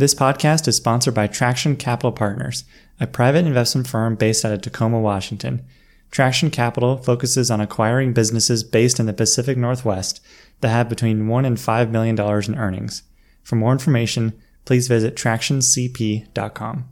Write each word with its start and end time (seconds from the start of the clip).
This 0.00 0.14
podcast 0.14 0.66
is 0.66 0.76
sponsored 0.76 1.12
by 1.12 1.26
Traction 1.26 1.76
Capital 1.76 2.10
Partners, 2.10 2.64
a 2.98 3.06
private 3.06 3.44
investment 3.44 3.86
firm 3.86 4.14
based 4.14 4.46
out 4.46 4.52
of 4.52 4.62
Tacoma, 4.62 4.98
Washington. 4.98 5.62
Traction 6.10 6.50
Capital 6.50 6.96
focuses 6.96 7.50
on 7.50 7.60
acquiring 7.60 8.14
businesses 8.14 8.64
based 8.64 8.98
in 8.98 9.04
the 9.04 9.12
Pacific 9.12 9.58
Northwest 9.58 10.22
that 10.62 10.70
have 10.70 10.88
between 10.88 11.28
1 11.28 11.44
and 11.44 11.60
5 11.60 11.90
million 11.90 12.14
dollars 12.14 12.48
in 12.48 12.56
earnings. 12.56 13.02
For 13.42 13.56
more 13.56 13.72
information, 13.72 14.32
please 14.64 14.88
visit 14.88 15.16
tractioncp.com. 15.16 16.88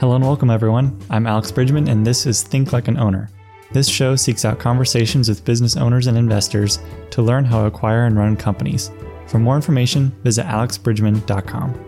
Hello 0.00 0.16
and 0.16 0.24
welcome 0.24 0.50
everyone. 0.50 1.00
I'm 1.08 1.28
Alex 1.28 1.52
Bridgman 1.52 1.86
and 1.86 2.04
this 2.04 2.26
is 2.26 2.42
Think 2.42 2.72
Like 2.72 2.88
an 2.88 2.98
Owner. 2.98 3.30
This 3.74 3.88
show 3.88 4.14
seeks 4.14 4.44
out 4.44 4.60
conversations 4.60 5.28
with 5.28 5.44
business 5.44 5.76
owners 5.76 6.06
and 6.06 6.16
investors 6.16 6.78
to 7.10 7.22
learn 7.22 7.44
how 7.44 7.62
to 7.62 7.66
acquire 7.66 8.06
and 8.06 8.16
run 8.16 8.36
companies. 8.36 8.92
For 9.26 9.40
more 9.40 9.56
information, 9.56 10.12
visit 10.22 10.46
alexbridgman.com. 10.46 11.84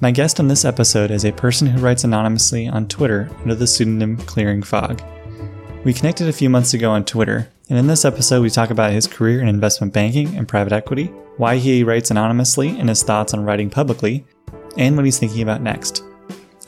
My 0.00 0.10
guest 0.10 0.40
on 0.40 0.48
this 0.48 0.64
episode 0.64 1.10
is 1.10 1.26
a 1.26 1.32
person 1.32 1.66
who 1.66 1.78
writes 1.78 2.04
anonymously 2.04 2.68
on 2.68 2.88
Twitter 2.88 3.28
under 3.40 3.54
the 3.54 3.66
pseudonym 3.66 4.16
Clearing 4.16 4.62
Fog. 4.62 5.02
We 5.84 5.92
connected 5.92 6.28
a 6.28 6.32
few 6.32 6.48
months 6.48 6.72
ago 6.72 6.90
on 6.90 7.04
Twitter, 7.04 7.50
and 7.68 7.78
in 7.78 7.86
this 7.86 8.06
episode, 8.06 8.40
we 8.40 8.48
talk 8.48 8.70
about 8.70 8.92
his 8.92 9.06
career 9.06 9.42
in 9.42 9.48
investment 9.48 9.92
banking 9.92 10.34
and 10.38 10.48
private 10.48 10.72
equity, 10.72 11.08
why 11.36 11.56
he 11.56 11.84
writes 11.84 12.10
anonymously, 12.10 12.70
and 12.80 12.88
his 12.88 13.02
thoughts 13.02 13.34
on 13.34 13.44
writing 13.44 13.68
publicly, 13.68 14.24
and 14.78 14.96
what 14.96 15.04
he's 15.04 15.18
thinking 15.18 15.42
about 15.42 15.60
next. 15.60 16.02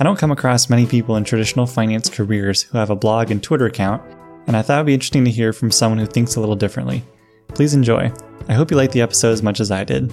I 0.00 0.02
don't 0.02 0.18
come 0.18 0.32
across 0.32 0.68
many 0.68 0.86
people 0.86 1.14
in 1.14 1.22
traditional 1.22 1.66
finance 1.66 2.08
careers 2.08 2.62
who 2.62 2.78
have 2.78 2.90
a 2.90 2.96
blog 2.96 3.30
and 3.30 3.40
Twitter 3.40 3.66
account, 3.66 4.02
and 4.48 4.56
I 4.56 4.62
thought 4.62 4.78
it 4.78 4.80
would 4.80 4.86
be 4.86 4.94
interesting 4.94 5.24
to 5.24 5.30
hear 5.30 5.52
from 5.52 5.70
someone 5.70 6.00
who 6.00 6.06
thinks 6.06 6.34
a 6.34 6.40
little 6.40 6.56
differently. 6.56 7.04
Please 7.48 7.74
enjoy. 7.74 8.12
I 8.48 8.54
hope 8.54 8.72
you 8.72 8.76
liked 8.76 8.92
the 8.92 9.02
episode 9.02 9.30
as 9.30 9.42
much 9.42 9.60
as 9.60 9.70
I 9.70 9.84
did. 9.84 10.12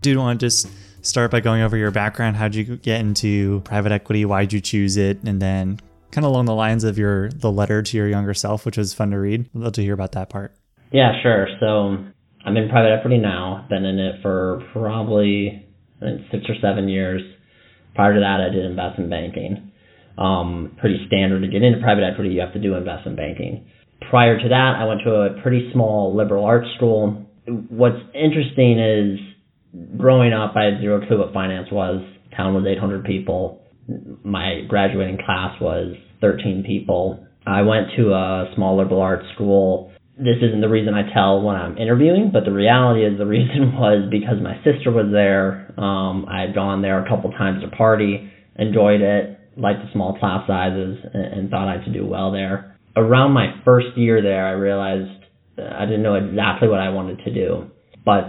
Do 0.00 0.10
you 0.10 0.18
want 0.18 0.40
to 0.40 0.46
just 0.46 0.68
start 1.02 1.30
by 1.30 1.38
going 1.38 1.62
over 1.62 1.76
your 1.76 1.92
background? 1.92 2.34
How'd 2.34 2.56
you 2.56 2.78
get 2.78 3.00
into 3.00 3.60
private 3.60 3.92
equity? 3.92 4.24
Why'd 4.24 4.52
you 4.52 4.60
choose 4.60 4.96
it? 4.96 5.22
And 5.22 5.40
then 5.40 5.78
kind 6.10 6.24
of 6.24 6.32
along 6.32 6.46
the 6.46 6.56
lines 6.56 6.82
of 6.82 6.98
your 6.98 7.28
the 7.30 7.52
letter 7.52 7.80
to 7.80 7.96
your 7.96 8.08
younger 8.08 8.34
self, 8.34 8.66
which 8.66 8.76
was 8.76 8.92
fun 8.92 9.12
to 9.12 9.20
read. 9.20 9.48
I'd 9.54 9.60
love 9.60 9.72
to 9.74 9.82
hear 9.82 9.94
about 9.94 10.12
that 10.12 10.30
part. 10.30 10.56
Yeah, 10.90 11.12
sure. 11.22 11.46
So 11.60 11.96
I'm 12.44 12.56
in 12.56 12.68
private 12.68 12.90
equity 12.98 13.18
now. 13.18 13.66
Been 13.70 13.84
in 13.84 14.00
it 14.00 14.20
for 14.20 14.64
probably 14.72 15.64
six 16.00 16.44
or 16.48 16.56
seven 16.60 16.88
years. 16.88 17.22
Prior 17.94 18.14
to 18.14 18.20
that, 18.20 18.40
I 18.40 18.52
did 18.52 18.64
investment 18.64 19.10
banking. 19.10 19.72
Um, 20.18 20.76
pretty 20.78 21.04
standard 21.06 21.40
to 21.40 21.48
get 21.48 21.62
into 21.62 21.80
private 21.80 22.04
equity, 22.04 22.30
you 22.30 22.40
have 22.40 22.52
to 22.52 22.60
do 22.60 22.74
investment 22.74 23.16
banking. 23.16 23.66
Prior 24.10 24.38
to 24.38 24.48
that, 24.48 24.76
I 24.78 24.84
went 24.84 25.00
to 25.04 25.10
a 25.10 25.42
pretty 25.42 25.70
small 25.72 26.14
liberal 26.14 26.44
arts 26.44 26.68
school. 26.76 27.26
What's 27.46 27.98
interesting 28.14 28.78
is 28.78 29.18
growing 29.96 30.32
up, 30.32 30.52
I 30.56 30.64
had 30.64 30.80
zero 30.80 31.06
clue 31.06 31.18
what 31.18 31.32
finance 31.32 31.68
was. 31.70 32.02
Town 32.36 32.54
was 32.54 32.64
800 32.66 33.04
people. 33.04 33.62
My 34.22 34.62
graduating 34.68 35.18
class 35.24 35.60
was 35.60 35.96
13 36.20 36.64
people. 36.66 37.26
I 37.46 37.62
went 37.62 37.88
to 37.96 38.12
a 38.12 38.52
small 38.54 38.76
liberal 38.76 39.00
arts 39.00 39.26
school 39.34 39.91
this 40.18 40.36
isn't 40.42 40.60
the 40.60 40.68
reason 40.68 40.94
I 40.94 41.12
tell 41.12 41.40
when 41.42 41.56
I'm 41.56 41.78
interviewing, 41.78 42.30
but 42.32 42.44
the 42.44 42.52
reality 42.52 43.04
is 43.04 43.18
the 43.18 43.26
reason 43.38 43.72
was 43.74 44.08
because 44.10 44.36
my 44.42 44.56
sister 44.64 44.90
was 44.90 45.08
there. 45.12 45.72
Um, 45.78 46.26
I 46.28 46.42
had 46.42 46.54
gone 46.54 46.82
there 46.82 47.04
a 47.04 47.08
couple 47.08 47.30
times 47.32 47.62
to 47.62 47.68
party, 47.74 48.30
enjoyed 48.56 49.00
it, 49.00 49.38
liked 49.56 49.80
the 49.80 49.92
small 49.92 50.18
class 50.18 50.46
sizes, 50.46 50.98
and, 51.12 51.24
and 51.24 51.50
thought 51.50 51.68
I 51.68 51.82
could 51.82 51.92
do 51.92 52.06
well 52.06 52.32
there. 52.32 52.76
Around 52.94 53.32
my 53.32 53.60
first 53.64 53.96
year 53.96 54.22
there, 54.22 54.46
I 54.46 54.52
realized 54.52 55.24
I 55.58 55.84
didn't 55.86 56.02
know 56.02 56.14
exactly 56.14 56.68
what 56.68 56.80
I 56.80 56.90
wanted 56.90 57.24
to 57.24 57.32
do, 57.32 57.70
but 58.04 58.28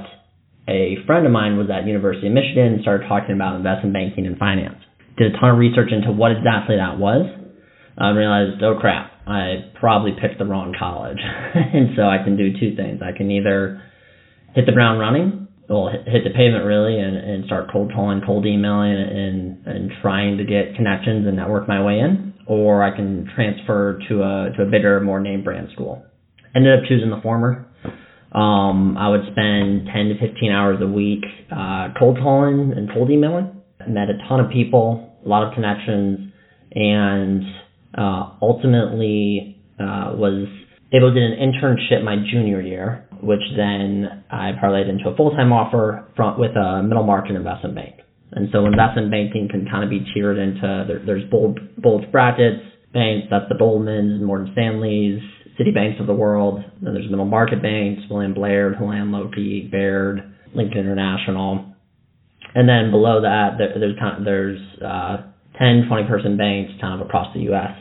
a 0.67 0.95
friend 1.05 1.25
of 1.25 1.31
mine 1.31 1.57
was 1.57 1.67
at 1.69 1.85
University 1.85 2.27
of 2.27 2.33
Michigan 2.33 2.73
and 2.73 2.81
started 2.81 3.07
talking 3.07 3.35
about 3.35 3.55
investment 3.55 3.93
banking 3.93 4.25
and 4.25 4.37
finance. 4.37 4.79
Did 5.17 5.35
a 5.35 5.39
ton 5.39 5.51
of 5.51 5.57
research 5.57 5.91
into 5.91 6.11
what 6.11 6.31
exactly 6.31 6.77
that 6.77 6.97
was. 6.97 7.27
I 7.97 8.09
realized, 8.09 8.61
oh 8.63 8.77
crap, 8.79 9.11
I 9.27 9.71
probably 9.79 10.13
picked 10.19 10.39
the 10.39 10.45
wrong 10.45 10.73
college. 10.77 11.19
and 11.53 11.95
so 11.95 12.03
I 12.03 12.23
can 12.23 12.37
do 12.37 12.53
two 12.59 12.75
things. 12.75 13.01
I 13.03 13.15
can 13.15 13.29
either 13.31 13.81
hit 14.55 14.65
the 14.65 14.71
ground 14.71 14.99
running, 14.99 15.47
well, 15.69 15.89
hit 15.89 16.23
the 16.23 16.31
pavement 16.35 16.65
really, 16.65 16.99
and, 16.99 17.15
and 17.15 17.45
start 17.45 17.69
cold 17.71 17.91
calling, 17.93 18.21
cold 18.25 18.45
emailing, 18.45 18.93
and, 18.93 19.65
and 19.65 19.91
trying 20.01 20.37
to 20.37 20.43
get 20.43 20.75
connections 20.75 21.27
and 21.27 21.35
network 21.35 21.67
my 21.67 21.83
way 21.83 21.99
in, 21.99 22.33
or 22.47 22.83
I 22.83 22.95
can 22.95 23.29
transfer 23.35 23.99
to 24.09 24.21
a, 24.21 24.49
to 24.57 24.63
a 24.63 24.65
bigger, 24.65 24.99
more 24.99 25.19
name 25.19 25.43
brand 25.43 25.69
school. 25.73 26.03
Ended 26.55 26.79
up 26.79 26.85
choosing 26.87 27.09
the 27.09 27.21
former. 27.21 27.67
Um, 28.33 28.97
I 28.97 29.09
would 29.09 29.21
spend 29.31 29.87
10 29.93 30.09
to 30.09 30.27
15 30.27 30.51
hours 30.51 30.79
a 30.81 30.87
week 30.87 31.23
uh, 31.51 31.89
cold 31.97 32.17
calling 32.17 32.73
and 32.75 32.89
cold 32.91 33.09
emailing. 33.11 33.61
Met 33.87 34.09
a 34.09 34.17
ton 34.27 34.39
of 34.39 34.51
people, 34.51 35.17
a 35.23 35.27
lot 35.27 35.47
of 35.47 35.53
connections, 35.53 36.31
and 36.73 37.43
uh, 37.97 38.35
ultimately 38.41 39.61
uh, 39.79 40.13
was 40.15 40.47
able 40.93 41.13
to 41.13 41.15
do 41.15 41.25
an 41.25 41.37
internship 41.37 42.03
my 42.03 42.15
junior 42.31 42.61
year, 42.61 43.07
which 43.21 43.41
then 43.57 44.23
I 44.29 44.51
parlayed 44.61 44.89
into 44.89 45.09
a 45.09 45.15
full-time 45.15 45.51
offer 45.51 46.07
from, 46.15 46.39
with 46.39 46.55
a 46.55 46.83
middle 46.83 47.03
market 47.03 47.35
investment 47.35 47.75
bank. 47.75 47.95
And 48.31 48.49
so 48.51 48.65
investment 48.65 49.11
banking 49.11 49.47
can 49.49 49.67
kind 49.69 49.83
of 49.83 49.89
be 49.89 50.05
tiered 50.13 50.37
into 50.37 50.85
there, 50.87 51.01
there's 51.05 51.29
bulge 51.29 51.57
bulge 51.77 52.11
brackets 52.11 52.61
banks, 52.93 53.27
that's 53.29 53.49
the 53.49 53.55
Goldmans, 53.55 54.21
Morgan 54.21 54.53
Stanleys, 54.53 55.19
Citibanks 55.59 55.99
of 55.99 56.07
the 56.07 56.13
world. 56.13 56.63
Then 56.81 56.93
there's 56.93 57.09
middle 57.09 57.25
market 57.25 57.61
banks, 57.61 58.03
William 58.09 58.33
Blair, 58.33 58.73
Houlihan 58.73 59.11
Lokey, 59.11 59.69
Baird, 59.69 60.35
Lincoln 60.53 60.79
International. 60.79 61.73
And 62.55 62.69
then 62.69 62.91
below 62.91 63.21
that, 63.21 63.57
there, 63.57 63.73
there's 63.79 63.97
kind 63.99 64.19
of, 64.19 64.25
there's 64.25 64.59
uh, 64.81 65.17
10, 65.59 65.85
20 65.87 66.07
person 66.07 66.37
banks 66.37 66.73
kind 66.79 66.99
of 66.99 67.05
across 67.05 67.33
the 67.33 67.41
U.S. 67.41 67.71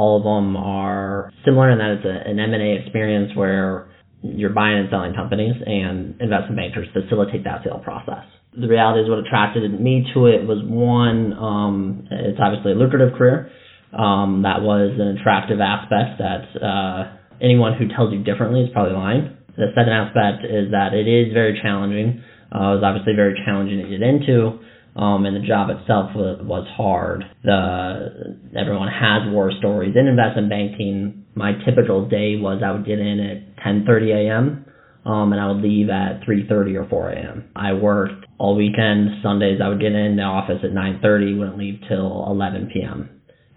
All 0.00 0.16
of 0.16 0.24
them 0.24 0.56
are 0.56 1.30
similar 1.44 1.68
in 1.68 1.76
that 1.76 2.00
it's 2.00 2.06
a, 2.08 2.30
an 2.30 2.40
M&A 2.40 2.80
experience 2.80 3.36
where 3.36 3.92
you're 4.22 4.56
buying 4.56 4.78
and 4.78 4.88
selling 4.88 5.12
companies 5.12 5.52
and 5.60 6.16
investment 6.24 6.56
bankers 6.56 6.88
facilitate 6.96 7.44
that 7.44 7.60
sale 7.68 7.84
process. 7.84 8.24
The 8.56 8.66
reality 8.66 9.04
is 9.04 9.10
what 9.12 9.18
attracted 9.20 9.68
me 9.78 10.08
to 10.14 10.24
it 10.24 10.48
was 10.48 10.64
one, 10.64 11.36
um, 11.36 12.08
it's 12.10 12.40
obviously 12.40 12.72
a 12.72 12.80
lucrative 12.80 13.12
career. 13.12 13.52
Um, 13.92 14.48
that 14.48 14.64
was 14.64 14.96
an 14.96 15.20
attractive 15.20 15.60
aspect 15.60 16.16
that 16.16 16.48
uh, 16.56 17.00
anyone 17.44 17.76
who 17.76 17.92
tells 17.92 18.08
you 18.08 18.24
differently 18.24 18.64
is 18.64 18.70
probably 18.72 18.96
lying. 18.96 19.36
The 19.60 19.68
second 19.76 19.92
aspect 19.92 20.48
is 20.48 20.72
that 20.72 20.96
it 20.96 21.04
is 21.04 21.36
very 21.36 21.60
challenging. 21.60 22.24
Uh, 22.48 22.72
it 22.72 22.80
was 22.80 22.84
obviously 22.88 23.12
very 23.12 23.36
challenging 23.44 23.84
to 23.84 23.88
get 23.92 24.00
into 24.00 24.64
um, 24.96 25.24
and 25.26 25.36
the 25.36 25.46
job 25.46 25.70
itself 25.70 26.10
was, 26.14 26.66
hard. 26.76 27.24
The 27.44 28.36
everyone 28.58 28.88
has 28.88 29.32
war 29.32 29.52
stories 29.58 29.94
in 29.96 30.06
investment 30.06 30.50
banking. 30.50 31.24
My 31.34 31.52
typical 31.64 32.08
day 32.08 32.36
was 32.36 32.62
I 32.64 32.72
would 32.72 32.84
get 32.84 32.98
in 32.98 33.20
at 33.20 33.64
10:30 33.64 34.26
a.m. 34.26 34.64
Um, 35.06 35.32
and 35.32 35.40
I 35.40 35.46
would 35.48 35.62
leave 35.62 35.88
at 35.88 36.22
3:30 36.22 36.76
or 36.76 36.88
4 36.88 37.10
a.m. 37.10 37.44
I 37.56 37.72
worked 37.72 38.26
all 38.38 38.56
weekend. 38.56 39.22
Sundays 39.22 39.60
I 39.62 39.68
would 39.68 39.80
get 39.80 39.92
in 39.92 40.16
the 40.16 40.22
office 40.22 40.58
at 40.62 40.72
9:30, 40.72 41.38
wouldn't 41.38 41.58
leave 41.58 41.80
till 41.88 42.26
11 42.28 42.70
p.m. 42.72 43.08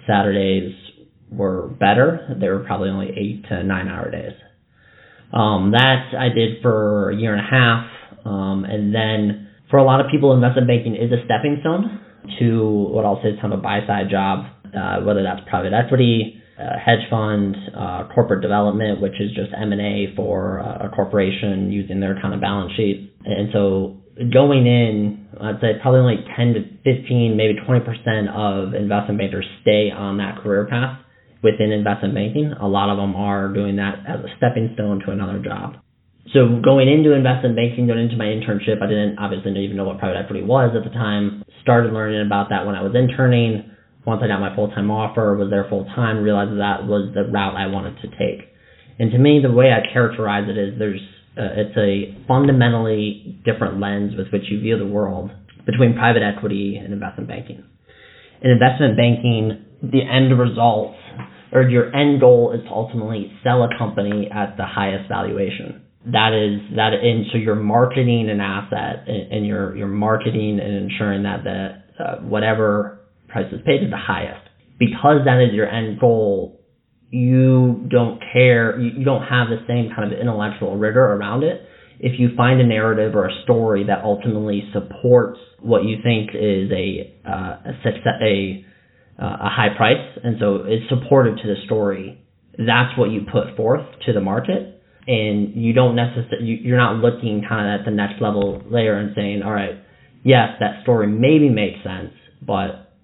Saturdays 0.08 0.74
were 1.32 1.68
better. 1.68 2.36
They 2.40 2.50
were 2.50 2.60
probably 2.60 2.90
only 2.90 3.10
eight 3.10 3.46
to 3.50 3.64
nine 3.64 3.88
hour 3.88 4.12
days. 4.12 4.34
Um, 5.34 5.72
that 5.72 6.14
I 6.18 6.30
did 6.30 6.62
for 6.62 7.10
a 7.10 7.16
year 7.16 7.34
and 7.34 7.42
a 7.42 7.50
half, 7.50 7.88
um, 8.24 8.66
and 8.66 8.94
then 8.94 9.50
for 9.74 9.80
a 9.80 9.84
lot 9.84 10.00
of 10.00 10.06
people, 10.12 10.34
investment 10.34 10.68
banking 10.68 10.94
is 10.94 11.10
a 11.10 11.18
stepping 11.26 11.58
stone 11.62 12.00
to 12.38 12.94
what 12.94 13.06
I'll 13.06 13.20
say 13.24 13.30
is 13.30 13.42
kind 13.42 13.54
of 13.54 13.58
a 13.58 13.64
buy 13.64 13.80
side 13.88 14.06
job, 14.06 14.46
uh, 14.70 15.02
whether 15.02 15.24
that's 15.24 15.42
private 15.50 15.74
equity, 15.74 16.38
uh, 16.62 16.78
hedge 16.78 17.02
fund, 17.10 17.58
uh, 17.74 18.06
corporate 18.14 18.44
development, 18.44 19.02
which 19.02 19.18
is 19.20 19.34
just 19.34 19.50
M&A 19.50 20.14
for 20.16 20.62
uh, 20.62 20.86
a 20.86 20.90
corporation 20.94 21.72
using 21.72 22.00
their 22.00 22.14
kind 22.22 22.36
of 22.36 22.40
balance 22.40 22.72
sheet. 22.78 23.18
And 23.26 23.50
so 23.52 23.98
going 24.32 24.68
in, 24.68 25.26
I'd 25.42 25.58
say 25.60 25.82
probably 25.82 26.02
only 26.02 26.22
10 26.38 26.54
to 26.54 26.62
15, 26.86 27.34
maybe 27.36 27.58
20% 27.58 28.30
of 28.30 28.76
investment 28.76 29.18
bankers 29.18 29.46
stay 29.64 29.90
on 29.90 30.18
that 30.18 30.38
career 30.44 30.68
path 30.70 31.02
within 31.42 31.72
investment 31.72 32.14
banking. 32.14 32.54
A 32.62 32.68
lot 32.68 32.94
of 32.94 32.98
them 32.98 33.16
are 33.16 33.52
doing 33.52 33.78
that 33.78 34.06
as 34.08 34.20
a 34.22 34.30
stepping 34.38 34.70
stone 34.76 35.02
to 35.04 35.10
another 35.10 35.42
job 35.42 35.82
so 36.34 36.60
going 36.66 36.90
into 36.90 37.14
investment 37.14 37.56
banking, 37.56 37.86
going 37.86 38.02
into 38.02 38.18
my 38.18 38.26
internship, 38.26 38.82
I 38.82 38.90
didn't 38.90 39.22
obviously 39.22 39.54
even 39.64 39.78
know 39.78 39.86
what 39.86 40.00
private 40.00 40.18
equity 40.18 40.42
was 40.42 40.74
at 40.76 40.84
the 40.84 40.90
time. 40.90 41.44
Started 41.62 41.94
learning 41.94 42.26
about 42.26 42.50
that 42.50 42.66
when 42.66 42.74
I 42.74 42.82
was 42.82 42.96
interning. 42.98 43.70
Once 44.06 44.22
I 44.24 44.28
got 44.28 44.42
my 44.42 44.54
full 44.56 44.68
time 44.68 44.90
offer, 44.90 45.38
was 45.38 45.50
there 45.50 45.68
full 45.70 45.86
time, 45.96 46.24
realized 46.24 46.58
that 46.58 46.90
was 46.90 47.14
the 47.14 47.30
route 47.30 47.56
I 47.56 47.68
wanted 47.68 48.02
to 48.02 48.08
take. 48.18 48.50
And 49.00 49.12
to 49.12 49.18
me, 49.18 49.42
the 49.42 49.52
way 49.52 49.70
I 49.72 49.86
characterize 49.94 50.50
it 50.50 50.58
is 50.58 50.78
there's 50.80 51.02
uh, 51.38 51.70
it's 51.70 51.78
a 51.78 52.18
fundamentally 52.28 53.40
different 53.46 53.80
lens 53.80 54.14
with 54.18 54.28
which 54.34 54.50
you 54.50 54.60
view 54.60 54.78
the 54.78 54.86
world 54.86 55.32
between 55.66 55.94
private 55.94 56.22
equity 56.22 56.82
and 56.84 56.92
investment 56.92 57.30
banking. 57.30 57.64
In 58.42 58.52
investment 58.52 58.98
banking, 58.98 59.66
the 59.82 60.02
end 60.02 60.38
result 60.38 60.96
or 61.52 61.62
your 61.62 61.96
end 61.96 62.20
goal 62.20 62.54
is 62.58 62.64
to 62.66 62.70
ultimately 62.70 63.32
sell 63.44 63.64
a 63.64 63.70
company 63.78 64.30
at 64.34 64.58
the 64.58 64.66
highest 64.66 65.08
valuation 65.08 65.84
that 66.06 66.34
is 66.34 66.76
that 66.76 66.94
and 66.94 67.26
so 67.32 67.38
you're 67.38 67.56
marketing 67.56 68.30
an 68.30 68.42
asset 68.42 69.08
and 69.08 69.46
you're 69.46 69.76
you're 69.76 69.88
marketing 69.88 70.60
and 70.62 70.92
ensuring 70.92 71.24
that 71.24 71.44
the 71.44 72.04
uh, 72.04 72.16
whatever 72.22 73.00
price 73.30 73.52
is 73.54 73.62
paid 73.66 73.84
is 73.84 73.90
the 73.90 73.98
highest. 73.98 74.42
Because 74.80 75.22
that 75.26 75.42
is 75.42 75.54
your 75.54 75.68
end 75.68 76.00
goal 76.00 76.60
you 77.10 77.88
don't 77.90 78.20
care 78.34 78.80
you, 78.80 79.06
don't 79.06 79.22
have 79.22 79.48
the 79.48 79.64
same 79.68 79.92
kind 79.96 80.12
of 80.12 80.20
intellectual 80.20 80.76
rigor 80.78 81.06
around 81.06 81.44
it. 81.44 81.62
If 82.00 82.20
you 82.20 82.36
find 82.36 82.60
a 82.60 82.66
narrative 82.66 83.16
or 83.16 83.28
a 83.28 83.44
story 83.44 83.86
that 83.86 84.04
ultimately 84.04 84.64
supports 84.74 85.40
what 85.62 85.86
you 85.86 85.98
think 86.04 86.32
is 86.34 86.70
a 86.72 87.16
uh, 87.26 87.72
a, 87.72 87.74
success, 87.84 88.20
a 88.22 88.66
uh, 89.22 89.38
a 89.42 89.50
high 89.50 89.78
price 89.78 90.20
and 90.22 90.38
so 90.40 90.66
it's 90.66 90.90
supportive 90.90 91.38
to 91.38 91.44
the 91.48 91.56
story 91.66 92.20
that's 92.58 92.98
what 92.98 93.10
you 93.12 93.22
put 93.32 93.56
forth 93.56 93.86
to 94.06 94.12
the 94.12 94.20
market 94.20 94.73
and 95.08 95.56
you 95.56 95.74
don't 95.74 95.96
necessarily 95.96 96.48
you, 96.48 96.56
you're 96.64 96.78
not 96.78 96.98
looking 96.98 97.44
kind 97.48 97.68
of 97.68 97.82
at 97.82 97.86
the 97.86 97.92
next 97.92 98.22
level 98.22 98.62
layer 98.70 98.96
and 98.98 99.14
saying, 99.16 99.42
all 99.44 99.52
right, 99.52 99.76
yes, 100.24 100.56
that 100.60 100.84
story 100.84 101.08
maybe 101.08 101.50
makes 101.50 101.84
sense, 101.84 102.14
but 102.42 102.96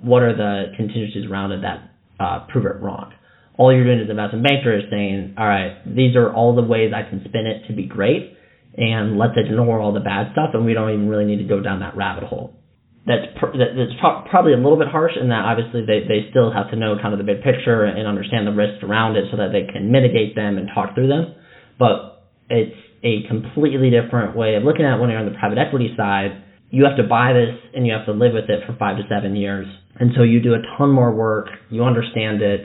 what 0.00 0.22
are 0.22 0.34
the 0.34 0.72
contingencies 0.76 1.28
around 1.30 1.52
it 1.52 1.60
that 1.60 1.92
uh, 2.18 2.46
prove 2.48 2.64
it 2.64 2.80
wrong? 2.80 3.12
All 3.58 3.72
you're 3.72 3.84
doing 3.84 4.00
as 4.00 4.06
an 4.06 4.12
investment 4.12 4.44
banker 4.44 4.76
is 4.76 4.84
saying, 4.90 5.34
all 5.36 5.46
right, 5.46 5.76
these 5.84 6.16
are 6.16 6.32
all 6.32 6.56
the 6.56 6.62
ways 6.62 6.92
I 6.96 7.08
can 7.08 7.20
spin 7.28 7.46
it 7.46 7.68
to 7.68 7.74
be 7.74 7.84
great, 7.84 8.32
and 8.76 9.18
let's 9.18 9.36
ignore 9.36 9.78
all 9.78 9.92
the 9.92 10.00
bad 10.00 10.32
stuff, 10.32 10.50
and 10.54 10.64
we 10.64 10.72
don't 10.72 10.88
even 10.88 11.08
really 11.08 11.26
need 11.26 11.44
to 11.44 11.48
go 11.48 11.60
down 11.60 11.80
that 11.80 11.94
rabbit 11.94 12.24
hole. 12.24 12.56
That's 13.04 13.26
pr- 13.36 13.58
that's 13.58 13.98
probably 14.30 14.54
a 14.54 14.62
little 14.62 14.78
bit 14.78 14.86
harsh 14.86 15.18
in 15.20 15.28
that 15.28 15.42
obviously 15.44 15.82
they, 15.84 16.06
they 16.06 16.30
still 16.30 16.54
have 16.54 16.70
to 16.70 16.76
know 16.76 16.94
kind 17.02 17.12
of 17.12 17.18
the 17.18 17.26
big 17.26 17.42
picture 17.42 17.82
and 17.82 18.06
understand 18.06 18.46
the 18.46 18.54
risks 18.54 18.78
around 18.84 19.16
it 19.16 19.26
so 19.32 19.36
that 19.36 19.50
they 19.50 19.66
can 19.66 19.90
mitigate 19.90 20.36
them 20.36 20.56
and 20.56 20.70
talk 20.72 20.94
through 20.94 21.08
them 21.08 21.34
but 21.78 22.28
it's 22.48 22.76
a 23.02 23.26
completely 23.28 23.90
different 23.90 24.36
way 24.36 24.54
of 24.54 24.62
looking 24.62 24.84
at 24.84 24.96
it 24.96 25.00
when 25.00 25.10
you're 25.10 25.18
on 25.18 25.26
the 25.26 25.38
private 25.38 25.58
equity 25.58 25.94
side. 25.96 26.42
You 26.70 26.84
have 26.84 26.96
to 26.96 27.02
buy 27.02 27.32
this 27.32 27.58
and 27.74 27.86
you 27.86 27.92
have 27.92 28.06
to 28.06 28.12
live 28.12 28.32
with 28.32 28.48
it 28.48 28.64
for 28.66 28.76
five 28.78 28.96
to 28.96 29.02
seven 29.08 29.36
years. 29.36 29.66
And 29.98 30.12
so 30.16 30.22
you 30.22 30.40
do 30.40 30.54
a 30.54 30.62
ton 30.78 30.90
more 30.90 31.12
work, 31.12 31.48
you 31.70 31.84
understand 31.84 32.40
it 32.40 32.64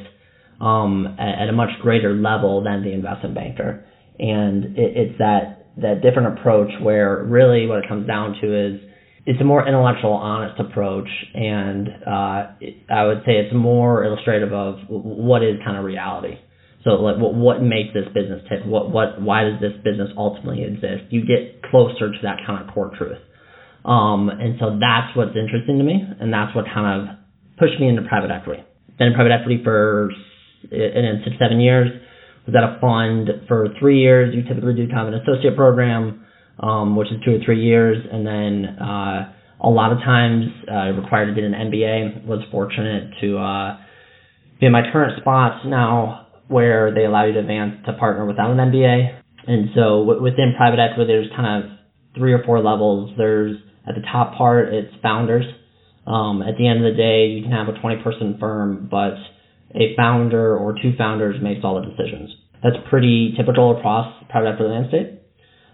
um, 0.61 1.15
at, 1.19 1.43
at, 1.43 1.49
a 1.49 1.51
much 1.51 1.69
greater 1.81 2.13
level 2.13 2.63
than 2.63 2.83
the 2.83 2.91
investment 2.93 3.35
banker. 3.35 3.85
And 4.17 4.77
it, 4.77 4.95
it's 4.95 5.17
that, 5.19 5.67
that 5.77 6.01
different 6.01 6.39
approach 6.39 6.71
where 6.81 7.23
really 7.23 7.67
what 7.67 7.83
it 7.83 7.87
comes 7.87 8.07
down 8.07 8.37
to 8.41 8.67
is 8.67 8.81
it's 9.27 9.41
a 9.41 9.43
more 9.43 9.67
intellectual, 9.67 10.13
honest 10.13 10.57
approach, 10.57 11.09
and 11.33 11.89
uh, 12.07 12.47
I 12.89 13.05
would 13.05 13.23
say 13.25 13.33
it's 13.33 13.53
more 13.53 14.05
illustrative 14.05 14.53
of 14.53 14.77
what 14.87 15.43
is 15.43 15.57
kind 15.65 15.75
of 15.77 15.83
reality. 15.83 16.35
So 16.87 16.93
like 17.03 17.19
what 17.19 17.35
what 17.35 17.61
makes 17.61 17.91
this 17.93 18.07
business 18.15 18.39
tick? 18.47 18.63
What 18.63 18.95
what 18.95 19.21
why 19.21 19.43
does 19.43 19.59
this 19.59 19.75
business 19.83 20.07
ultimately 20.15 20.63
exist? 20.63 21.11
You 21.11 21.27
get 21.27 21.61
closer 21.67 22.15
to 22.15 22.19
that 22.23 22.47
kind 22.47 22.63
of 22.63 22.73
core 22.73 22.95
truth. 22.97 23.19
Um, 23.83 24.29
and 24.31 24.55
so 24.57 24.79
that's 24.79 25.11
what's 25.11 25.35
interesting 25.35 25.79
to 25.79 25.83
me, 25.83 25.99
and 25.99 26.31
that's 26.31 26.55
what 26.55 26.63
kind 26.73 26.87
of 26.87 27.15
pushed 27.59 27.77
me 27.79 27.89
into 27.89 28.03
private 28.07 28.31
equity. 28.31 28.63
Been 28.97 29.07
in 29.11 29.13
private 29.15 29.33
equity 29.35 29.59
for 29.63 30.11
in 30.71 31.21
six 31.25 31.35
seven 31.37 31.59
years. 31.59 31.91
Was 32.47 32.55
at 32.55 32.63
a 32.63 32.79
fund 32.79 33.47
for 33.49 33.67
three 33.79 33.99
years. 33.99 34.33
You 34.33 34.47
typically 34.47 34.73
do 34.73 34.87
kind 34.87 35.11
of 35.11 35.13
an 35.13 35.19
associate 35.19 35.57
program, 35.57 36.25
um, 36.61 36.95
which 36.95 37.11
is 37.11 37.19
two 37.25 37.35
or 37.35 37.39
three 37.43 37.59
years, 37.59 37.97
and 38.09 38.25
then 38.25 38.79
uh, 38.79 39.33
a 39.59 39.67
lot 39.69 39.91
of 39.91 39.97
times 39.99 40.45
uh, 40.71 40.95
required 40.95 41.27
to 41.27 41.35
get 41.35 41.43
an 41.43 41.51
MBA. 41.51 42.23
Was 42.25 42.39
fortunate 42.49 43.11
to 43.19 43.37
uh, 43.37 43.77
be 44.61 44.67
in 44.67 44.71
my 44.71 44.83
current 44.93 45.19
spot 45.19 45.67
now 45.67 46.26
where 46.47 46.93
they 46.93 47.05
allow 47.05 47.25
you 47.25 47.33
to 47.33 47.39
advance 47.39 47.85
to 47.85 47.93
partner 47.93 48.25
without 48.25 48.51
an 48.51 48.57
MBA. 48.57 49.21
And 49.47 49.69
so 49.75 50.03
within 50.03 50.53
private 50.57 50.79
equity, 50.79 51.07
there's 51.07 51.29
kind 51.35 51.63
of 51.63 51.71
three 52.17 52.33
or 52.33 52.43
four 52.43 52.61
levels. 52.61 53.11
There's 53.17 53.57
at 53.87 53.95
the 53.95 54.01
top 54.01 54.35
part, 54.37 54.73
it's 54.73 54.93
founders. 55.01 55.45
Um, 56.05 56.41
at 56.41 56.57
the 56.57 56.67
end 56.67 56.85
of 56.85 56.91
the 56.91 56.97
day, 56.97 57.27
you 57.27 57.43
can 57.43 57.51
have 57.51 57.67
a 57.67 57.79
20 57.79 58.03
person 58.03 58.37
firm, 58.39 58.87
but 58.89 59.15
a 59.75 59.95
founder 59.95 60.55
or 60.57 60.73
two 60.73 60.93
founders 60.97 61.41
makes 61.41 61.61
all 61.63 61.81
the 61.81 61.87
decisions. 61.87 62.31
That's 62.63 62.75
pretty 62.89 63.33
typical 63.37 63.77
across 63.77 64.23
private 64.29 64.53
equity 64.53 64.71
landscape. 64.71 65.21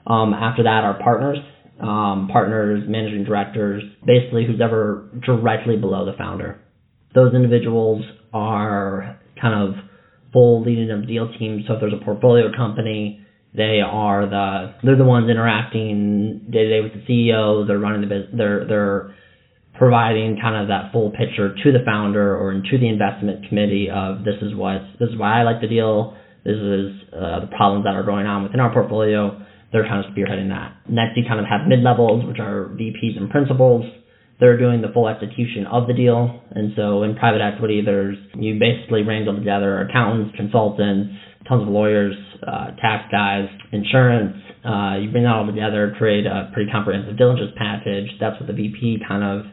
Um, 0.05 0.33
after 0.33 0.63
that 0.63 0.83
are 0.83 1.01
partners, 1.01 1.37
um, 1.79 2.29
partners, 2.31 2.83
managing 2.87 3.23
directors, 3.23 3.83
basically 4.05 4.45
who's 4.45 4.61
ever 4.61 5.09
directly 5.25 5.77
below 5.77 6.05
the 6.05 6.13
founder. 6.17 6.59
Those 7.15 7.33
individuals 7.33 8.03
are 8.33 9.19
kind 9.39 9.69
of 9.69 9.75
full 10.33 10.63
leading 10.63 10.91
of 10.91 11.07
deal 11.07 11.31
teams. 11.39 11.63
So 11.67 11.75
if 11.75 11.79
there's 11.79 11.93
a 11.93 12.03
portfolio 12.03 12.51
company, 12.55 13.23
they 13.55 13.81
are 13.85 14.25
the 14.27 14.73
they're 14.83 14.97
the 14.97 15.05
ones 15.05 15.29
interacting 15.29 16.47
day 16.49 16.63
to 16.65 16.69
day 16.69 16.81
with 16.81 16.93
the 16.93 17.05
CEO. 17.05 17.67
They're 17.67 17.79
running 17.79 18.01
the 18.01 18.07
business. 18.07 18.33
They're 18.35 18.67
they're 18.67 19.15
providing 19.77 20.37
kind 20.41 20.61
of 20.61 20.67
that 20.69 20.91
full 20.91 21.11
picture 21.11 21.53
to 21.53 21.71
the 21.71 21.85
founder 21.85 22.35
or 22.35 22.53
to 22.53 22.77
the 22.77 22.89
investment 22.89 23.47
committee 23.47 23.89
of 23.93 24.23
this 24.25 24.35
is 24.41 24.55
what 24.55 24.81
this 24.99 25.09
is 25.09 25.17
why 25.17 25.39
I 25.39 25.43
like 25.43 25.61
the 25.61 25.67
deal. 25.67 26.17
This 26.43 26.57
is 26.57 26.91
uh, 27.13 27.45
the 27.45 27.51
problems 27.55 27.85
that 27.85 27.95
are 27.95 28.03
going 28.03 28.25
on 28.25 28.43
within 28.43 28.59
our 28.59 28.73
portfolio. 28.73 29.39
They're 29.71 29.87
kind 29.87 30.05
of 30.05 30.11
spearheading 30.13 30.49
that. 30.49 30.89
Next, 30.89 31.17
you 31.17 31.23
kind 31.27 31.39
of 31.39 31.45
have 31.45 31.67
mid 31.67 31.79
levels, 31.79 32.25
which 32.25 32.37
are 32.39 32.69
VPs 32.73 33.17
and 33.17 33.29
principals 33.29 33.85
they're 34.43 34.59
doing 34.59 34.81
the 34.81 34.91
full 34.91 35.07
execution 35.07 35.63
of 35.71 35.87
the 35.87 35.93
deal. 35.93 36.43
And 36.51 36.73
so 36.75 37.03
in 37.03 37.15
private 37.15 37.39
equity, 37.39 37.79
there's 37.79 38.17
you 38.35 38.59
basically 38.59 39.03
wrangle 39.03 39.39
together 39.39 39.87
accountants, 39.87 40.35
consultants, 40.35 41.15
tons 41.47 41.63
of 41.63 41.69
lawyers, 41.69 42.13
uh, 42.43 42.75
tax 42.75 43.07
guys, 43.09 43.47
insurance. 43.71 44.35
Uh, 44.67 44.99
you 44.99 45.07
bring 45.15 45.23
that 45.23 45.31
all 45.31 45.47
together, 45.47 45.95
create 45.97 46.25
a 46.27 46.51
pretty 46.51 46.69
comprehensive 46.69 47.17
diligence 47.17 47.55
package. 47.55 48.11
That's 48.19 48.35
what 48.35 48.47
the 48.47 48.53
VP 48.53 48.99
kind 49.07 49.23
of 49.23 49.47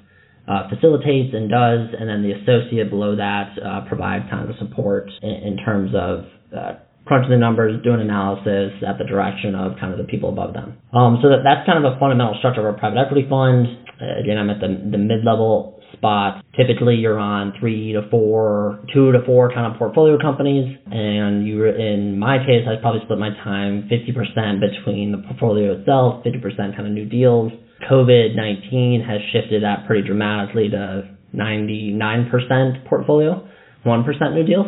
uh, 0.50 0.66
facilitates 0.74 1.38
and 1.38 1.46
does, 1.46 1.94
and 1.94 2.10
then 2.10 2.26
the 2.26 2.34
associate 2.42 2.90
below 2.90 3.14
that 3.14 3.54
uh, 3.62 3.86
provides 3.86 4.26
kind 4.28 4.50
of 4.50 4.56
support 4.58 5.06
in, 5.22 5.54
in 5.54 5.56
terms 5.62 5.94
of 5.94 6.26
uh, 6.50 6.82
crunching 7.10 7.30
the 7.30 7.36
numbers, 7.36 7.74
doing 7.82 8.00
analysis 8.00 8.70
at 8.86 8.98
the 8.98 9.04
direction 9.04 9.54
of 9.54 9.74
kind 9.80 9.90
of 9.90 9.98
the 9.98 10.06
people 10.06 10.30
above 10.30 10.54
them. 10.54 10.78
Um, 10.94 11.18
so 11.18 11.26
that, 11.30 11.42
that's 11.42 11.66
kind 11.66 11.82
of 11.82 11.82
a 11.90 11.98
fundamental 11.98 12.38
structure 12.38 12.62
of 12.62 12.74
a 12.74 12.78
private 12.78 13.02
equity 13.02 13.26
fund. 13.26 13.66
Again, 14.00 14.38
I'm 14.38 14.50
at 14.50 14.60
the, 14.60 14.68
the 14.90 14.98
mid-level 14.98 15.80
spot. 15.92 16.44
Typically, 16.56 16.96
you're 16.96 17.18
on 17.18 17.52
three 17.60 17.92
to 17.92 18.08
four, 18.10 18.80
two 18.94 19.12
to 19.12 19.18
four 19.26 19.52
kind 19.52 19.72
of 19.72 19.78
portfolio 19.78 20.18
companies, 20.18 20.76
and 20.86 21.46
you 21.46 21.64
in 21.66 22.18
my 22.18 22.38
case, 22.38 22.66
I 22.66 22.80
probably 22.80 23.00
split 23.04 23.18
my 23.18 23.30
time 23.44 23.88
50% 23.90 24.60
between 24.60 25.12
the 25.12 25.18
portfolio 25.18 25.78
itself, 25.78 26.24
50% 26.24 26.76
kind 26.76 26.86
of 26.86 26.92
new 26.92 27.06
deals. 27.06 27.52
COVID-19 27.90 29.06
has 29.06 29.20
shifted 29.32 29.62
that 29.62 29.86
pretty 29.86 30.06
dramatically 30.06 30.68
to 30.70 31.10
99% 31.34 32.88
portfolio, 32.88 33.48
1% 33.86 34.34
new 34.34 34.44
deals. 34.44 34.66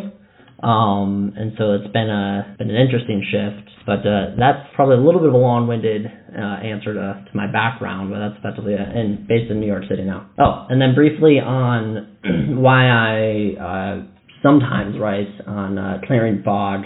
Um, 0.63 1.33
and 1.37 1.53
so 1.59 1.73
it's 1.73 1.93
been 1.93 2.09
a 2.09 2.55
been 2.57 2.71
an 2.71 2.77
interesting 2.77 3.25
shift, 3.27 3.69
but 3.85 4.07
uh, 4.07 4.39
that's 4.39 4.63
probably 4.77 4.97
a 4.97 5.01
little 5.01 5.21
bit 5.21 5.29
of 5.29 5.35
a 5.35 5.39
long-winded 5.39 6.07
uh, 6.07 6.63
answer 6.63 6.95
to, 6.95 7.25
to 7.27 7.37
my 7.37 7.51
background, 7.51 8.11
but 8.11 8.21
that's 8.21 8.39
effectively 8.39 8.75
and 8.75 9.27
based 9.27 9.51
in 9.51 9.59
New 9.59 9.67
York 9.67 9.85
City 9.91 10.05
now. 10.05 10.31
Oh, 10.39 10.67
and 10.71 10.81
then 10.81 10.95
briefly 10.95 11.41
on 11.41 12.17
why 12.63 12.87
I 12.87 13.59
uh, 13.59 14.07
sometimes 14.43 14.95
write 15.01 15.35
on 15.47 15.79
uh, 15.79 16.01
clearing 16.07 16.43
fog 16.45 16.83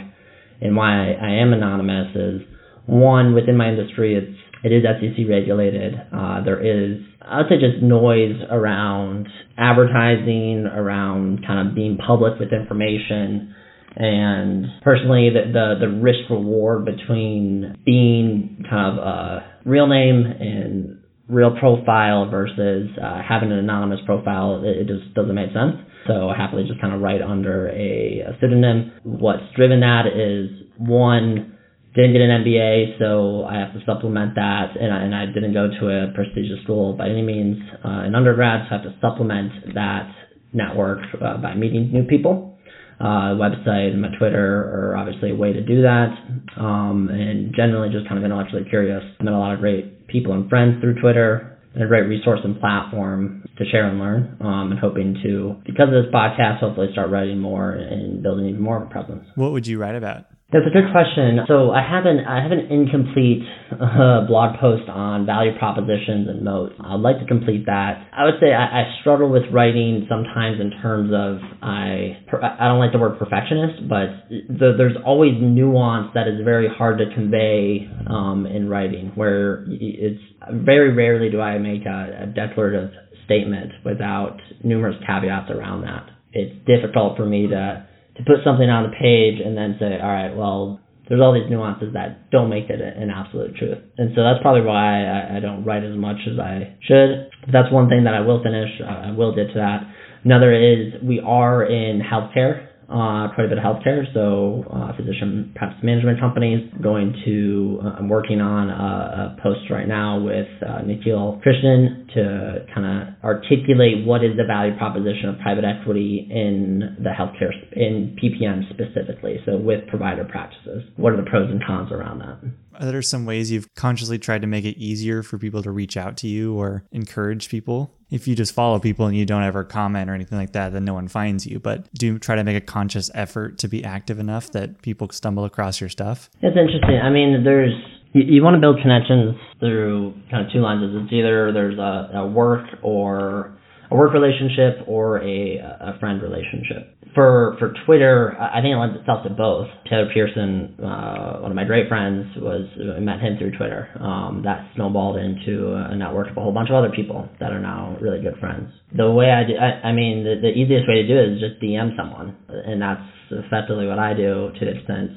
and 0.62 0.74
why 0.74 1.12
I, 1.12 1.12
I 1.20 1.30
am 1.42 1.52
anonymous 1.52 2.16
is 2.16 2.40
one 2.86 3.34
within 3.34 3.56
my 3.58 3.68
industry 3.68 4.14
it's 4.14 4.38
it 4.64 4.72
is 4.72 4.82
SEC 4.82 5.28
regulated. 5.28 5.94
Uh, 6.12 6.42
there 6.42 6.58
is, 6.58 7.00
I 7.22 7.38
would 7.38 7.46
say, 7.48 7.60
just 7.60 7.82
noise 7.82 8.34
around 8.50 9.28
advertising, 9.56 10.66
around 10.66 11.46
kind 11.46 11.68
of 11.68 11.74
being 11.74 11.98
public 11.98 12.40
with 12.40 12.52
information. 12.52 13.54
And 13.96 14.66
personally, 14.82 15.30
the, 15.30 15.52
the, 15.52 15.86
the 15.86 15.88
risk 15.88 16.28
reward 16.28 16.84
between 16.84 17.76
being 17.84 18.62
kind 18.68 18.98
of 18.98 19.04
a 19.04 19.52
real 19.64 19.86
name 19.86 20.24
and 20.26 20.98
real 21.28 21.58
profile 21.58 22.28
versus 22.30 22.90
uh, 23.02 23.22
having 23.26 23.50
an 23.50 23.58
anonymous 23.58 24.00
profile, 24.04 24.62
it, 24.62 24.76
it, 24.76 24.86
just 24.86 25.14
doesn't 25.14 25.34
make 25.34 25.48
sense. 25.48 25.76
So 26.06 26.28
I 26.28 26.36
happily 26.36 26.64
just 26.68 26.80
kind 26.80 26.94
of 26.94 27.00
write 27.00 27.22
under 27.22 27.68
a, 27.68 28.20
a 28.20 28.36
pseudonym. 28.38 28.92
What's 29.02 29.42
driven 29.56 29.80
that 29.80 30.06
is 30.06 30.68
one, 30.76 31.56
didn't 31.94 32.12
get 32.12 32.20
an 32.20 32.44
MBA, 32.44 32.98
so 32.98 33.44
I 33.44 33.54
have 33.56 33.72
to 33.72 33.80
supplement 33.86 34.34
that, 34.34 34.76
and 34.78 34.92
I, 34.92 35.02
and 35.02 35.14
I 35.14 35.26
didn't 35.26 35.54
go 35.54 35.68
to 35.68 35.88
a 35.88 36.12
prestigious 36.14 36.62
school 36.64 36.92
by 36.92 37.08
any 37.08 37.22
means 37.22 37.56
uh, 37.82 38.04
in 38.04 38.14
undergrad, 38.14 38.68
so 38.68 38.76
I 38.76 38.82
have 38.82 38.92
to 38.92 38.94
supplement 39.00 39.74
that 39.74 40.14
network 40.52 41.00
uh, 41.14 41.38
by 41.38 41.54
meeting 41.54 41.90
new 41.92 42.04
people 42.04 42.55
uh, 43.00 43.36
website 43.36 43.92
and 43.92 44.00
my 44.00 44.08
Twitter 44.18 44.92
are 44.92 44.96
obviously 44.96 45.30
a 45.30 45.36
way 45.36 45.52
to 45.52 45.62
do 45.62 45.82
that. 45.82 46.16
Um, 46.56 47.08
and 47.10 47.54
generally 47.54 47.90
just 47.90 48.08
kind 48.08 48.18
of 48.18 48.24
intellectually 48.24 48.64
curious. 48.68 49.02
I 49.20 49.24
met 49.24 49.34
a 49.34 49.38
lot 49.38 49.52
of 49.52 49.60
great 49.60 50.08
people 50.08 50.32
and 50.32 50.48
friends 50.48 50.80
through 50.80 51.00
Twitter 51.00 51.58
and 51.74 51.84
a 51.84 51.86
great 51.86 52.08
resource 52.08 52.40
and 52.42 52.58
platform 52.58 53.44
to 53.58 53.64
share 53.66 53.86
and 53.88 53.98
learn. 53.98 54.36
Um, 54.40 54.70
and 54.72 54.80
hoping 54.80 55.18
to, 55.22 55.56
because 55.66 55.88
of 55.88 56.04
this 56.04 56.12
podcast, 56.12 56.60
hopefully 56.60 56.88
start 56.92 57.10
writing 57.10 57.38
more 57.38 57.72
and 57.72 58.22
building 58.22 58.48
even 58.48 58.62
more 58.62 58.78
of 58.78 58.88
a 58.88 58.90
presence. 58.90 59.26
What 59.34 59.52
would 59.52 59.66
you 59.66 59.78
write 59.78 59.94
about? 59.94 60.24
That's 60.52 60.64
a 60.64 60.70
good 60.70 60.92
question. 60.92 61.40
So 61.48 61.72
I 61.72 61.82
have 61.82 62.06
an 62.06 62.20
I 62.20 62.40
have 62.40 62.52
an 62.52 62.70
incomplete 62.70 63.42
uh, 63.72 64.26
blog 64.28 64.60
post 64.60 64.88
on 64.88 65.26
value 65.26 65.58
propositions 65.58 66.28
and 66.28 66.44
moats. 66.44 66.74
I'd 66.78 67.00
like 67.00 67.18
to 67.18 67.26
complete 67.26 67.66
that. 67.66 68.06
I 68.12 68.24
would 68.26 68.34
say 68.40 68.54
I, 68.54 68.82
I 68.82 68.94
struggle 69.00 69.28
with 69.28 69.42
writing 69.52 70.06
sometimes 70.08 70.60
in 70.60 70.70
terms 70.80 71.10
of 71.10 71.42
I 71.62 72.22
I 72.30 72.68
don't 72.68 72.78
like 72.78 72.92
the 72.92 72.98
word 73.00 73.18
perfectionist, 73.18 73.88
but 73.88 74.30
the, 74.30 74.74
there's 74.78 74.96
always 75.04 75.34
nuance 75.40 76.12
that 76.14 76.28
is 76.28 76.44
very 76.44 76.68
hard 76.68 76.98
to 76.98 77.12
convey 77.12 77.90
um, 78.06 78.46
in 78.46 78.68
writing. 78.68 79.10
Where 79.16 79.64
it's 79.68 80.22
very 80.52 80.94
rarely 80.94 81.28
do 81.28 81.40
I 81.40 81.58
make 81.58 81.84
a, 81.86 82.22
a 82.22 82.26
declarative 82.26 82.92
statement 83.24 83.72
without 83.84 84.38
numerous 84.62 84.94
caveats 85.04 85.50
around 85.50 85.82
that. 85.82 86.06
It's 86.32 86.54
difficult 86.66 87.16
for 87.16 87.26
me 87.26 87.48
to 87.48 87.88
to 88.16 88.24
put 88.24 88.44
something 88.44 88.68
on 88.68 88.86
a 88.86 88.90
page 88.90 89.40
and 89.44 89.56
then 89.56 89.76
say, 89.78 89.98
all 90.00 90.08
right, 90.08 90.34
well, 90.34 90.80
there's 91.08 91.20
all 91.20 91.32
these 91.32 91.48
nuances 91.48 91.92
that 91.94 92.30
don't 92.30 92.50
make 92.50 92.68
it 92.68 92.80
an 92.80 93.10
absolute 93.10 93.54
truth. 93.56 93.78
And 93.96 94.12
so 94.16 94.24
that's 94.24 94.42
probably 94.42 94.62
why 94.62 95.06
I, 95.06 95.36
I 95.36 95.40
don't 95.40 95.64
write 95.64 95.84
as 95.84 95.96
much 95.96 96.16
as 96.26 96.38
I 96.38 96.74
should. 96.82 97.30
That's 97.52 97.72
one 97.72 97.88
thing 97.88 98.04
that 98.04 98.14
I 98.14 98.20
will 98.20 98.42
finish. 98.42 98.70
I 98.82 99.12
will 99.12 99.34
get 99.34 99.48
to 99.48 99.54
that. 99.54 99.86
Another 100.24 100.52
is 100.52 100.94
we 101.02 101.20
are 101.20 101.64
in 101.64 102.00
healthcare 102.02 102.66
uh, 102.88 103.34
quite 103.34 103.46
a 103.46 103.48
bit 103.48 103.58
of 103.58 103.64
healthcare, 103.64 104.06
so 104.14 104.64
uh, 104.70 104.94
physician 104.96 105.52
practice 105.56 105.82
management 105.82 106.20
companies. 106.20 106.70
Going 106.80 107.14
to, 107.24 107.80
uh, 107.82 107.98
I'm 107.98 108.08
working 108.08 108.40
on 108.40 108.70
a, 108.70 109.36
a, 109.36 109.42
post 109.42 109.70
right 109.70 109.88
now 109.88 110.20
with 110.20 110.46
uh, 110.62 110.82
Nikhil 110.82 111.40
Krishnan 111.44 112.14
to 112.14 112.66
kind 112.72 112.86
of 112.86 113.24
articulate 113.24 114.06
what 114.06 114.22
is 114.22 114.36
the 114.36 114.44
value 114.46 114.76
proposition 114.78 115.30
of 115.30 115.40
private 115.40 115.64
equity 115.64 116.28
in 116.30 116.96
the 117.02 117.10
healthcare, 117.10 117.50
in 117.72 118.16
PPM 118.22 118.70
specifically, 118.70 119.40
so 119.44 119.56
with 119.56 119.86
provider 119.88 120.24
practices. 120.24 120.84
What 120.96 121.12
are 121.12 121.16
the 121.16 121.28
pros 121.28 121.50
and 121.50 121.60
cons 121.66 121.90
around 121.90 122.20
that? 122.20 122.38
Are 122.80 122.86
there 122.86 123.02
some 123.02 123.26
ways 123.26 123.50
you've 123.50 123.74
consciously 123.74 124.18
tried 124.18 124.42
to 124.42 124.46
make 124.46 124.64
it 124.64 124.76
easier 124.78 125.22
for 125.22 125.38
people 125.38 125.62
to 125.62 125.70
reach 125.70 125.96
out 125.96 126.16
to 126.18 126.28
you 126.28 126.54
or 126.54 126.84
encourage 126.92 127.48
people? 127.48 127.94
If 128.10 128.28
you 128.28 128.36
just 128.36 128.54
follow 128.54 128.78
people 128.78 129.06
and 129.06 129.16
you 129.16 129.26
don't 129.26 129.42
ever 129.42 129.64
comment 129.64 130.10
or 130.10 130.14
anything 130.14 130.38
like 130.38 130.52
that, 130.52 130.72
then 130.72 130.84
no 130.84 130.94
one 130.94 131.08
finds 131.08 131.46
you. 131.46 131.58
But 131.58 131.92
do 131.94 132.06
you 132.06 132.18
try 132.18 132.36
to 132.36 132.44
make 132.44 132.56
a 132.56 132.60
conscious 132.60 133.10
effort 133.14 133.58
to 133.58 133.68
be 133.68 133.84
active 133.84 134.18
enough 134.18 134.52
that 134.52 134.82
people 134.82 135.08
stumble 135.10 135.44
across 135.44 135.80
your 135.80 135.90
stuff? 135.90 136.30
It's 136.40 136.56
interesting. 136.56 137.00
I 137.02 137.10
mean, 137.10 137.42
there's 137.44 137.74
you, 138.12 138.22
you 138.22 138.42
want 138.42 138.54
to 138.54 138.60
build 138.60 138.80
connections 138.80 139.36
through 139.58 140.14
kind 140.30 140.46
of 140.46 140.52
two 140.52 140.60
lines. 140.60 140.82
It's 140.84 141.12
either 141.12 141.52
there's 141.52 141.78
a, 141.78 142.18
a 142.18 142.26
work 142.26 142.66
or 142.82 143.56
a 143.90 143.94
work 143.94 144.12
relationship 144.12 144.86
or 144.86 145.22
a, 145.22 145.58
a 145.58 145.98
friend 145.98 146.22
relationship 146.22 146.95
for 147.14 147.56
for 147.58 147.72
Twitter, 147.84 148.36
I 148.38 148.60
think 148.60 148.72
it 148.72 148.78
lends 148.78 148.98
itself 148.98 149.24
to 149.24 149.30
both. 149.30 149.68
Taylor 149.88 150.10
Pearson, 150.12 150.76
uh, 150.82 151.40
one 151.40 151.50
of 151.50 151.56
my 151.56 151.64
great 151.64 151.88
friends, 151.88 152.26
was 152.36 152.66
I 152.96 153.00
met 153.00 153.20
him 153.20 153.38
through 153.38 153.56
Twitter. 153.56 153.88
Um, 154.00 154.42
that 154.44 154.68
snowballed 154.74 155.16
into 155.16 155.74
a 155.74 155.96
network 155.96 156.30
of 156.30 156.36
a 156.36 156.40
whole 156.40 156.52
bunch 156.52 156.68
of 156.70 156.76
other 156.76 156.90
people 156.94 157.28
that 157.40 157.52
are 157.52 157.60
now 157.60 157.96
really 158.00 158.20
good 158.20 158.36
friends. 158.40 158.70
The 158.96 159.10
way 159.10 159.30
I 159.30 159.44
do, 159.46 159.54
I, 159.56 159.88
I 159.88 159.92
mean, 159.92 160.24
the, 160.24 160.40
the 160.40 160.52
easiest 160.52 160.88
way 160.88 161.02
to 161.02 161.06
do 161.08 161.16
it 161.16 161.36
is 161.36 161.40
just 161.40 161.62
DM 161.62 161.96
someone, 161.96 162.36
and 162.48 162.80
that's 162.80 163.02
effectively 163.30 163.86
what 163.86 163.98
I 163.98 164.14
do 164.14 164.50
to 164.58 164.64
the 164.64 164.78
extent 164.78 165.10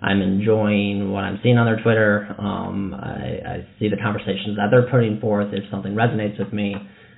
I'm 0.00 0.20
enjoying 0.20 1.12
what 1.12 1.24
I'm 1.24 1.40
seeing 1.42 1.56
on 1.56 1.66
their 1.66 1.82
Twitter. 1.82 2.34
Um, 2.38 2.94
I, 2.94 3.62
I 3.62 3.68
see 3.78 3.88
the 3.88 3.96
conversations 3.96 4.56
that 4.56 4.68
they're 4.70 4.90
putting 4.90 5.20
forth. 5.20 5.48
If 5.52 5.64
something 5.70 5.94
resonates 5.94 6.38
with 6.38 6.52
me, 6.52 6.74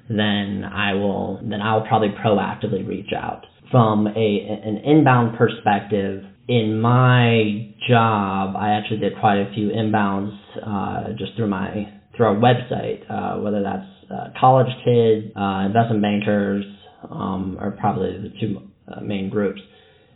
then 0.09 0.63
I 0.63 0.95
will 0.95 1.41
then 1.43 1.61
I'll 1.61 1.87
probably 1.87 2.15
proactively 2.25 2.87
reach 2.87 3.11
out 3.17 3.45
from 3.71 4.07
a 4.07 4.61
an 4.65 4.79
inbound 4.85 5.37
perspective, 5.37 6.25
in 6.49 6.81
my 6.81 7.75
job, 7.89 8.55
I 8.57 8.79
actually 8.79 8.99
did 9.01 9.19
quite 9.19 9.39
a 9.39 9.53
few 9.55 9.71
inbounds 9.71 10.37
uh, 10.65 11.13
just 11.19 11.37
through 11.37 11.49
my 11.49 11.93
through 12.17 12.27
our 12.27 12.37
website, 12.37 13.03
uh, 13.11 13.41
whether 13.41 13.63
that's 13.63 14.11
uh, 14.11 14.29
college 14.41 14.73
kids, 14.85 15.27
uh, 15.37 15.67
investment 15.67 16.01
bankers, 16.01 16.65
um, 17.11 17.57
are 17.61 17.73
probably 17.73 18.13
the 18.13 18.33
two 18.41 18.63
uh, 18.89 19.01
main 19.01 19.29
groups. 19.29 19.61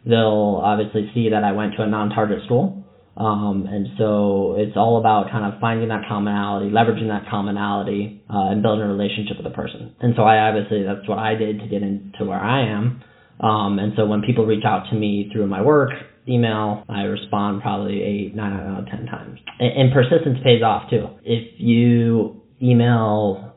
They'll 0.06 0.60
obviously 0.62 1.10
see 1.12 1.30
that 1.30 1.44
I 1.44 1.52
went 1.52 1.74
to 1.76 1.82
a 1.82 1.86
non-target 1.86 2.44
school, 2.46 2.84
um, 3.16 3.66
and 3.68 3.88
so 3.98 4.54
it's 4.56 4.76
all 4.76 4.98
about 4.98 5.30
kind 5.30 5.52
of 5.52 5.60
finding 5.60 5.88
that 5.88 6.08
commonality, 6.08 6.70
leveraging 6.70 7.08
that 7.08 7.28
commonality, 7.28 8.22
uh, 8.30 8.48
and 8.50 8.62
building 8.62 8.84
a 8.84 8.88
relationship 8.88 9.36
with 9.36 9.44
the 9.44 9.54
person. 9.54 9.94
And 10.00 10.14
so 10.16 10.22
I 10.22 10.48
obviously 10.48 10.84
that's 10.84 11.06
what 11.06 11.18
I 11.18 11.34
did 11.34 11.58
to 11.60 11.66
get 11.66 11.82
into 11.82 12.24
where 12.24 12.40
I 12.40 12.70
am. 12.70 13.02
Um, 13.42 13.78
and 13.78 13.92
so 13.96 14.06
when 14.06 14.22
people 14.22 14.44
reach 14.44 14.64
out 14.64 14.84
to 14.90 14.96
me 14.96 15.30
through 15.32 15.46
my 15.46 15.62
work 15.62 15.90
email, 16.28 16.84
I 16.88 17.02
respond 17.02 17.62
probably 17.62 18.02
eight, 18.02 18.36
nine 18.36 18.52
out 18.52 18.80
of 18.80 18.86
ten 18.86 19.06
times. 19.06 19.38
And, 19.58 19.72
and 19.72 19.92
persistence 19.92 20.38
pays 20.44 20.62
off 20.62 20.90
too. 20.90 21.08
If 21.24 21.58
you 21.58 22.42
email, 22.62 23.54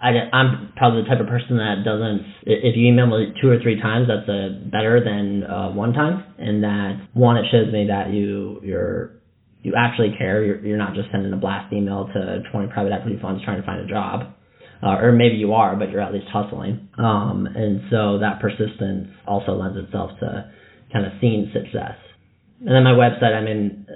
I, 0.00 0.08
I'm 0.32 0.72
probably 0.76 1.02
the 1.02 1.08
type 1.08 1.20
of 1.20 1.26
person 1.26 1.56
that 1.56 1.82
doesn't. 1.84 2.22
If 2.42 2.76
you 2.76 2.86
email 2.86 3.06
me 3.06 3.34
two 3.42 3.48
or 3.48 3.58
three 3.60 3.80
times, 3.80 4.08
that's 4.08 4.28
a 4.28 4.62
better 4.70 5.02
than 5.02 5.42
uh, 5.42 5.70
one 5.72 5.92
time, 5.92 6.24
and 6.38 6.62
that 6.62 7.08
one 7.14 7.36
it 7.36 7.46
shows 7.50 7.72
me 7.72 7.88
that 7.88 8.12
you 8.12 8.60
you're 8.62 9.16
you 9.62 9.74
actually 9.76 10.14
care. 10.16 10.44
You're, 10.44 10.64
you're 10.64 10.78
not 10.78 10.94
just 10.94 11.08
sending 11.10 11.32
a 11.32 11.36
blast 11.36 11.72
email 11.72 12.08
to 12.14 12.42
20 12.52 12.68
private 12.72 12.92
equity 12.92 13.18
funds 13.20 13.42
trying 13.42 13.60
to 13.60 13.66
find 13.66 13.80
a 13.80 13.88
job 13.88 14.35
uh, 14.82 14.98
or 15.00 15.12
maybe 15.12 15.36
you 15.36 15.52
are, 15.54 15.76
but 15.76 15.90
you're 15.90 16.00
at 16.00 16.12
least 16.12 16.26
hustling. 16.32 16.88
Um, 16.98 17.46
and 17.46 17.82
so 17.90 18.18
that 18.18 18.40
persistence 18.40 19.08
also 19.26 19.52
lends 19.52 19.78
itself 19.78 20.10
to 20.20 20.50
kind 20.92 21.06
of 21.06 21.12
seeing 21.20 21.50
success. 21.52 21.96
And 22.60 22.68
then 22.68 22.84
my 22.84 22.92
website, 22.92 23.34
I 23.34 23.42
mean, 23.42 23.86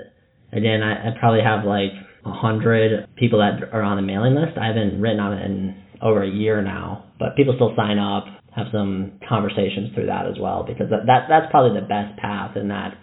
again, 0.53 0.83
I, 0.83 1.09
I 1.09 1.19
probably 1.19 1.43
have 1.43 1.65
like 1.65 1.93
a 2.25 2.33
hundred 2.33 3.09
people 3.17 3.39
that 3.39 3.73
are 3.73 3.83
on 3.83 3.97
the 3.97 4.03
mailing 4.03 4.35
list. 4.35 4.59
I 4.59 4.67
haven't 4.67 5.01
written 5.01 5.21
on 5.21 5.33
it 5.39 5.45
in 5.45 5.83
over 6.03 6.23
a 6.23 6.31
year 6.31 6.63
now, 6.63 7.05
but 7.19 7.37
people 7.37 7.55
still 7.55 7.75
sign 7.77 7.99
up, 7.99 8.25
have 8.57 8.67
some 8.73 9.21
conversations 9.29 9.95
through 9.95 10.07
that 10.07 10.27
as 10.27 10.39
well, 10.41 10.65
because 10.65 10.89
that, 10.91 11.07
that 11.07 11.27
that's 11.29 11.51
probably 11.51 11.79
the 11.79 11.87
best 11.87 12.19
path. 12.19 12.57
In 12.57 12.69
that, 12.69 12.97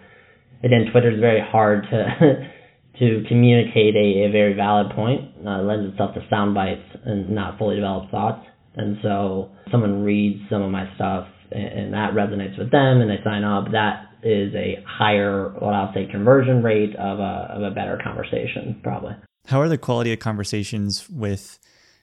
again, 0.62 0.86
Twitter 0.90 1.10
is 1.10 1.20
very 1.20 1.40
hard 1.40 1.86
to 1.90 2.50
to 2.98 3.22
communicate 3.28 3.94
a, 3.94 4.26
a 4.26 4.32
very 4.32 4.54
valid 4.54 4.94
point. 4.94 5.30
Uh, 5.46 5.62
lends 5.62 5.92
itself 5.92 6.14
to 6.14 6.20
sound 6.28 6.54
bites 6.54 6.82
and 7.04 7.30
not 7.30 7.58
fully 7.58 7.76
developed 7.76 8.10
thoughts. 8.10 8.44
And 8.76 8.96
so 9.02 9.50
someone 9.70 10.02
reads 10.02 10.40
some 10.50 10.62
of 10.62 10.70
my 10.70 10.92
stuff 10.94 11.26
and, 11.50 11.64
and 11.64 11.92
that 11.94 12.12
resonates 12.12 12.58
with 12.58 12.70
them 12.70 13.00
and 13.00 13.10
they 13.10 13.22
sign 13.24 13.44
up. 13.44 13.70
That 13.72 14.06
is 14.22 14.52
a 14.54 14.82
higher, 14.86 15.50
what 15.58 15.74
I'll 15.74 15.92
say, 15.94 16.08
conversion 16.10 16.62
rate 16.62 16.94
of 16.96 17.18
a, 17.18 17.48
of 17.54 17.62
a 17.62 17.70
better 17.70 18.00
conversation, 18.02 18.80
probably. 18.82 19.12
How 19.46 19.60
are 19.60 19.68
the 19.68 19.78
quality 19.78 20.12
of 20.12 20.18
conversations 20.18 21.08
with 21.08 21.58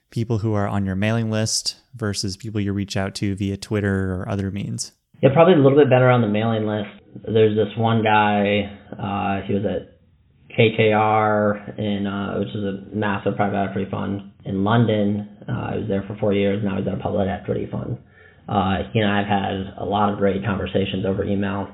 people 0.09 0.39
who 0.39 0.53
are 0.53 0.67
on 0.67 0.85
your 0.85 0.95
mailing 0.95 1.29
list 1.29 1.75
versus 1.93 2.37
people 2.37 2.61
you 2.61 2.73
reach 2.73 2.95
out 2.95 3.15
to 3.15 3.35
via 3.35 3.57
Twitter 3.57 4.15
or 4.15 4.29
other 4.29 4.49
means? 4.49 4.93
Yeah, 5.21 5.29
probably 5.33 5.53
a 5.53 5.57
little 5.57 5.77
bit 5.77 5.89
better 5.89 6.09
on 6.09 6.21
the 6.21 6.27
mailing 6.27 6.65
list. 6.65 6.89
There's 7.23 7.55
this 7.55 7.75
one 7.77 8.03
guy, 8.03 8.63
uh, 8.91 9.45
he 9.47 9.53
was 9.53 9.63
at 9.65 9.94
KKR, 10.57 11.77
in, 11.77 12.07
uh, 12.07 12.39
which 12.39 12.49
is 12.49 12.63
a 12.63 12.95
massive 12.95 13.35
private 13.35 13.57
equity 13.69 13.89
fund 13.89 14.31
in 14.45 14.63
London. 14.63 15.29
Uh, 15.47 15.51
I 15.51 15.75
was 15.77 15.85
there 15.87 16.03
for 16.07 16.17
four 16.17 16.33
years. 16.33 16.63
Now 16.63 16.77
he's 16.77 16.87
at 16.87 16.93
a 16.93 16.97
public 16.97 17.27
equity 17.27 17.67
fund. 17.69 17.97
Uh, 18.47 18.89
he 18.93 18.99
and 18.99 19.11
I 19.11 19.19
have 19.19 19.27
had 19.27 19.73
a 19.77 19.85
lot 19.85 20.13
of 20.13 20.19
great 20.19 20.45
conversations 20.45 21.05
over 21.05 21.23
email. 21.23 21.67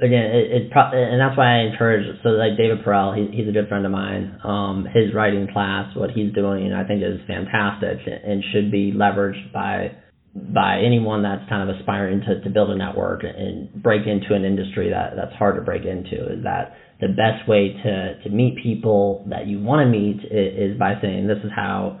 Again, 0.00 0.24
it, 0.34 0.50
it 0.50 0.72
pro- 0.72 0.90
and 0.90 1.20
that's 1.20 1.38
why 1.38 1.60
I 1.60 1.70
encourage. 1.70 2.04
So 2.22 2.30
like 2.30 2.56
David 2.56 2.84
Perell, 2.84 3.14
he, 3.14 3.36
he's 3.36 3.48
a 3.48 3.52
good 3.52 3.68
friend 3.68 3.86
of 3.86 3.92
mine. 3.92 4.40
Um, 4.42 4.86
his 4.92 5.14
writing 5.14 5.46
class, 5.52 5.94
what 5.94 6.10
he's 6.10 6.32
doing, 6.32 6.72
I 6.72 6.84
think 6.84 7.02
is 7.02 7.20
fantastic 7.28 7.98
and 8.06 8.42
should 8.52 8.72
be 8.72 8.92
leveraged 8.92 9.52
by 9.52 9.92
by 10.34 10.80
anyone 10.84 11.22
that's 11.22 11.48
kind 11.48 11.68
of 11.68 11.76
aspiring 11.76 12.20
to, 12.22 12.40
to 12.40 12.50
build 12.50 12.70
a 12.70 12.76
network 12.76 13.22
and 13.22 13.72
break 13.72 14.02
into 14.06 14.34
an 14.34 14.44
industry 14.44 14.90
that, 14.90 15.12
that's 15.14 15.32
hard 15.36 15.54
to 15.54 15.62
break 15.62 15.84
into 15.84 16.26
is 16.26 16.42
that 16.42 16.74
the 17.04 17.12
best 17.12 17.46
way 17.46 17.76
to, 17.84 18.22
to 18.24 18.30
meet 18.30 18.56
people 18.62 19.26
that 19.28 19.46
you 19.46 19.60
want 19.60 19.84
to 19.84 19.90
meet 19.90 20.24
is, 20.24 20.72
is 20.72 20.78
by 20.78 20.94
saying, 21.02 21.26
this 21.28 21.44
is 21.44 21.50
how 21.54 22.00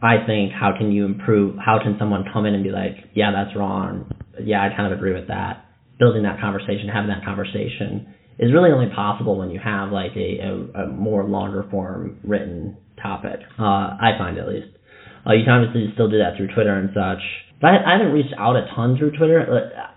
I 0.00 0.24
think, 0.24 0.52
how 0.52 0.72
can 0.76 0.90
you 0.90 1.04
improve? 1.04 1.56
How 1.60 1.78
can 1.82 1.96
someone 1.98 2.24
come 2.32 2.46
in 2.46 2.54
and 2.54 2.64
be 2.64 2.70
like, 2.70 3.12
yeah, 3.14 3.30
that's 3.30 3.54
wrong. 3.54 4.10
Yeah, 4.42 4.64
I 4.64 4.74
kind 4.74 4.90
of 4.90 4.96
agree 4.96 5.12
with 5.12 5.28
that. 5.28 5.66
Building 5.98 6.22
that 6.22 6.40
conversation, 6.40 6.88
having 6.88 7.10
that 7.10 7.24
conversation 7.24 8.14
is 8.38 8.52
really 8.52 8.70
only 8.70 8.88
possible 8.94 9.36
when 9.36 9.50
you 9.50 9.60
have 9.62 9.90
like 9.90 10.12
a, 10.16 10.38
a, 10.40 10.84
a 10.84 10.86
more 10.86 11.24
longer 11.24 11.66
form 11.70 12.20
written 12.24 12.78
topic. 13.02 13.40
Uh, 13.58 13.98
I 14.00 14.16
find 14.16 14.38
at 14.38 14.48
least. 14.48 14.68
Uh, 15.26 15.34
you 15.34 15.44
can 15.44 15.52
obviously 15.52 15.92
still 15.92 16.08
do 16.08 16.18
that 16.18 16.38
through 16.38 16.54
Twitter 16.54 16.72
and 16.72 16.88
such. 16.94 17.20
But 17.60 17.68
I, 17.68 17.76
I 17.84 17.92
haven't 17.98 18.12
reached 18.12 18.32
out 18.38 18.56
a 18.56 18.64
ton 18.74 18.96
through 18.96 19.18
Twitter. 19.18 19.44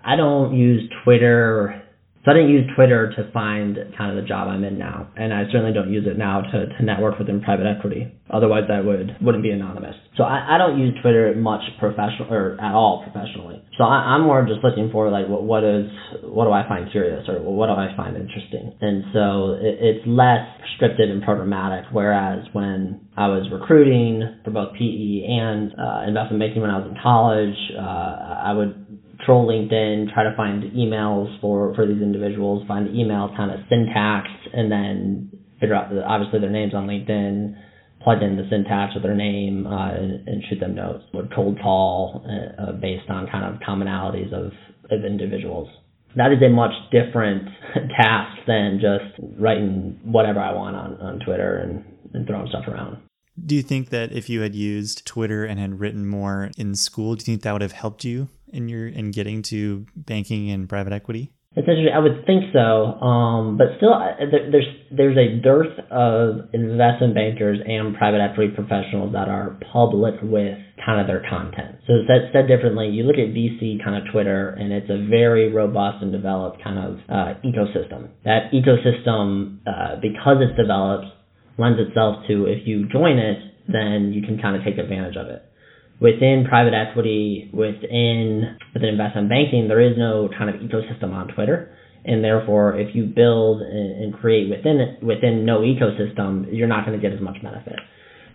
I 0.04 0.16
don't 0.16 0.54
use 0.58 0.90
Twitter 1.04 1.81
So 2.24 2.30
I 2.30 2.34
didn't 2.34 2.50
use 2.50 2.70
Twitter 2.76 3.12
to 3.16 3.30
find 3.32 3.76
kind 3.98 4.16
of 4.16 4.22
the 4.22 4.28
job 4.28 4.46
I'm 4.46 4.62
in 4.62 4.78
now, 4.78 5.10
and 5.16 5.34
I 5.34 5.42
certainly 5.50 5.72
don't 5.72 5.92
use 5.92 6.06
it 6.06 6.16
now 6.16 6.40
to, 6.40 6.66
to 6.66 6.84
network 6.84 7.18
within 7.18 7.42
private 7.42 7.66
equity. 7.66 8.12
Otherwise, 8.30 8.70
I 8.72 8.80
would 8.80 9.16
wouldn't 9.20 9.42
be 9.42 9.50
anonymous. 9.50 9.96
So 10.16 10.22
I, 10.22 10.54
I 10.54 10.58
don't 10.58 10.78
use 10.78 10.94
Twitter 11.02 11.34
much 11.34 11.62
professional 11.80 12.32
or 12.32 12.56
at 12.60 12.74
all 12.74 13.02
professionally. 13.02 13.60
So 13.76 13.84
I, 13.84 14.14
I'm 14.14 14.22
more 14.22 14.46
just 14.46 14.62
looking 14.62 14.90
for 14.92 15.10
like 15.10 15.26
what 15.26 15.42
what 15.42 15.64
is 15.64 15.90
what 16.22 16.44
do 16.44 16.52
I 16.52 16.66
find 16.68 16.90
curious 16.92 17.28
or 17.28 17.42
what 17.42 17.66
do 17.66 17.72
I 17.72 17.90
find 17.96 18.16
interesting, 18.16 18.72
and 18.80 19.02
so 19.12 19.58
it, 19.58 19.82
it's 19.82 20.06
less 20.06 20.46
scripted 20.78 21.10
and 21.10 21.24
programmatic. 21.24 21.90
Whereas 21.90 22.46
when 22.52 23.00
I 23.16 23.26
was 23.26 23.50
recruiting 23.50 24.38
for 24.44 24.52
both 24.52 24.74
PE 24.74 25.26
and 25.26 25.74
uh, 25.74 26.06
investment 26.06 26.38
banking 26.38 26.62
when 26.62 26.70
I 26.70 26.78
was 26.78 26.86
in 26.86 26.96
college, 27.02 27.58
uh, 27.76 28.46
I 28.46 28.52
would 28.52 28.91
troll 29.24 29.46
LinkedIn, 29.46 30.12
try 30.12 30.24
to 30.24 30.34
find 30.36 30.62
emails 30.72 31.40
for, 31.40 31.74
for 31.74 31.86
these 31.86 32.02
individuals, 32.02 32.66
find 32.66 32.86
the 32.86 32.92
email 32.92 33.32
kind 33.36 33.50
of 33.50 33.60
syntax, 33.68 34.28
and 34.52 34.70
then 34.70 35.30
figure 35.60 35.74
out 35.74 35.90
the, 35.90 36.02
obviously 36.02 36.40
their 36.40 36.50
names 36.50 36.74
on 36.74 36.86
LinkedIn, 36.86 37.54
plug 38.02 38.22
in 38.22 38.36
the 38.36 38.44
syntax 38.50 38.96
of 38.96 39.02
their 39.02 39.14
name, 39.14 39.66
uh, 39.66 39.94
and, 39.94 40.28
and, 40.28 40.42
shoot 40.48 40.58
them 40.58 40.74
notes. 40.74 41.04
Would 41.14 41.32
cold 41.34 41.58
call 41.62 42.26
uh, 42.26 42.62
uh, 42.62 42.72
based 42.72 43.08
on 43.08 43.28
kind 43.30 43.54
of 43.54 43.60
commonalities 43.60 44.32
of, 44.32 44.52
of 44.90 45.04
individuals. 45.04 45.68
That 46.16 46.32
is 46.32 46.42
a 46.44 46.50
much 46.50 46.72
different 46.90 47.48
task 48.00 48.38
than 48.46 48.80
just 48.80 49.38
writing 49.38 50.00
whatever 50.02 50.40
I 50.40 50.52
want 50.52 50.76
on, 50.76 51.00
on 51.00 51.20
Twitter 51.20 51.58
and, 51.58 51.84
and 52.12 52.26
throwing 52.26 52.48
stuff 52.48 52.64
around. 52.66 52.98
Do 53.46 53.54
you 53.54 53.62
think 53.62 53.88
that 53.90 54.12
if 54.12 54.28
you 54.28 54.42
had 54.42 54.54
used 54.54 55.06
Twitter 55.06 55.44
and 55.44 55.58
had 55.58 55.80
written 55.80 56.06
more 56.06 56.50
in 56.58 56.74
school, 56.74 57.14
do 57.14 57.20
you 57.20 57.24
think 57.24 57.42
that 57.42 57.52
would 57.52 57.62
have 57.62 57.72
helped 57.72 58.04
you 58.04 58.28
in 58.52 58.68
your 58.68 58.86
in 58.88 59.10
getting 59.10 59.42
to 59.42 59.86
banking 59.96 60.50
and 60.50 60.68
private 60.68 60.92
equity? 60.92 61.32
It's 61.54 61.68
interesting. 61.68 61.92
I 61.92 61.98
would 61.98 62.24
think 62.24 62.48
so, 62.54 62.96
um, 63.04 63.58
but 63.58 63.76
still, 63.76 63.92
there's 63.92 64.64
there's 64.90 65.18
a 65.20 65.36
dearth 65.42 65.76
of 65.90 66.48
investment 66.54 67.14
bankers 67.14 67.60
and 67.60 67.94
private 67.94 68.24
equity 68.24 68.54
professionals 68.56 69.12
that 69.12 69.28
are 69.28 69.60
public 69.70 70.14
with 70.22 70.56
kind 70.80 70.98
of 70.98 71.06
their 71.06 71.20
content. 71.28 71.76
So 71.86 72.08
said, 72.08 72.32
said 72.32 72.48
differently, 72.48 72.88
you 72.88 73.04
look 73.04 73.20
at 73.20 73.36
VC 73.36 73.84
kind 73.84 74.00
of 74.00 74.10
Twitter, 74.10 74.56
and 74.56 74.72
it's 74.72 74.88
a 74.88 75.06
very 75.12 75.52
robust 75.52 76.00
and 76.02 76.10
developed 76.10 76.64
kind 76.64 76.78
of 76.80 76.92
uh, 77.12 77.36
ecosystem. 77.44 78.08
That 78.24 78.48
ecosystem, 78.56 79.60
uh, 79.68 80.00
because 80.00 80.40
it's 80.40 80.56
developed, 80.56 81.12
lends 81.58 81.78
itself 81.78 82.24
to 82.28 82.46
if 82.48 82.66
you 82.66 82.88
join 82.88 83.18
it, 83.18 83.36
then 83.68 84.16
you 84.16 84.24
can 84.24 84.40
kind 84.40 84.56
of 84.56 84.64
take 84.64 84.78
advantage 84.78 85.16
of 85.20 85.28
it 85.28 85.51
within 86.02 86.44
private 86.48 86.74
equity, 86.74 87.48
within 87.54 88.58
within 88.74 88.88
investment 88.88 89.28
banking, 89.28 89.68
there 89.68 89.80
is 89.80 89.96
no 89.96 90.28
kind 90.36 90.50
of 90.50 90.60
ecosystem 90.60 91.14
on 91.14 91.28
Twitter. 91.28 91.70
And 92.04 92.24
therefore, 92.24 92.76
if 92.80 92.96
you 92.96 93.04
build 93.04 93.62
and 93.62 94.12
create 94.14 94.50
within 94.50 94.80
it, 94.80 95.02
within 95.04 95.46
no 95.46 95.60
ecosystem, 95.60 96.46
you're 96.50 96.66
not 96.66 96.84
going 96.84 96.98
to 96.98 97.02
get 97.02 97.14
as 97.14 97.22
much 97.22 97.36
benefit. 97.40 97.78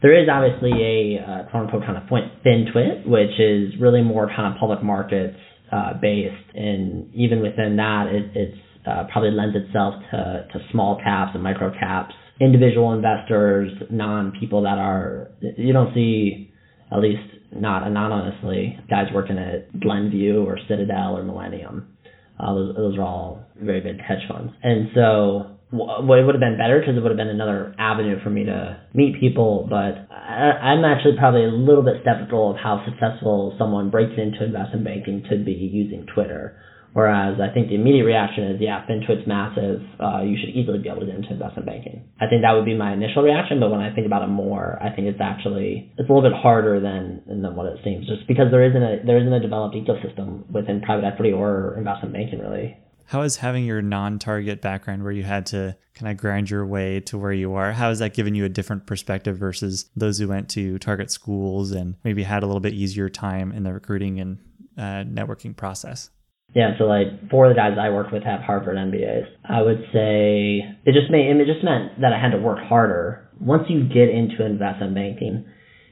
There 0.02 0.16
is 0.16 0.30
obviously 0.32 0.72
a 0.72 1.20
uh, 1.20 1.52
quote 1.52 1.66
unquote 1.66 1.84
kind 1.84 1.98
of 1.98 2.04
FinTwit, 2.08 3.06
which 3.06 3.38
is 3.38 3.74
really 3.82 4.02
more 4.02 4.28
kind 4.28 4.54
of 4.54 4.60
public 4.60 4.82
markets 4.82 5.36
uh, 5.70 5.94
based, 6.02 6.56
and 6.56 7.14
even 7.14 7.42
within 7.42 7.76
that, 7.76 8.08
it, 8.08 8.32
it's 8.34 8.58
uh, 8.88 9.04
probably 9.12 9.32
lends 9.32 9.54
itself 9.58 9.96
to, 10.12 10.48
to 10.54 10.60
small 10.72 10.98
caps 11.04 11.32
and 11.34 11.44
micro 11.44 11.74
caps, 11.78 12.14
individual 12.40 12.94
investors, 12.94 13.70
non 13.92 14.32
people 14.40 14.62
that 14.64 14.78
are 14.78 15.32
you 15.58 15.74
don't 15.74 15.94
see 15.94 16.54
at 16.90 17.00
least 17.00 17.37
not 17.52 17.88
anonymously, 17.88 18.80
guys 18.90 19.08
working 19.14 19.38
at 19.38 19.80
Glenview 19.80 20.44
or 20.44 20.58
Citadel 20.68 21.18
or 21.18 21.24
Millennium. 21.24 21.98
Uh, 22.40 22.54
those, 22.54 22.76
those 22.76 22.98
are 22.98 23.04
all 23.04 23.46
very 23.56 23.82
big 23.82 24.00
hedge 24.00 24.28
funds. 24.30 24.54
And 24.62 24.90
so 24.94 25.58
what 25.70 26.18
it 26.18 26.24
would 26.26 26.36
have 26.36 26.40
been 26.40 26.58
better 26.58 26.80
because 26.80 26.96
it 26.96 27.02
would 27.02 27.12
have 27.12 27.18
been 27.18 27.28
another 27.28 27.76
avenue 27.78 28.22
for 28.24 28.30
me 28.30 28.46
to 28.46 28.80
meet 28.94 29.20
people. 29.20 29.68
But 29.70 30.08
I, 30.14 30.72
I'm 30.72 30.86
actually 30.86 31.18
probably 31.18 31.44
a 31.44 31.52
little 31.52 31.84
bit 31.84 31.96
skeptical 32.02 32.52
of 32.52 32.58
how 32.58 32.86
successful 32.86 33.56
someone 33.58 33.90
breaks 33.90 34.14
into 34.18 34.46
investment 34.46 34.86
banking 34.86 35.24
to 35.30 35.44
be 35.44 35.52
using 35.52 36.06
Twitter 36.14 36.58
Whereas 36.98 37.38
I 37.40 37.54
think 37.54 37.70
the 37.70 37.76
immediate 37.76 38.06
reaction 38.06 38.44
is, 38.46 38.58
yeah, 38.60 38.82
FinTwit's 38.90 39.28
massive. 39.28 39.86
Uh, 40.02 40.26
you 40.26 40.36
should 40.36 40.50
easily 40.50 40.80
be 40.80 40.90
able 40.90 41.02
to 41.02 41.06
get 41.06 41.14
into 41.14 41.30
investment 41.30 41.68
banking. 41.68 42.10
I 42.20 42.26
think 42.26 42.42
that 42.42 42.54
would 42.54 42.66
be 42.66 42.74
my 42.74 42.92
initial 42.92 43.22
reaction, 43.22 43.60
but 43.60 43.70
when 43.70 43.82
I 43.82 43.94
think 43.94 44.08
about 44.08 44.24
it 44.24 44.34
more, 44.34 44.82
I 44.82 44.90
think 44.90 45.06
it's 45.06 45.22
actually 45.22 45.94
it's 45.96 46.10
a 46.10 46.12
little 46.12 46.28
bit 46.28 46.34
harder 46.34 46.80
than 46.82 47.22
than 47.28 47.56
what 47.56 47.68
it 47.68 47.78
seems, 47.84 48.08
just 48.08 48.28
because 48.28 48.50
there 48.50 48.66
isn't 48.66 48.82
a 48.82 49.06
there 49.06 49.22
isn't 49.22 49.32
a 49.32 49.40
developed 49.40 49.76
ecosystem 49.76 50.50
within 50.50 50.82
private 50.82 51.06
equity 51.06 51.32
or 51.32 51.76
investment 51.78 52.16
banking 52.16 52.40
really. 52.40 52.76
How 53.06 53.22
is 53.22 53.38
having 53.38 53.64
your 53.64 53.84
non-target 53.84 54.60
background, 54.64 55.04
where 55.04 55.12
you 55.12 55.22
had 55.22 55.46
to 55.54 55.78
kind 55.94 56.12
of 56.12 56.18
grind 56.18 56.50
your 56.50 56.66
way 56.66 57.00
to 57.02 57.18
where 57.20 57.32
you 57.32 57.54
are, 57.54 57.74
how 57.74 57.90
has 57.90 58.00
that 58.00 58.16
given 58.16 58.34
you 58.34 58.44
a 58.44 58.50
different 58.50 58.88
perspective 58.88 59.38
versus 59.38 59.86
those 59.96 60.18
who 60.18 60.28
went 60.28 60.50
to 60.50 60.80
target 60.80 61.12
schools 61.12 61.70
and 61.72 61.94
maybe 62.04 62.24
had 62.24 62.42
a 62.42 62.48
little 62.48 62.60
bit 62.60 62.74
easier 62.74 63.08
time 63.08 63.52
in 63.52 63.62
the 63.62 63.72
recruiting 63.72 64.20
and 64.20 64.40
uh, 64.80 65.06
networking 65.08 65.56
process? 65.56 66.10
Yeah, 66.58 66.72
so 66.80 66.86
like 66.86 67.30
four 67.30 67.46
of 67.46 67.52
the 67.54 67.56
guys 67.56 67.78
I 67.80 67.92
worked 67.92 68.12
with 68.12 68.24
have 68.24 68.40
Harvard 68.42 68.78
MBAs. 68.78 69.28
I 69.48 69.62
would 69.62 69.78
say 69.94 70.66
it 70.86 70.94
just 71.00 71.12
made 71.12 71.30
it 71.30 71.46
just 71.46 71.64
meant 71.64 72.02
that 72.02 72.14
I 72.14 72.20
had 72.20 72.32
to 72.32 72.40
work 72.40 72.58
harder. 72.58 73.30
Once 73.40 73.66
you 73.70 73.84
get 73.88 74.10
into 74.10 74.44
investment 74.44 74.96
banking, 74.96 75.46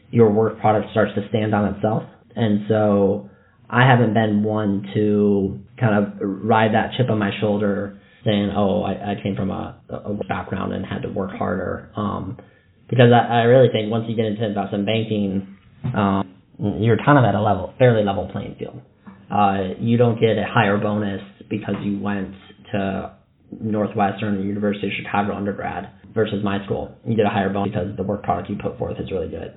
your 0.10 0.32
work 0.32 0.60
product 0.60 0.90
starts 0.90 1.12
to 1.14 1.30
stand 1.30 1.54
on 1.54 1.76
itself. 1.76 2.02
And 2.36 2.66
so 2.68 3.30
I 3.70 3.88
haven't 3.88 4.16
been 4.16 4.42
one 4.42 4.90
to 4.96 5.60
kind 5.80 6.04
of 6.04 6.14
ride 6.20 6.74
that 6.74 6.94
chip 6.98 7.12
on 7.12 7.20
my 7.20 7.30
shoulder 7.40 8.02
saying, 8.24 8.50
oh, 8.58 8.82
I, 8.82 9.12
I 9.12 9.16
came 9.22 9.36
from 9.36 9.52
a, 9.52 9.80
a 9.88 10.16
background 10.28 10.74
and 10.74 10.84
had 10.84 11.04
to 11.04 11.10
work 11.10 11.30
harder. 11.30 11.92
Um, 11.96 12.40
because 12.90 13.12
I, 13.14 13.42
I 13.42 13.42
really 13.44 13.70
think 13.72 13.92
once 13.92 14.06
you 14.08 14.16
get 14.16 14.26
into 14.26 14.44
investment 14.44 14.88
banking, 14.88 15.58
um, 15.96 16.34
you're 16.80 16.98
kind 16.98 17.20
of 17.20 17.24
at 17.24 17.36
a 17.36 17.42
level, 17.42 17.72
fairly 17.78 18.04
level 18.04 18.28
playing 18.34 18.56
field 18.58 18.82
uh, 19.32 19.76
you 19.80 19.98
don't 19.98 20.20
get 20.20 20.38
a 20.38 20.46
higher 20.48 20.78
bonus 20.78 21.22
because 21.50 21.76
you 21.84 22.00
went 22.00 22.34
to 22.72 23.16
Northwestern 23.60 24.38
or 24.38 24.42
University 24.42 24.88
of 24.88 24.94
Chicago 25.04 25.36
undergrad 25.36 25.90
versus 26.14 26.44
my 26.44 26.64
school. 26.66 26.96
You 27.06 27.16
get 27.16 27.26
a 27.26 27.30
higher 27.30 27.50
bonus 27.52 27.74
because 27.74 27.98
the 27.98 28.04
work 28.04 28.24
product 28.24 28.50
you 28.50 28.58
put 28.62 28.78
forth 28.78 28.98
is 29.00 29.12
really 29.12 29.30
good. 29.30 29.54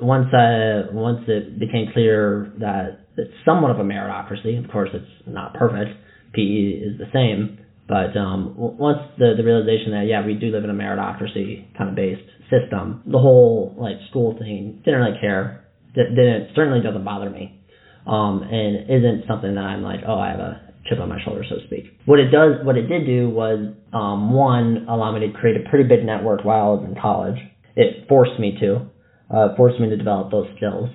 Once 0.00 0.32
uh, 0.34 0.92
once 0.92 1.20
it 1.28 1.58
became 1.58 1.86
clear 1.92 2.52
that 2.58 3.06
it's 3.16 3.32
somewhat 3.44 3.70
of 3.70 3.78
a 3.78 3.84
meritocracy, 3.84 4.62
of 4.62 4.70
course 4.70 4.90
it's 4.92 5.06
not 5.26 5.54
perfect. 5.54 5.90
PE 6.34 6.42
is 6.42 6.98
the 6.98 7.06
same, 7.12 7.60
but 7.86 8.16
um, 8.18 8.54
once 8.56 8.98
the 9.18 9.34
the 9.36 9.44
realization 9.44 9.92
that 9.92 10.06
yeah 10.08 10.26
we 10.26 10.34
do 10.34 10.50
live 10.50 10.64
in 10.64 10.70
a 10.70 10.74
meritocracy 10.74 11.76
kind 11.78 11.90
of 11.90 11.94
based 11.94 12.26
system, 12.50 13.02
the 13.06 13.18
whole 13.18 13.76
like 13.78 13.96
school 14.10 14.36
thing 14.36 14.82
didn't 14.84 15.00
really 15.00 15.20
care. 15.20 15.64
Didn't 15.94 16.48
certainly 16.56 16.80
doesn't 16.80 17.04
bother 17.04 17.30
me 17.30 17.63
um, 18.06 18.42
and 18.42 18.90
isn't 18.90 19.26
something 19.26 19.54
that 19.54 19.64
I'm 19.64 19.82
like, 19.82 20.00
oh, 20.06 20.18
I 20.18 20.30
have 20.30 20.40
a 20.40 20.60
chip 20.86 21.00
on 21.00 21.08
my 21.08 21.22
shoulder, 21.24 21.44
so 21.48 21.56
to 21.56 21.66
speak. 21.66 21.84
What 22.04 22.20
it 22.20 22.30
does, 22.30 22.64
what 22.64 22.76
it 22.76 22.86
did 22.86 23.06
do 23.06 23.30
was, 23.30 23.74
um, 23.92 24.32
one, 24.32 24.86
allow 24.88 25.12
me 25.12 25.26
to 25.26 25.32
create 25.32 25.56
a 25.56 25.68
pretty 25.68 25.88
big 25.88 26.04
network 26.04 26.44
while 26.44 26.60
I 26.60 26.68
was 26.74 26.84
in 26.88 27.00
college. 27.00 27.38
It 27.76 28.06
forced 28.08 28.38
me 28.38 28.58
to, 28.60 28.86
uh, 29.34 29.56
forced 29.56 29.80
me 29.80 29.88
to 29.88 29.96
develop 29.96 30.30
those 30.30 30.46
skills, 30.56 30.90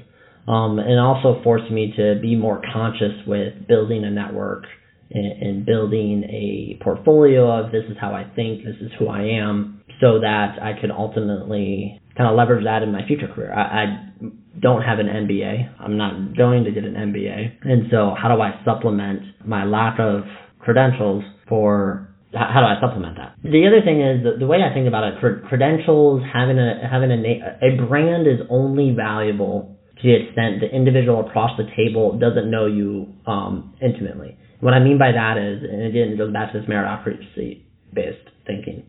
um, 0.47 0.77
and 0.79 0.99
also 0.99 1.41
forced 1.43 1.71
me 1.71 1.93
to 1.97 2.19
be 2.21 2.35
more 2.35 2.61
conscious 2.73 3.25
with 3.25 3.67
building 3.67 4.03
a 4.03 4.11
network 4.11 4.65
and, 5.11 5.41
and 5.41 5.65
building 5.65 6.23
a 6.25 6.83
portfolio 6.83 7.49
of 7.49 7.71
this 7.71 7.83
is 7.89 7.97
how 7.99 8.13
I 8.13 8.25
think, 8.35 8.63
this 8.63 8.75
is 8.81 8.91
who 8.99 9.07
I 9.07 9.23
am, 9.41 9.81
so 9.99 10.19
that 10.19 10.61
I 10.61 10.79
could 10.79 10.91
ultimately 10.91 11.99
kind 12.15 12.29
of 12.29 12.37
leverage 12.37 12.63
that 12.65 12.83
in 12.83 12.91
my 12.91 13.05
future 13.07 13.27
career. 13.27 13.51
I, 13.51 13.61
I 13.61 14.09
don't 14.57 14.81
have 14.81 14.99
an 14.99 15.07
MBA. 15.07 15.79
I'm 15.79 15.97
not 15.97 16.35
going 16.35 16.63
to 16.63 16.71
get 16.71 16.83
an 16.83 16.93
MBA. 16.93 17.59
And 17.61 17.83
so 17.91 18.15
how 18.19 18.33
do 18.33 18.41
I 18.41 18.59
supplement 18.65 19.21
my 19.45 19.65
lack 19.65 19.99
of 19.99 20.23
credentials 20.59 21.23
for 21.47 22.09
how 22.33 22.61
do 22.61 22.67
I 22.67 22.77
supplement 22.79 23.17
that? 23.17 23.35
The 23.41 23.65
other 23.65 23.81
thing 23.83 24.01
is 24.01 24.23
the, 24.23 24.37
the 24.39 24.45
way 24.45 24.59
I 24.61 24.73
think 24.73 24.87
about 24.87 25.03
it, 25.03 25.15
credentials, 25.47 26.21
having 26.31 26.59
a 26.59 26.87
having 26.89 27.09
a 27.09 27.17
a 27.17 27.87
brand 27.87 28.27
is 28.27 28.45
only 28.49 28.93
valuable 28.95 29.79
to 29.97 30.07
the 30.07 30.13
extent 30.13 30.61
the 30.61 30.69
individual 30.69 31.27
across 31.27 31.57
the 31.57 31.65
table 31.75 32.17
doesn't 32.19 32.49
know 32.49 32.67
you 32.67 33.07
um, 33.25 33.73
intimately. 33.81 34.37
What 34.59 34.73
I 34.73 34.79
mean 34.79 34.99
by 34.99 35.11
that 35.11 35.37
is, 35.37 35.63
and 35.63 35.87
again, 35.87 36.09
it 36.09 36.17
goes 36.17 36.31
back 36.31 36.53
to 36.53 36.59
this 36.59 36.69
meritocracy 36.69 37.63
based 37.93 38.29
thinking, 38.45 38.85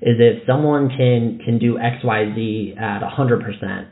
is 0.00 0.16
if 0.18 0.46
someone 0.46 0.88
can 0.88 1.40
can 1.44 1.58
do 1.58 1.78
X 1.78 1.96
Y 2.04 2.32
Z 2.34 2.74
at 2.78 3.00
100% 3.02 3.88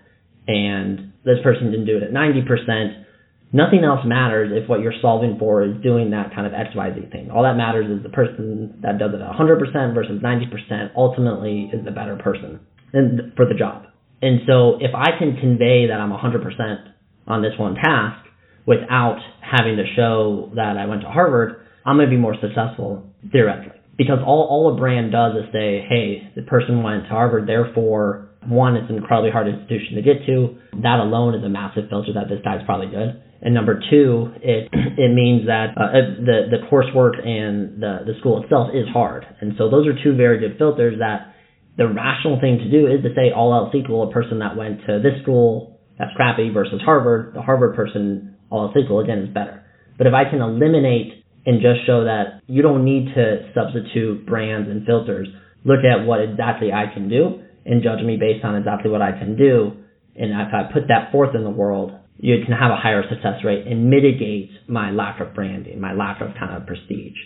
and 0.46 1.11
this 1.24 1.38
person 1.42 1.70
didn't 1.70 1.86
do 1.86 1.96
it 1.96 2.02
at 2.02 2.10
90%, 2.10 3.04
nothing 3.52 3.84
else 3.84 4.00
matters 4.04 4.50
if 4.52 4.68
what 4.68 4.80
you're 4.80 4.96
solving 5.00 5.36
for 5.38 5.62
is 5.62 5.80
doing 5.82 6.10
that 6.10 6.34
kind 6.34 6.46
of 6.46 6.52
XYZ 6.52 7.12
thing. 7.12 7.30
All 7.30 7.42
that 7.44 7.56
matters 7.56 7.86
is 7.90 8.02
the 8.02 8.10
person 8.10 8.80
that 8.82 8.98
does 8.98 9.12
it 9.14 9.20
at 9.20 9.30
100% 9.32 9.94
versus 9.94 10.20
90% 10.22 10.90
ultimately 10.96 11.70
is 11.72 11.84
the 11.84 11.90
better 11.90 12.16
person 12.16 12.60
and 12.92 13.34
for 13.36 13.46
the 13.46 13.54
job. 13.54 13.84
And 14.20 14.40
so 14.46 14.78
if 14.80 14.94
I 14.94 15.18
can 15.18 15.36
convey 15.36 15.88
that 15.88 15.98
I'm 15.98 16.10
100% 16.10 16.92
on 17.26 17.42
this 17.42 17.52
one 17.58 17.74
task 17.74 18.26
without 18.66 19.18
having 19.40 19.76
to 19.76 19.84
show 19.96 20.52
that 20.54 20.76
I 20.76 20.86
went 20.86 21.02
to 21.02 21.08
Harvard, 21.08 21.66
I'm 21.84 21.96
going 21.96 22.08
to 22.08 22.14
be 22.14 22.20
more 22.20 22.36
successful 22.40 23.02
theoretically. 23.32 23.78
Because 23.98 24.18
all, 24.24 24.46
all 24.48 24.74
a 24.74 24.78
brand 24.78 25.12
does 25.12 25.34
is 25.36 25.52
say, 25.52 25.84
hey, 25.88 26.30
the 26.34 26.42
person 26.42 26.82
went 26.82 27.04
to 27.04 27.10
Harvard, 27.10 27.48
therefore, 27.48 28.30
one, 28.48 28.76
it's 28.76 28.90
an 28.90 28.96
incredibly 28.96 29.30
hard 29.30 29.48
institution 29.48 29.96
to 29.96 30.02
get 30.02 30.26
to. 30.26 30.58
That 30.82 30.98
alone 30.98 31.34
is 31.34 31.44
a 31.44 31.48
massive 31.48 31.88
filter 31.88 32.12
that 32.14 32.28
this 32.28 32.40
guy's 32.44 32.64
probably 32.64 32.88
good. 32.88 33.22
And 33.42 33.54
number 33.54 33.82
two, 33.90 34.30
it 34.38 34.70
it 34.72 35.12
means 35.14 35.46
that 35.46 35.74
uh, 35.76 36.22
the 36.22 36.46
the 36.50 36.60
coursework 36.70 37.18
and 37.18 37.82
the 37.82 38.06
the 38.06 38.14
school 38.20 38.42
itself 38.42 38.70
is 38.72 38.86
hard. 38.92 39.26
And 39.40 39.54
so 39.58 39.68
those 39.70 39.86
are 39.86 39.94
two 40.02 40.16
very 40.16 40.38
good 40.38 40.58
filters 40.58 40.98
that 41.00 41.34
the 41.76 41.88
rational 41.88 42.38
thing 42.40 42.58
to 42.58 42.70
do 42.70 42.86
is 42.86 43.02
to 43.02 43.10
say 43.14 43.32
all 43.34 43.54
else 43.54 43.74
equal, 43.74 44.08
a 44.08 44.12
person 44.12 44.38
that 44.40 44.56
went 44.56 44.80
to 44.86 45.00
this 45.02 45.20
school 45.22 45.80
that's 45.98 46.12
crappy 46.14 46.50
versus 46.50 46.80
Harvard, 46.84 47.34
the 47.34 47.42
Harvard 47.42 47.74
person 47.74 48.36
all 48.50 48.68
else 48.68 48.76
equal 48.76 49.00
again 49.00 49.18
is 49.18 49.34
better. 49.34 49.64
But 49.98 50.06
if 50.06 50.14
I 50.14 50.28
can 50.28 50.40
eliminate 50.40 51.24
and 51.44 51.60
just 51.60 51.86
show 51.86 52.04
that 52.04 52.42
you 52.46 52.62
don't 52.62 52.84
need 52.84 53.14
to 53.14 53.50
substitute 53.54 54.26
brands 54.26 54.70
and 54.70 54.86
filters, 54.86 55.28
look 55.64 55.80
at 55.84 56.06
what 56.06 56.20
exactly 56.20 56.72
I 56.72 56.92
can 56.92 57.08
do 57.08 57.42
and 57.64 57.82
judge 57.82 58.02
me 58.04 58.16
based 58.16 58.44
on 58.44 58.56
exactly 58.56 58.90
what 58.90 59.02
I 59.02 59.12
can 59.12 59.36
do. 59.36 59.72
And 60.16 60.30
if 60.30 60.52
I 60.52 60.72
put 60.72 60.88
that 60.88 61.10
forth 61.12 61.34
in 61.34 61.44
the 61.44 61.50
world, 61.50 61.92
you 62.18 62.36
can 62.44 62.54
have 62.54 62.70
a 62.70 62.76
higher 62.76 63.02
success 63.08 63.44
rate 63.44 63.66
and 63.66 63.88
mitigate 63.90 64.50
my 64.68 64.90
lack 64.90 65.20
of 65.20 65.34
branding, 65.34 65.80
my 65.80 65.92
lack 65.92 66.20
of 66.20 66.28
kind 66.38 66.56
of 66.56 66.66
prestige. 66.66 67.16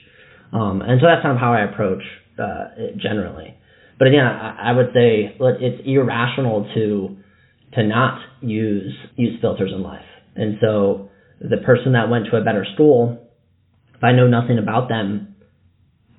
Um, 0.52 0.80
and 0.82 1.00
so 1.00 1.06
that's 1.06 1.22
kind 1.22 1.34
of 1.34 1.40
how 1.40 1.52
I 1.52 1.64
approach 1.64 2.02
uh, 2.38 2.68
it 2.76 2.98
generally. 2.98 3.56
But 3.98 4.08
again, 4.08 4.24
I, 4.24 4.70
I 4.70 4.72
would 4.72 4.90
say 4.94 5.36
look, 5.40 5.56
it's 5.60 5.82
irrational 5.84 6.70
to 6.74 7.16
to 7.74 7.82
not 7.86 8.20
use 8.40 8.94
use 9.16 9.40
filters 9.40 9.72
in 9.74 9.82
life. 9.82 10.04
And 10.34 10.58
so 10.60 11.10
the 11.40 11.58
person 11.58 11.92
that 11.92 12.08
went 12.08 12.26
to 12.30 12.36
a 12.36 12.44
better 12.44 12.66
school, 12.74 13.28
if 13.94 14.04
I 14.04 14.12
know 14.12 14.28
nothing 14.28 14.58
about 14.58 14.88
them 14.88 15.34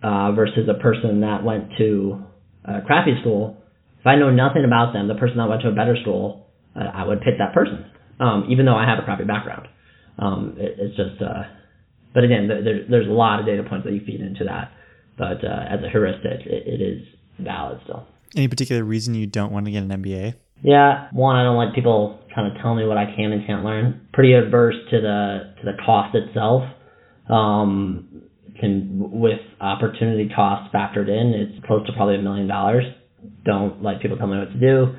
uh, 0.04 0.32
versus 0.34 0.70
a 0.70 0.80
person 0.82 1.22
that 1.22 1.44
went 1.44 1.72
to 1.78 2.24
a 2.66 2.82
crappy 2.82 3.16
school, 3.22 3.57
if 4.08 4.16
I 4.16 4.16
know 4.16 4.32
nothing 4.32 4.64
about 4.64 4.94
them, 4.94 5.10
the 5.10 5.20
person 5.20 5.38
that 5.38 5.50
went 5.52 5.62
to 5.64 5.68
a 5.68 5.76
better 5.76 5.98
school, 6.02 6.48
uh, 6.76 6.88
I 6.88 7.04
would 7.04 7.20
pick 7.20 7.38
that 7.40 7.54
person 7.54 7.84
um, 8.20 8.48
even 8.50 8.66
though 8.66 8.76
I 8.76 8.88
have 8.88 9.00
a 9.00 9.04
crappy 9.04 9.24
background. 9.24 9.68
Um, 10.20 10.56
it, 10.58 10.76
it's 10.80 10.96
just, 10.96 11.22
uh, 11.22 11.44
but 12.14 12.24
again, 12.24 12.48
there, 12.48 12.86
there's 12.90 13.08
a 13.08 13.12
lot 13.12 13.40
of 13.40 13.46
data 13.46 13.64
points 13.68 13.86
that 13.86 13.94
you 13.94 14.02
feed 14.06 14.22
into 14.22 14.46
that. 14.46 14.72
But 15.18 15.44
uh, 15.44 15.66
as 15.70 15.84
a 15.84 15.90
heuristic, 15.90 16.46
it, 16.46 16.68
it 16.68 16.82
is 16.82 17.04
valid 17.40 17.80
still. 17.84 18.08
Any 18.36 18.48
particular 18.48 18.84
reason 18.84 19.16
you 19.16 19.28
don't 19.28 19.52
want 19.52 19.66
to 19.66 19.72
get 19.72 19.84
an 19.84 19.90
MBA? 19.90 20.36
Yeah, 20.64 21.10
one, 21.14 21.36
I 21.36 21.44
don't 21.44 21.56
like 21.56 21.76
people 21.76 22.20
kind 22.34 22.52
of 22.52 22.62
telling 22.62 22.80
me 22.80 22.86
what 22.86 22.98
I 22.98 23.06
can 23.16 23.32
and 23.32 23.46
can't 23.46 23.64
learn. 23.64 24.08
Pretty 24.14 24.34
adverse 24.34 24.76
to 24.90 25.02
the 25.02 25.54
to 25.60 25.66
the 25.66 25.78
cost 25.86 26.16
itself. 26.16 26.64
Um, 27.30 28.24
can 28.60 29.12
with 29.12 29.40
opportunity 29.62 30.30
cost 30.36 30.74
factored 30.74 31.10
in, 31.10 31.34
it's 31.36 31.66
close 31.68 31.86
to 31.86 31.94
probably 31.94 32.16
a 32.16 32.22
million 32.22 32.48
dollars. 32.48 32.86
Don't 33.46 33.82
like 33.82 34.02
people 34.02 34.18
telling 34.18 34.34
me 34.34 34.46
what 34.46 34.54
to 34.54 34.60
do. 34.60 34.96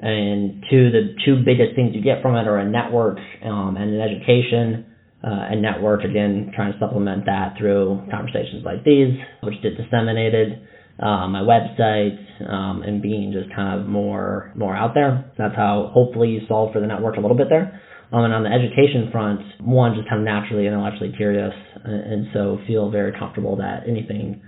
And 0.00 0.64
two, 0.70 0.90
the 0.90 1.16
two 1.24 1.42
biggest 1.44 1.74
things 1.74 1.94
you 1.94 2.02
get 2.02 2.22
from 2.22 2.36
it 2.36 2.46
are 2.46 2.58
a 2.58 2.68
network 2.68 3.18
um, 3.44 3.76
and 3.76 3.94
an 3.94 4.00
education. 4.00 4.86
Uh, 5.18 5.50
and 5.50 5.60
network 5.60 6.04
again, 6.04 6.52
trying 6.54 6.72
to 6.72 6.78
supplement 6.78 7.26
that 7.26 7.58
through 7.58 8.00
conversations 8.08 8.62
like 8.64 8.84
these, 8.84 9.18
which 9.42 9.60
get 9.64 9.76
disseminated. 9.76 10.62
Uh, 11.00 11.26
my 11.26 11.42
website 11.42 12.18
um, 12.48 12.82
and 12.82 13.02
being 13.02 13.32
just 13.32 13.52
kind 13.54 13.80
of 13.80 13.86
more 13.88 14.52
more 14.54 14.76
out 14.76 14.94
there. 14.94 15.30
That's 15.36 15.56
how 15.56 15.90
hopefully 15.92 16.28
you 16.28 16.40
solve 16.46 16.72
for 16.72 16.80
the 16.80 16.86
network 16.86 17.16
a 17.16 17.20
little 17.20 17.36
bit 17.36 17.48
there. 17.48 17.80
Um, 18.12 18.24
and 18.24 18.32
on 18.32 18.42
the 18.42 18.50
education 18.50 19.10
front, 19.12 19.40
one 19.60 19.94
just 19.94 20.08
kind 20.08 20.20
of 20.20 20.24
naturally 20.24 20.66
intellectually 20.66 21.12
curious, 21.16 21.52
and, 21.84 22.12
and 22.12 22.26
so 22.32 22.58
feel 22.66 22.90
very 22.90 23.12
comfortable 23.18 23.56
that 23.56 23.82
anything 23.86 24.42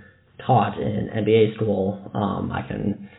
taught 0.45 0.79
in 0.79 1.09
MBA 1.15 1.55
school, 1.55 2.11
um, 2.13 2.51
I 2.51 2.67
can 2.67 3.09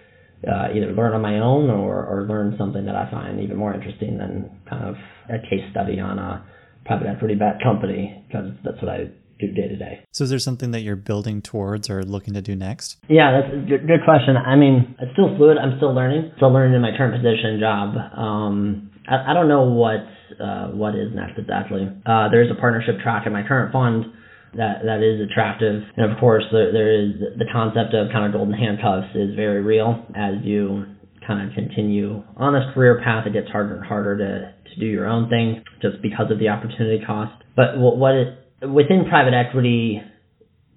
uh, 0.46 0.74
either 0.74 0.92
learn 0.92 1.14
on 1.14 1.22
my 1.22 1.38
own 1.38 1.70
or, 1.70 2.05
or 2.05 2.26
learn 2.26 2.55
something 2.59 2.85
that 2.87 2.96
I 2.96 3.11
find 3.11 3.40
even 3.40 3.57
more 3.57 3.74
interesting 3.74 4.18
than 4.18 4.50
kind 4.68 4.85
of 4.85 4.96
a 5.28 5.38
case 5.38 5.64
study 5.70 6.00
on 6.00 6.18
a 6.18 6.44
private 6.85 7.07
equity 7.07 7.35
backed 7.35 7.62
company 7.62 8.24
because 8.26 8.50
that's 8.64 8.81
what 8.83 8.90
I 8.90 9.11
do 9.38 9.52
day 9.52 9.68
to 9.68 9.76
day. 9.76 10.05
So, 10.12 10.24
is 10.24 10.31
there 10.31 10.38
something 10.38 10.72
that 10.72 10.81
you're 10.81 10.96
building 10.96 11.42
towards 11.42 11.88
or 11.90 12.02
looking 12.02 12.35
to 12.35 12.42
do 12.42 12.57
next? 12.57 12.98
Yeah, 13.09 13.40
that's 13.40 13.55
a 13.55 13.59
good, 13.59 13.87
good 13.87 14.05
question. 14.05 14.37
I 14.37 14.57
mean, 14.57 14.96
it's 15.00 15.12
still 15.12 15.37
fluid. 15.37 15.59
I'm 15.59 15.76
still 15.76 15.94
learning. 15.94 16.33
Still 16.37 16.52
learning 16.52 16.74
in 16.74 16.83
my 16.83 16.96
current 16.96 17.14
position 17.14 17.59
job. 17.61 17.94
Um, 18.16 18.90
I, 19.09 19.31
I 19.31 19.35
don't 19.35 19.48
know 19.48 19.64
what 19.64 20.07
uh, 20.40 20.68
what 20.68 20.94
is 20.94 21.14
next 21.14 21.38
exactly. 21.38 21.87
Uh, 22.07 22.28
there's 22.31 22.50
a 22.50 22.59
partnership 22.59 23.00
track 23.02 23.26
in 23.26 23.33
my 23.33 23.42
current 23.46 23.72
fund 23.72 24.07
that 24.54 24.84
that 24.84 25.02
is 25.02 25.20
attractive. 25.20 25.82
And 25.96 26.12
of 26.12 26.18
course, 26.18 26.44
there, 26.52 26.72
there 26.72 26.92
is 26.92 27.12
the 27.38 27.46
concept 27.52 27.94
of 27.94 28.08
kind 28.12 28.26
of 28.26 28.32
golden 28.32 28.54
handcuffs 28.54 29.14
is 29.14 29.34
very 29.34 29.62
real 29.62 30.04
as 30.14 30.34
you 30.42 30.84
kind 31.26 31.48
of 31.48 31.54
continue 31.54 32.22
on 32.36 32.52
this 32.52 32.64
career 32.74 33.00
path. 33.02 33.26
It 33.26 33.32
gets 33.32 33.48
harder 33.48 33.76
and 33.76 33.86
harder 33.86 34.18
to 34.18 34.54
to 34.74 34.80
do 34.80 34.86
your 34.86 35.06
own 35.06 35.28
thing 35.28 35.62
just 35.80 36.00
because 36.02 36.30
of 36.30 36.38
the 36.38 36.48
opportunity 36.48 37.04
cost. 37.04 37.42
But 37.54 37.76
what, 37.76 38.14
it, 38.14 38.38
within 38.68 39.04
private 39.08 39.34
equity, 39.34 40.00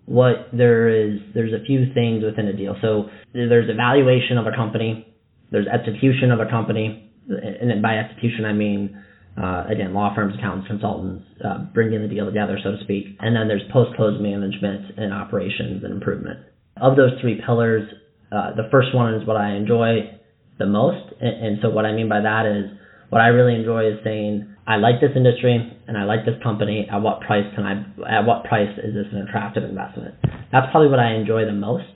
what 0.05 0.49
there 0.53 0.89
is 0.89 1.19
there's 1.33 1.53
a 1.53 1.63
few 1.65 1.93
things 1.93 2.23
within 2.23 2.47
a 2.47 2.55
deal. 2.55 2.75
So 2.81 3.09
there's 3.33 3.69
evaluation 3.69 4.37
of 4.37 4.45
a 4.45 4.55
company, 4.55 5.15
there's 5.51 5.67
execution 5.67 6.31
of 6.31 6.39
a 6.39 6.49
company, 6.49 7.11
and 7.27 7.81
by 7.81 7.97
execution 7.97 8.45
I 8.45 8.53
mean 8.53 9.01
uh, 9.37 9.65
again, 9.69 9.93
law 9.93 10.15
firms, 10.15 10.35
accountants, 10.37 10.67
consultants, 10.67 11.25
uh, 11.43 11.65
bringing 11.73 12.01
the 12.01 12.07
deal 12.07 12.25
together, 12.25 12.57
so 12.63 12.71
to 12.71 12.83
speak. 12.83 13.17
And 13.19 13.35
then 13.35 13.47
there's 13.47 13.63
post-close 13.71 14.21
management 14.21 14.97
and 14.97 15.13
operations 15.13 15.83
and 15.83 15.93
improvement. 15.93 16.39
Of 16.77 16.95
those 16.95 17.11
three 17.21 17.41
pillars, 17.45 17.83
uh, 18.31 18.55
the 18.55 18.67
first 18.71 18.95
one 18.95 19.13
is 19.15 19.27
what 19.27 19.37
I 19.37 19.55
enjoy 19.55 20.11
the 20.57 20.65
most. 20.65 21.13
And, 21.19 21.45
and 21.45 21.57
so 21.61 21.69
what 21.69 21.85
I 21.85 21.93
mean 21.93 22.07
by 22.07 22.21
that 22.21 22.45
is 22.45 22.77
what 23.09 23.21
I 23.21 23.27
really 23.27 23.55
enjoy 23.55 23.87
is 23.91 23.99
saying, 24.03 24.55
I 24.67 24.77
like 24.77 24.99
this 24.99 25.11
industry 25.15 25.55
and 25.87 25.97
I 25.97 26.03
like 26.05 26.25
this 26.25 26.41
company. 26.41 26.87
At 26.91 27.01
what 27.01 27.21
price 27.21 27.45
can 27.55 27.65
I, 27.65 28.19
at 28.19 28.25
what 28.25 28.45
price 28.45 28.71
is 28.83 28.95
this 28.95 29.05
an 29.11 29.27
attractive 29.27 29.63
investment? 29.63 30.15
That's 30.51 30.71
probably 30.71 30.89
what 30.89 30.99
I 30.99 31.13
enjoy 31.13 31.45
the 31.45 31.53
most 31.53 31.94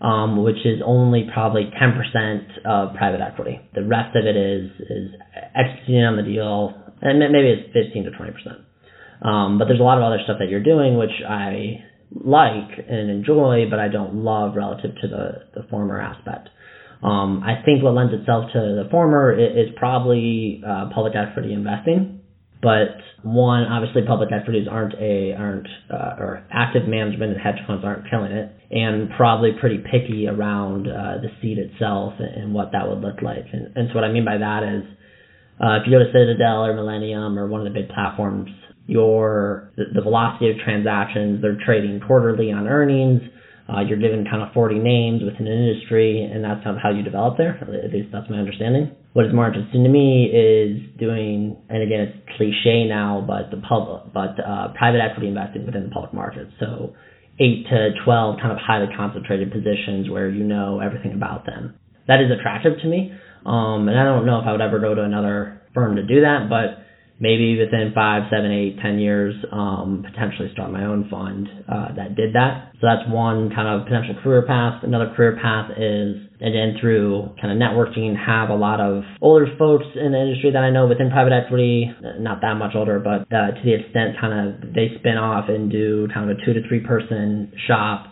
um, 0.00 0.42
which 0.42 0.64
is 0.64 0.80
only 0.84 1.28
probably 1.32 1.70
10% 1.70 2.64
of 2.64 2.94
private 2.96 3.20
equity. 3.20 3.60
The 3.74 3.84
rest 3.84 4.16
of 4.16 4.24
it 4.24 4.36
is 4.36 4.70
is 4.80 5.10
executing 5.54 6.04
on 6.04 6.16
the 6.16 6.22
deal, 6.22 6.74
and 7.02 7.18
maybe 7.18 7.50
it's 7.50 7.72
15 7.72 8.04
to 8.04 8.10
20%. 8.10 9.26
Um, 9.26 9.58
but 9.58 9.66
there's 9.66 9.80
a 9.80 9.82
lot 9.82 9.98
of 9.98 10.04
other 10.04 10.18
stuff 10.24 10.36
that 10.40 10.48
you're 10.48 10.62
doing, 10.62 10.96
which 10.96 11.12
I 11.28 11.84
like 12.12 12.78
and 12.88 13.10
enjoy, 13.10 13.68
but 13.68 13.78
I 13.78 13.88
don't 13.88 14.24
love 14.24 14.56
relative 14.56 14.92
to 15.02 15.08
the, 15.08 15.60
the 15.60 15.68
former 15.68 16.00
aspect. 16.00 16.48
Um, 17.02 17.42
I 17.42 17.62
think 17.64 17.82
what 17.82 17.94
lends 17.94 18.12
itself 18.12 18.52
to 18.52 18.58
the 18.58 18.88
former 18.90 19.32
is, 19.32 19.68
is 19.68 19.74
probably 19.76 20.62
uh, 20.66 20.90
public 20.94 21.14
equity 21.16 21.52
investing. 21.52 22.19
But 22.62 23.00
one, 23.22 23.64
obviously, 23.64 24.02
public 24.06 24.30
equities 24.32 24.68
aren't 24.70 24.94
a 24.94 25.32
aren't 25.32 25.68
uh, 25.88 26.20
or 26.20 26.44
active 26.52 26.86
management 26.86 27.32
and 27.32 27.40
hedge 27.40 27.56
funds 27.66 27.84
aren't 27.84 28.10
killing 28.10 28.32
it, 28.32 28.52
and 28.70 29.08
probably 29.16 29.52
pretty 29.58 29.78
picky 29.78 30.26
around 30.28 30.86
uh, 30.86 31.22
the 31.22 31.28
seed 31.40 31.58
itself 31.58 32.14
and, 32.18 32.42
and 32.42 32.54
what 32.54 32.72
that 32.72 32.88
would 32.88 33.00
look 33.00 33.22
like. 33.22 33.46
And, 33.52 33.74
and 33.76 33.88
so 33.88 33.94
what 33.94 34.04
I 34.04 34.12
mean 34.12 34.26
by 34.26 34.36
that 34.38 34.62
is, 34.62 34.84
uh, 35.58 35.80
if 35.80 35.86
you 35.86 35.92
go 35.92 36.04
to 36.04 36.12
Citadel 36.12 36.66
or 36.66 36.74
Millennium 36.74 37.38
or 37.38 37.46
one 37.48 37.66
of 37.66 37.72
the 37.72 37.78
big 37.78 37.88
platforms, 37.88 38.50
your 38.86 39.72
the, 39.76 39.84
the 39.94 40.02
velocity 40.02 40.50
of 40.50 40.56
transactions 40.58 41.40
they're 41.40 41.58
trading 41.64 42.00
quarterly 42.06 42.52
on 42.52 42.66
earnings. 42.66 43.22
Uh, 43.70 43.80
you're 43.86 43.98
given 44.00 44.26
kind 44.28 44.42
of 44.42 44.52
40 44.52 44.78
names 44.80 45.22
within 45.22 45.46
an 45.46 45.52
industry, 45.52 46.22
and 46.22 46.42
that's 46.42 46.64
how 46.64 46.90
you 46.90 47.02
develop 47.02 47.36
there. 47.38 47.54
At 47.62 47.92
least 47.92 48.08
that's 48.10 48.28
my 48.28 48.38
understanding 48.38 48.90
what 49.12 49.26
is 49.26 49.34
more 49.34 49.48
interesting 49.48 49.82
to 49.82 49.90
me 49.90 50.30
is 50.30 50.78
doing, 50.98 51.56
and 51.68 51.82
again, 51.82 52.00
it's 52.00 52.36
cliche 52.36 52.86
now, 52.86 53.24
but 53.26 53.50
the 53.50 53.60
public, 53.66 54.12
but 54.14 54.38
uh, 54.38 54.72
private 54.78 55.00
equity 55.00 55.28
investing 55.28 55.66
within 55.66 55.84
the 55.84 55.90
public 55.90 56.14
market. 56.14 56.46
So 56.60 56.94
eight 57.40 57.66
to 57.70 57.90
twelve 58.04 58.38
kind 58.40 58.52
of 58.52 58.58
highly 58.58 58.86
concentrated 58.96 59.50
positions 59.50 60.08
where 60.08 60.28
you 60.28 60.44
know 60.44 60.78
everything 60.78 61.12
about 61.12 61.44
them. 61.44 61.74
That 62.06 62.20
is 62.20 62.30
attractive 62.30 62.78
to 62.82 62.86
me, 62.86 63.12
um, 63.44 63.88
and 63.88 63.98
I 63.98 64.04
don't 64.04 64.26
know 64.26 64.38
if 64.38 64.46
I 64.46 64.52
would 64.52 64.60
ever 64.60 64.78
go 64.78 64.94
to 64.94 65.02
another 65.02 65.62
firm 65.74 65.96
to 65.96 66.06
do 66.06 66.20
that, 66.20 66.46
but 66.48 66.86
maybe 67.20 67.60
within 67.60 67.92
five, 67.94 68.24
seven, 68.32 68.50
eight, 68.50 68.80
ten 68.82 68.98
years, 68.98 69.34
um, 69.52 70.02
potentially 70.08 70.48
start 70.52 70.72
my 70.72 70.84
own 70.86 71.06
fund 71.10 71.46
uh, 71.68 71.94
that 71.94 72.16
did 72.16 72.34
that. 72.34 72.72
So 72.80 72.88
that's 72.88 73.04
one 73.12 73.52
kind 73.54 73.68
of 73.68 73.86
potential 73.86 74.16
career 74.24 74.42
path. 74.46 74.82
Another 74.82 75.12
career 75.14 75.38
path 75.40 75.70
is, 75.76 76.16
again, 76.40 76.80
through 76.80 77.28
kind 77.40 77.52
of 77.52 77.60
networking, 77.60 78.16
have 78.16 78.48
a 78.48 78.56
lot 78.56 78.80
of 78.80 79.04
older 79.20 79.46
folks 79.58 79.84
in 79.94 80.12
the 80.12 80.18
industry 80.18 80.50
that 80.50 80.64
I 80.64 80.70
know 80.70 80.88
within 80.88 81.10
private 81.10 81.36
equity, 81.36 81.92
not 82.18 82.40
that 82.40 82.54
much 82.54 82.72
older, 82.74 82.98
but 82.98 83.28
uh, 83.28 83.52
to 83.52 83.60
the 83.62 83.74
extent 83.76 84.16
kind 84.18 84.32
of 84.32 84.72
they 84.72 84.96
spin 84.98 85.18
off 85.20 85.48
and 85.48 85.70
do 85.70 86.08
kind 86.12 86.30
of 86.30 86.38
a 86.38 86.40
two 86.44 86.54
to 86.54 86.66
three 86.66 86.80
person 86.80 87.52
shop. 87.68 88.06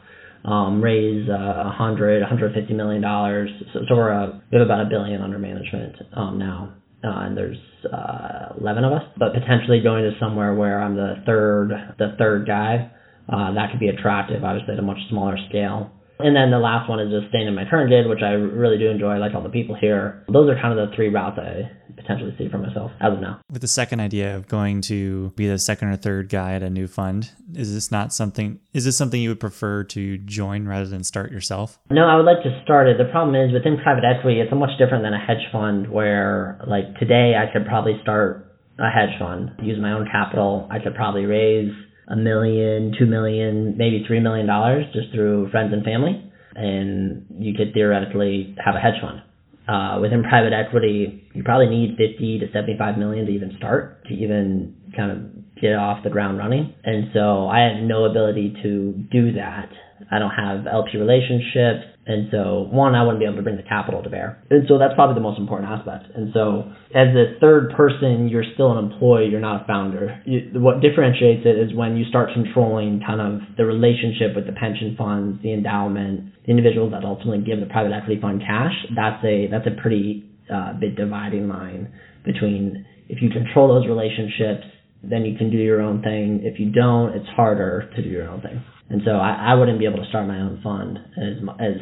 Um, 0.44 0.80
raise 0.80 1.28
uh, 1.28 1.32
a 1.32 1.68
uh, 1.68 1.72
hundred, 1.72 2.20
150 2.20 2.72
million 2.72 3.02
dollars. 3.02 3.50
So, 3.74 3.80
so 3.88 3.96
we're 3.96 4.10
a, 4.10 4.40
we 4.50 4.58
have 4.58 4.64
about 4.64 4.86
a 4.86 4.88
billion 4.88 5.20
under 5.20 5.36
management 5.36 5.96
um, 6.16 6.38
now 6.38 6.78
uh, 7.04 7.26
and 7.26 7.36
there's 7.36 7.58
uh, 7.92 8.54
11 8.60 8.84
of 8.84 8.92
us, 8.92 9.02
but 9.16 9.32
potentially 9.32 9.80
going 9.80 10.04
to 10.04 10.12
somewhere 10.18 10.54
where 10.54 10.80
I'm 10.82 10.96
the 10.96 11.22
third, 11.24 11.70
the 11.98 12.16
third 12.18 12.46
guy, 12.46 12.90
uh, 13.28 13.54
that 13.54 13.70
could 13.70 13.80
be 13.80 13.88
attractive, 13.88 14.42
obviously 14.42 14.74
at 14.74 14.80
a 14.80 14.82
much 14.82 14.98
smaller 15.10 15.36
scale. 15.48 15.92
And 16.18 16.34
then 16.34 16.50
the 16.50 16.58
last 16.58 16.88
one 16.88 16.98
is 16.98 17.12
just 17.12 17.28
staying 17.28 17.46
in 17.46 17.54
my 17.54 17.64
current 17.70 17.90
gig, 17.90 18.06
which 18.06 18.22
I 18.22 18.32
really 18.32 18.78
do 18.78 18.88
enjoy. 18.88 19.10
I 19.10 19.18
like 19.18 19.34
all 19.34 19.42
the 19.42 19.54
people 19.54 19.76
here. 19.76 20.24
Those 20.26 20.50
are 20.50 20.60
kind 20.60 20.76
of 20.76 20.90
the 20.90 20.96
three 20.96 21.08
routes 21.10 21.38
I 21.38 21.70
potentially 21.98 22.34
see 22.38 22.48
for 22.48 22.58
myself 22.58 22.90
as 23.00 23.12
of 23.12 23.20
now. 23.20 23.40
With 23.50 23.62
the 23.62 23.68
second 23.68 24.00
idea 24.00 24.36
of 24.36 24.48
going 24.48 24.80
to 24.82 25.30
be 25.36 25.46
the 25.46 25.58
second 25.58 25.88
or 25.88 25.96
third 25.96 26.28
guy 26.28 26.54
at 26.54 26.62
a 26.62 26.70
new 26.70 26.86
fund, 26.86 27.30
is 27.54 27.72
this 27.72 27.90
not 27.90 28.12
something? 28.12 28.60
Is 28.72 28.84
this 28.84 28.96
something 28.96 29.20
you 29.20 29.30
would 29.30 29.40
prefer 29.40 29.84
to 29.84 30.18
join 30.18 30.66
rather 30.66 30.86
than 30.86 31.04
start 31.04 31.30
yourself? 31.30 31.78
No, 31.90 32.06
I 32.06 32.16
would 32.16 32.26
like 32.26 32.42
to 32.44 32.60
start 32.64 32.88
it. 32.88 32.98
The 32.98 33.10
problem 33.10 33.34
is 33.34 33.52
within 33.52 33.78
private 33.82 34.04
equity, 34.04 34.40
it's 34.40 34.52
much 34.52 34.76
different 34.78 35.04
than 35.04 35.14
a 35.14 35.18
hedge 35.18 35.46
fund. 35.52 35.90
Where 35.90 36.60
like 36.66 36.96
today, 36.98 37.34
I 37.36 37.52
could 37.52 37.66
probably 37.66 37.98
start 38.02 38.48
a 38.78 38.90
hedge 38.90 39.18
fund, 39.18 39.50
use 39.62 39.78
my 39.80 39.92
own 39.92 40.06
capital. 40.10 40.68
I 40.70 40.78
could 40.78 40.94
probably 40.94 41.26
raise 41.26 41.72
a 42.08 42.16
million, 42.16 42.94
two 42.98 43.06
million, 43.06 43.76
maybe 43.76 44.04
three 44.06 44.20
million 44.20 44.46
dollars 44.46 44.84
just 44.92 45.12
through 45.12 45.50
friends 45.50 45.72
and 45.72 45.84
family, 45.84 46.32
and 46.54 47.26
you 47.38 47.54
could 47.54 47.74
theoretically 47.74 48.56
have 48.64 48.74
a 48.74 48.78
hedge 48.78 49.00
fund. 49.00 49.20
Uh, 49.68 49.98
within 50.00 50.22
private 50.22 50.54
equity, 50.54 51.28
you 51.34 51.42
probably 51.44 51.68
need 51.68 51.90
50 51.98 52.38
to 52.40 52.46
75 52.52 52.96
million 52.96 53.26
to 53.26 53.32
even 53.32 53.54
start, 53.58 54.02
to 54.06 54.14
even 54.14 54.74
kind 54.96 55.10
of 55.12 55.18
get 55.60 55.74
off 55.74 56.02
the 56.02 56.10
ground 56.10 56.38
running. 56.38 56.72
And 56.84 57.10
so 57.12 57.48
I 57.48 57.60
have 57.68 57.82
no 57.82 58.04
ability 58.04 58.54
to 58.62 58.92
do 59.10 59.32
that. 59.32 59.68
I 60.10 60.18
don't 60.18 60.30
have 60.30 60.66
LP 60.66 60.96
relationships. 60.96 61.84
And 62.08 62.28
so, 62.32 62.66
one, 62.72 62.94
I 62.94 63.04
wouldn't 63.04 63.20
be 63.20 63.26
able 63.26 63.36
to 63.36 63.42
bring 63.42 63.58
the 63.58 63.68
capital 63.68 64.02
to 64.02 64.08
bear. 64.08 64.42
And 64.48 64.64
so 64.66 64.78
that's 64.78 64.94
probably 64.94 65.14
the 65.14 65.20
most 65.20 65.38
important 65.38 65.68
aspect. 65.68 66.08
And 66.16 66.32
so, 66.32 66.72
as 66.96 67.12
a 67.12 67.36
third 67.38 67.76
person, 67.76 68.28
you're 68.32 68.48
still 68.54 68.72
an 68.72 68.82
employee, 68.90 69.28
you're 69.28 69.44
not 69.44 69.62
a 69.62 69.66
founder. 69.66 70.22
You, 70.24 70.48
what 70.58 70.80
differentiates 70.80 71.44
it 71.44 71.60
is 71.60 71.76
when 71.76 71.98
you 71.98 72.08
start 72.08 72.30
controlling 72.32 73.04
kind 73.06 73.20
of 73.20 73.56
the 73.58 73.66
relationship 73.66 74.32
with 74.34 74.46
the 74.46 74.56
pension 74.56 74.96
funds, 74.96 75.42
the 75.42 75.52
endowment, 75.52 76.32
the 76.46 76.50
individuals 76.50 76.92
that 76.92 77.04
ultimately 77.04 77.44
give 77.44 77.60
the 77.60 77.68
private 77.68 77.92
equity 77.92 78.18
fund 78.18 78.40
cash. 78.40 78.72
That's 78.96 79.22
a 79.22 79.46
that's 79.52 79.68
a 79.68 79.76
pretty 79.76 80.24
uh, 80.48 80.80
big 80.80 80.96
dividing 80.96 81.46
line 81.46 81.92
between 82.24 82.86
if 83.08 83.20
you 83.20 83.28
control 83.28 83.68
those 83.68 83.86
relationships, 83.86 84.64
then 85.02 85.24
you 85.24 85.36
can 85.36 85.50
do 85.50 85.58
your 85.58 85.80
own 85.80 86.00
thing. 86.02 86.40
If 86.42 86.58
you 86.58 86.72
don't, 86.72 87.12
it's 87.12 87.28
harder 87.36 87.90
to 87.94 88.02
do 88.02 88.08
your 88.08 88.28
own 88.28 88.40
thing. 88.40 88.64
And 88.90 89.02
so 89.04 89.12
I, 89.12 89.52
I 89.52 89.54
wouldn't 89.54 89.78
be 89.78 89.84
able 89.84 90.02
to 90.02 90.08
start 90.08 90.26
my 90.26 90.40
own 90.40 90.60
fund 90.64 90.98
as 91.16 91.36
as 91.60 91.76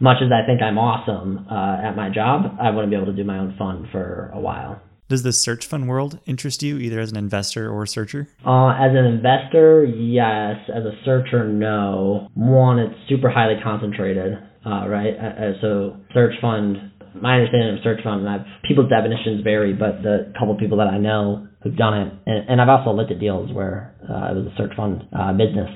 much 0.00 0.16
as 0.24 0.32
I 0.32 0.44
think 0.46 0.62
I'm 0.62 0.78
awesome 0.78 1.46
uh, 1.50 1.86
at 1.86 1.94
my 1.94 2.08
job, 2.08 2.56
I 2.60 2.70
wouldn't 2.70 2.90
be 2.90 2.96
able 2.96 3.12
to 3.12 3.16
do 3.16 3.24
my 3.24 3.38
own 3.38 3.54
fund 3.58 3.86
for 3.92 4.30
a 4.34 4.40
while. 4.40 4.80
Does 5.08 5.22
the 5.22 5.32
search 5.32 5.66
fund 5.66 5.88
world 5.88 6.20
interest 6.24 6.62
you, 6.62 6.78
either 6.78 7.00
as 7.00 7.10
an 7.10 7.18
investor 7.18 7.68
or 7.68 7.82
a 7.82 7.88
searcher? 7.88 8.28
Uh, 8.46 8.70
as 8.70 8.92
an 8.92 9.04
investor, 9.04 9.84
yes. 9.84 10.56
As 10.72 10.84
a 10.84 10.92
searcher, 11.04 11.48
no. 11.48 12.28
One, 12.34 12.78
it's 12.78 12.94
super 13.08 13.28
highly 13.28 13.56
concentrated, 13.62 14.34
uh, 14.64 14.86
right? 14.86 15.14
Uh, 15.18 15.26
uh 15.26 15.52
so, 15.60 15.96
search 16.14 16.34
fund. 16.40 16.76
My 17.20 17.34
understanding 17.34 17.76
of 17.76 17.82
search 17.82 17.98
fund, 18.04 18.24
and 18.24 18.30
I've, 18.30 18.46
people's 18.62 18.88
definitions 18.88 19.42
vary, 19.42 19.74
but 19.74 20.00
the 20.02 20.32
couple 20.38 20.54
of 20.54 20.60
people 20.60 20.78
that 20.78 20.86
I 20.86 20.96
know 20.96 21.48
who've 21.62 21.76
done 21.76 21.98
it, 21.98 22.12
and, 22.26 22.48
and 22.48 22.60
I've 22.60 22.68
also 22.68 22.92
looked 22.92 23.10
at 23.10 23.18
deals 23.18 23.52
where 23.52 23.92
uh, 24.08 24.30
it 24.30 24.36
was 24.36 24.46
a 24.46 24.56
search 24.56 24.76
fund 24.76 25.02
uh, 25.12 25.32
business 25.32 25.68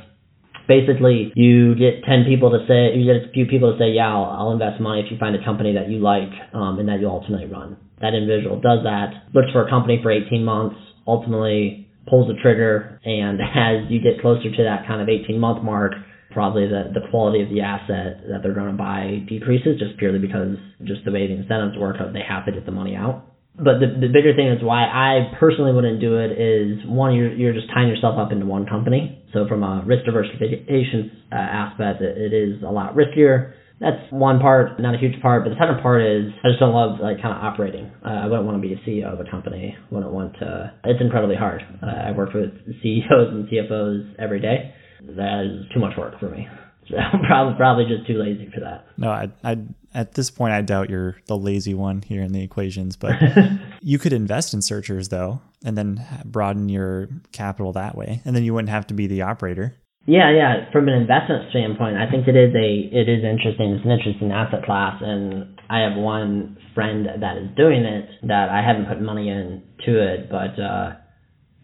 basically 0.69 1.33
you 1.35 1.75
get 1.75 2.05
10 2.05 2.25
people 2.25 2.51
to 2.51 2.65
say, 2.67 2.97
you 2.97 3.05
get 3.05 3.29
a 3.29 3.33
few 3.33 3.47
people 3.47 3.73
to 3.73 3.79
say, 3.79 3.91
yeah, 3.91 4.09
I'll, 4.09 4.49
I'll 4.49 4.53
invest 4.53 4.81
money 4.81 5.03
if 5.03 5.11
you 5.11 5.19
find 5.19 5.37
a 5.37 5.45
company 5.45 5.75
that 5.75 5.89
you 5.89 5.99
like 5.99 6.33
um, 6.53 6.79
and 6.79 6.89
that 6.89 7.01
you 7.01 7.09
ultimately 7.09 7.47
run. 7.47 7.77
That 8.01 8.15
individual 8.15 8.61
does 8.61 8.85
that, 8.85 9.31
looks 9.35 9.51
for 9.53 9.67
a 9.67 9.71
company 9.71 10.01
for 10.03 10.11
18 10.11 10.45
months, 10.45 10.77
ultimately 11.07 11.89
pulls 12.09 12.29
the 12.29 12.41
trigger, 12.43 13.01
and 13.05 13.41
as 13.57 13.91
you 13.91 14.01
get 14.01 14.21
closer 14.21 14.51
to 14.51 14.63
that 14.65 14.87
kind 14.87 15.01
of 15.01 15.09
18 15.09 15.39
month 15.39 15.63
mark, 15.63 15.93
probably 16.33 16.67
the, 16.67 16.91
the 16.93 17.07
quality 17.11 17.43
of 17.43 17.49
the 17.49 17.61
asset 17.61 18.27
that 18.29 18.43
they're 18.43 18.55
going 18.55 18.71
to 18.71 18.77
buy 18.77 19.23
decreases 19.29 19.79
just 19.79 19.97
purely 19.99 20.19
because 20.19 20.57
just 20.83 21.05
the 21.05 21.13
way 21.13 21.27
the 21.29 21.35
incentives 21.35 21.79
work, 21.79 21.97
they 22.13 22.23
have 22.27 22.45
to 22.45 22.53
get 22.53 22.67
the 22.67 22.73
money 22.73 22.97
out 22.97 23.34
but 23.57 23.79
the, 23.79 23.87
the 23.87 24.11
bigger 24.11 24.35
thing 24.35 24.49
is 24.49 24.63
why 24.63 24.83
I 24.83 25.33
personally 25.39 25.73
wouldn't 25.73 26.01
do 26.01 26.19
it 26.19 26.35
is 26.35 26.83
one, 26.87 27.15
you're, 27.15 27.33
you're 27.33 27.55
just 27.55 27.69
tying 27.73 27.89
yourself 27.89 28.19
up 28.19 28.33
into 28.33 28.47
one 28.47 28.67
company. 28.67 29.23
So 29.33 29.47
from 29.47 29.63
a 29.63 29.83
risk 29.87 30.05
diversification 30.05 31.23
uh, 31.31 31.37
aspect, 31.37 32.03
it, 32.03 32.19
it 32.19 32.35
is 32.35 32.63
a 32.63 32.71
lot 32.71 32.97
riskier. 32.97 33.55
That's 33.81 34.01
one 34.11 34.41
part, 34.41 34.81
not 34.81 34.95
a 34.95 34.99
huge 34.99 35.21
part. 35.21 35.45
But 35.45 35.51
the 35.51 35.57
second 35.59 35.83
part 35.83 36.03
is 36.03 36.33
I 36.43 36.49
just 36.49 36.61
don't 36.61 36.75
love 36.75 36.99
like 37.01 37.23
kind 37.23 37.35
of 37.35 37.43
operating. 37.43 37.91
Uh, 38.05 38.23
I 38.23 38.27
wouldn't 38.27 38.47
want 38.47 38.61
to 38.61 38.67
be 38.67 38.75
a 38.75 38.79
CEO 38.83 39.13
of 39.13 39.21
a 39.25 39.29
company. 39.31 39.77
Wouldn't 39.91 40.13
want 40.13 40.35
to. 40.41 40.73
It's 40.85 41.01
incredibly 41.01 41.37
hard. 41.37 41.63
Uh, 41.83 42.09
I 42.09 42.13
work 42.13 42.35
with 42.35 42.51
CEOs 42.83 43.31
and 43.31 43.49
CFOs 43.49 44.15
every 44.19 44.41
day. 44.41 44.75
That 45.03 45.45
is 45.45 45.67
too 45.75 45.81
much 45.81 45.97
work 45.97 46.19
for 46.19 46.31
me. 46.31 46.49
So 46.87 46.99
I'm 46.99 47.25
probably 47.27 47.55
probably 47.57 47.85
just 47.87 48.07
too 48.07 48.21
lazy 48.21 48.51
for 48.53 48.61
that. 48.61 48.85
No, 48.99 49.09
I 49.09 49.33
I 49.43 49.57
at 49.95 50.15
this 50.15 50.31
point 50.31 50.53
I 50.53 50.61
doubt 50.61 50.91
you're 50.91 51.17
the 51.27 51.37
lazy 51.37 51.75
one 51.75 52.03
here 52.03 52.23
in 52.23 52.33
the 52.33 52.43
equations, 52.43 52.97
but 52.97 53.15
you 53.81 53.99
could 53.99 54.13
invest 54.13 54.53
in 54.55 54.63
searchers 54.63 55.09
though, 55.09 55.41
and 55.65 55.79
then 55.79 56.05
broaden 56.25 56.69
your 56.69 57.09
capital 57.33 57.73
that 57.73 57.97
way, 57.97 58.21
and 58.25 58.35
then 58.35 58.45
you 58.45 58.53
wouldn't 58.55 58.71
have 58.71 58.87
to 58.89 58.95
be 58.95 59.07
the 59.07 59.23
operator. 59.23 59.75
Yeah, 60.07 60.31
yeah. 60.37 60.71
From 60.71 60.89
an 60.89 60.95
investment 60.95 61.49
standpoint, 61.51 61.97
I 61.97 62.11
think 62.11 62.29
it 62.29 62.37
is 62.37 62.53
a 62.55 62.69
it 62.93 63.09
is 63.09 63.25
interesting. 63.25 63.73
It's 63.73 63.85
an 63.85 63.91
interesting 63.91 64.33
asset 64.33 64.65
class, 64.65 65.01
and 65.01 65.59
I 65.71 65.81
have 65.81 65.97
one 65.97 66.59
friend 66.75 67.07
that 67.07 67.39
is 67.39 67.49
doing 67.57 67.85
it 67.85 68.11
that 68.29 68.51
I 68.51 68.61
haven't 68.61 68.87
put 68.87 69.01
money 69.01 69.31
into 69.31 69.97
it, 69.97 70.29
but 70.29 70.61
uh, 70.61 71.01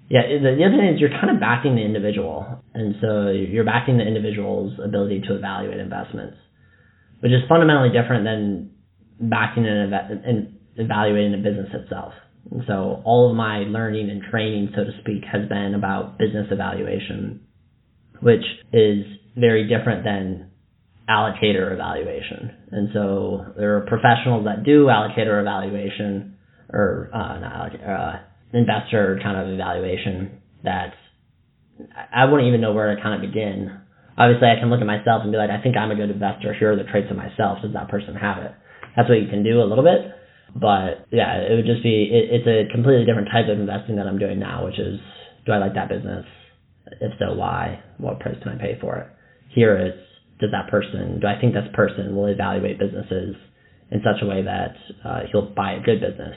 yeah, 0.09 0.27
the, 0.27 0.57
the 0.57 0.65
other 0.65 0.77
thing 0.81 0.89
is 0.95 1.01
you're 1.01 1.15
kind 1.15 1.31
of 1.31 1.39
backing 1.39 1.77
the 1.77 1.85
individual, 1.85 2.65
and 2.73 2.95
so 3.01 3.29
you're 3.29 3.65
backing 3.65 3.99
the 3.99 4.07
individual's 4.07 4.73
ability 4.83 5.23
to 5.29 5.37
evaluate 5.37 5.79
investments, 5.79 6.37
which 7.21 7.33
is 7.33 7.43
fundamentally 7.49 7.91
different 7.91 8.25
than 8.25 8.71
backing 9.21 9.67
and, 9.67 9.93
and 9.95 10.59
evaluating 10.77 11.33
the 11.33 11.39
business 11.39 11.69
itself. 11.73 12.13
And 12.51 12.63
so 12.67 13.03
all 13.05 13.31
of 13.31 13.37
my 13.37 13.59
learning 13.69 14.11
and 14.11 14.23
training, 14.31 14.71
so 14.75 14.85
to 14.85 14.91
speak, 15.01 15.25
has 15.31 15.49
been 15.49 15.75
about 15.75 16.19
business 16.19 16.47
evaluation, 16.51 17.47
which 18.21 18.45
is 18.73 19.05
very 19.37 19.69
different 19.69 20.05
than 20.05 20.51
allocator 21.09 21.73
evaluation. 21.73 22.57
And 22.71 22.89
so 22.95 23.45
there 23.57 23.77
are 23.77 23.81
professionals 23.83 24.47
that 24.47 24.65
do 24.65 24.87
allocator 24.87 25.41
evaluation, 25.41 26.37
or 26.73 27.11
uh, 27.13 27.39
not 27.41 27.53
allocator, 27.53 28.15
uh, 28.15 28.19
investor 28.53 29.21
kind 29.23 29.37
of 29.37 29.53
evaluation 29.53 30.41
that 30.65 30.95
I 32.13 32.25
wouldn't 32.25 32.49
even 32.49 32.61
know 32.61 32.73
where 32.73 32.95
to 32.95 33.03
kind 33.03 33.23
of 33.23 33.31
begin. 33.31 33.80
Obviously, 34.21 34.53
I 34.53 34.61
can 34.61 34.69
look 34.69 34.85
at 34.85 34.87
myself 34.87 35.25
and 35.25 35.33
be 35.33 35.41
like, 35.41 35.49
I 35.49 35.65
think 35.65 35.81
I'm 35.81 35.91
a 35.91 35.97
good 35.97 36.13
investor. 36.13 36.53
Here 36.53 36.73
are 36.73 36.77
the 36.77 36.85
traits 36.85 37.09
of 37.09 37.17
myself. 37.17 37.65
Does 37.65 37.73
that 37.73 37.89
person 37.89 38.13
have 38.15 38.45
it? 38.45 38.53
That's 38.93 39.09
what 39.09 39.17
you 39.17 39.33
can 39.33 39.41
do 39.43 39.65
a 39.65 39.69
little 39.69 39.85
bit. 39.85 40.13
But 40.53 41.09
yeah, 41.09 41.41
it 41.41 41.57
would 41.57 41.65
just 41.65 41.83
be, 41.83 42.13
it, 42.13 42.45
it's 42.45 42.49
a 42.49 42.69
completely 42.69 43.09
different 43.09 43.33
type 43.33 43.49
of 43.49 43.57
investing 43.57 43.97
that 43.97 44.05
I'm 44.05 44.21
doing 44.21 44.37
now, 44.39 44.69
which 44.69 44.77
is, 44.77 45.01
do 45.47 45.53
I 45.53 45.59
like 45.59 45.73
that 45.73 45.89
business? 45.89 46.27
If 47.01 47.17
so, 47.17 47.33
why? 47.33 47.81
What 47.97 48.21
price 48.21 48.37
can 48.43 48.53
I 48.53 48.59
pay 48.61 48.77
for 48.81 48.99
it? 48.99 49.09
Here 49.57 49.73
is, 49.81 49.97
does 50.39 50.51
that 50.53 50.69
person, 50.71 51.21
do 51.21 51.27
I 51.27 51.41
think 51.41 51.55
this 51.55 51.71
person 51.73 52.15
will 52.15 52.27
evaluate 52.27 52.79
businesses 52.79 53.37
in 53.91 54.05
such 54.05 54.21
a 54.21 54.27
way 54.27 54.45
that 54.45 54.77
uh, 55.03 55.21
he'll 55.33 55.49
buy 55.55 55.73
a 55.73 55.81
good 55.81 56.01
business? 56.01 56.37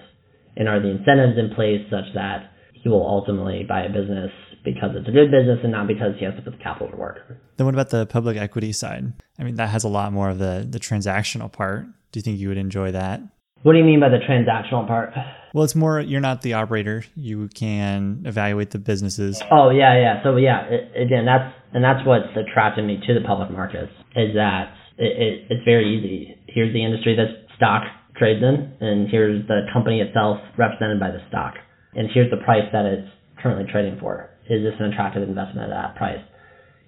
and 0.56 0.68
are 0.68 0.82
the 0.82 0.90
incentives 0.90 1.38
in 1.38 1.56
place 1.56 1.82
such 1.90 2.14
that 2.16 2.52
he 2.74 2.90
will 2.90 3.06
ultimately 3.06 3.66
buy 3.68 3.84
a 3.84 3.90
business 3.90 4.32
because 4.64 4.92
it's 4.96 5.08
a 5.08 5.12
good 5.12 5.32
business 5.32 5.60
and 5.64 5.72
not 5.72 5.88
because 5.88 6.14
he 6.20 6.26
has 6.26 6.36
to 6.36 6.42
put 6.42 6.58
the 6.58 6.64
capital 6.64 6.90
to 6.90 6.98
work. 6.98 7.18
Then 7.58 7.66
what 7.66 7.76
about 7.76 7.90
the 7.90 8.06
public 8.06 8.38
equity 8.38 8.72
side? 8.72 9.14
I 9.38 9.44
mean, 9.44 9.56
that 9.56 9.70
has 9.70 9.84
a 9.84 9.90
lot 9.90 10.12
more 10.12 10.30
of 10.30 10.40
the, 10.40 10.66
the 10.68 10.80
transactional 10.80 11.52
part. 11.52 11.86
Do 12.12 12.20
you 12.20 12.22
think 12.22 12.40
you 12.40 12.50
would 12.50 12.58
enjoy 12.58 12.92
that? 12.92 13.22
What 13.64 13.74
do 13.74 13.80
you 13.80 13.86
mean 13.86 14.00
by 14.00 14.10
the 14.10 14.20
transactional 14.20 14.86
part? 14.88 15.14
Well, 15.54 15.64
it's 15.64 15.76
more 15.76 16.00
you're 16.00 16.20
not 16.20 16.42
the 16.42 16.54
operator. 16.54 17.06
You 17.16 17.48
can 17.48 18.24
evaluate 18.26 18.72
the 18.72 18.80
businesses. 18.80 19.42
Oh 19.52 19.70
yeah, 19.70 19.96
yeah. 19.96 20.24
So 20.24 20.36
yeah, 20.36 20.66
it, 20.68 21.02
again, 21.02 21.26
that's 21.26 21.54
and 21.74 21.84
that's 21.84 22.06
what's 22.06 22.28
attracted 22.36 22.86
me 22.86 23.00
to 23.08 23.14
the 23.14 23.22
public 23.26 23.52
markets 23.52 23.92
is 24.16 24.34
that 24.36 24.74
it, 24.98 25.14
it, 25.16 25.34
it's 25.50 25.64
very 25.64 25.96
easy. 25.96 26.36
Here's 26.48 26.74
the 26.74 26.84
industry 26.84 27.16
that's 27.16 27.32
stock 27.56 27.84
trades 28.18 28.44
in, 28.44 28.74
and 28.82 29.10
here's 29.10 29.48
the 29.48 29.62
company 29.72 30.02
itself 30.02 30.38
represented 30.58 31.00
by 31.00 31.12
the 31.12 31.22
stock, 31.30 31.54
and 31.94 32.10
here's 32.14 32.30
the 32.30 32.44
price 32.44 32.68
that 32.74 32.86
it's 32.86 33.08
currently 33.42 33.66
trading 33.72 33.98
for. 34.00 34.30
Is 34.50 34.62
this 34.62 34.74
an 34.80 34.92
attractive 34.92 35.24
investment 35.24 35.72
at 35.72 35.74
that 35.74 35.96
price? 35.96 36.22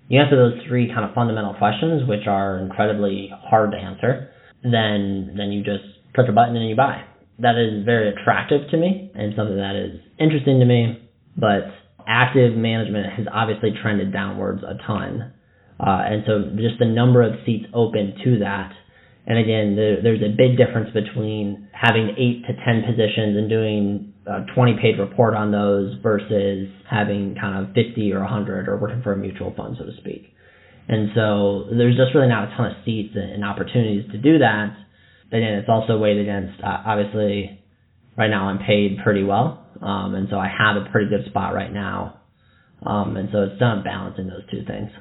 You 0.08 0.22
answer 0.22 0.36
those 0.36 0.62
three 0.68 0.88
kind 0.88 1.04
of 1.04 1.16
fundamental 1.16 1.54
questions, 1.56 2.08
which 2.08 2.28
are 2.28 2.60
incredibly 2.60 3.32
hard 3.50 3.72
to 3.72 3.78
answer, 3.78 4.30
then 4.64 5.34
then 5.38 5.52
you 5.52 5.64
just 5.64 5.84
click 6.14 6.28
a 6.30 6.32
button 6.32 6.56
and 6.56 6.70
you 6.70 6.76
buy. 6.76 7.04
That 7.40 7.58
is 7.58 7.84
very 7.84 8.10
attractive 8.10 8.70
to 8.72 8.78
me 8.78 9.12
and 9.16 9.34
something 9.36 9.58
that 9.58 9.76
is 9.76 10.00
interesting 10.20 10.60
to 10.60 10.66
me, 10.66 11.10
but 11.36 11.74
active 12.08 12.56
management 12.56 13.12
has 13.14 13.28
obviously 13.32 13.72
trended 13.82 14.14
downwards 14.14 14.64
a 14.64 14.78
ton. 14.86 15.34
Uh, 15.80 16.00
and 16.06 16.24
so 16.26 16.56
just 16.56 16.80
the 16.80 16.86
number 16.86 17.22
of 17.22 17.34
seats 17.46 17.66
open 17.74 18.16
to 18.24 18.40
that 18.40 18.72
And 19.28 19.40
again, 19.40 19.76
there, 19.76 20.02
there's 20.04 20.22
a 20.22 20.30
big 20.36 20.58
difference 20.58 20.94
between 20.94 21.68
having 21.74 22.14
eight 22.18 22.46
to 22.46 22.54
10 22.54 22.84
positions 22.86 23.38
and 23.38 23.50
doing 23.50 24.14
a 24.28 24.46
20 24.54 24.78
page 24.82 25.00
report 25.00 25.34
on 25.34 25.52
those 25.52 25.96
versus 26.02 26.70
having 26.90 27.36
kind 27.40 27.66
of 27.66 27.74
50 27.74 28.14
or 28.14 28.20
100 28.20 28.68
or 28.68 28.78
working 28.78 29.02
for 29.02 29.14
a 29.14 29.18
mutual 29.18 29.54
fund, 29.56 29.78
so 29.80 29.86
to 29.86 29.98
speak. 29.98 30.32
And 30.88 31.10
so 31.16 31.66
there's 31.76 31.98
just 31.98 32.14
really 32.14 32.28
not 32.28 32.52
a 32.52 32.56
ton 32.56 32.72
of 32.72 32.78
seats 32.86 33.16
and 33.16 33.44
opportunities 33.44 34.12
to 34.12 34.18
do 34.20 34.40
that. 34.40 34.78
But 35.32 35.38
then 35.38 35.58
it's 35.58 35.70
also 35.70 35.98
weighed 35.98 36.20
against, 36.20 36.62
uh, 36.64 36.84
obviously, 36.86 37.60
right 38.16 38.30
now 38.30 38.50
I'm 38.50 38.60
paid 38.60 39.00
pretty 39.04 39.24
well. 39.24 39.66
Um, 39.82 40.14
and 40.14 40.28
so 40.30 40.38
I 40.38 40.48
have 40.48 40.78
a 40.78 40.90
pretty 40.92 41.10
good 41.10 41.26
spot 41.30 41.54
right 41.54 41.74
now. 41.74 42.22
Um, 42.86 43.18
and 43.18 43.30
so 43.32 43.44
it's 43.44 43.60
done 43.60 43.84
balancing 43.84 44.28
those 44.28 44.46
two 44.52 44.64
things. 44.66 44.92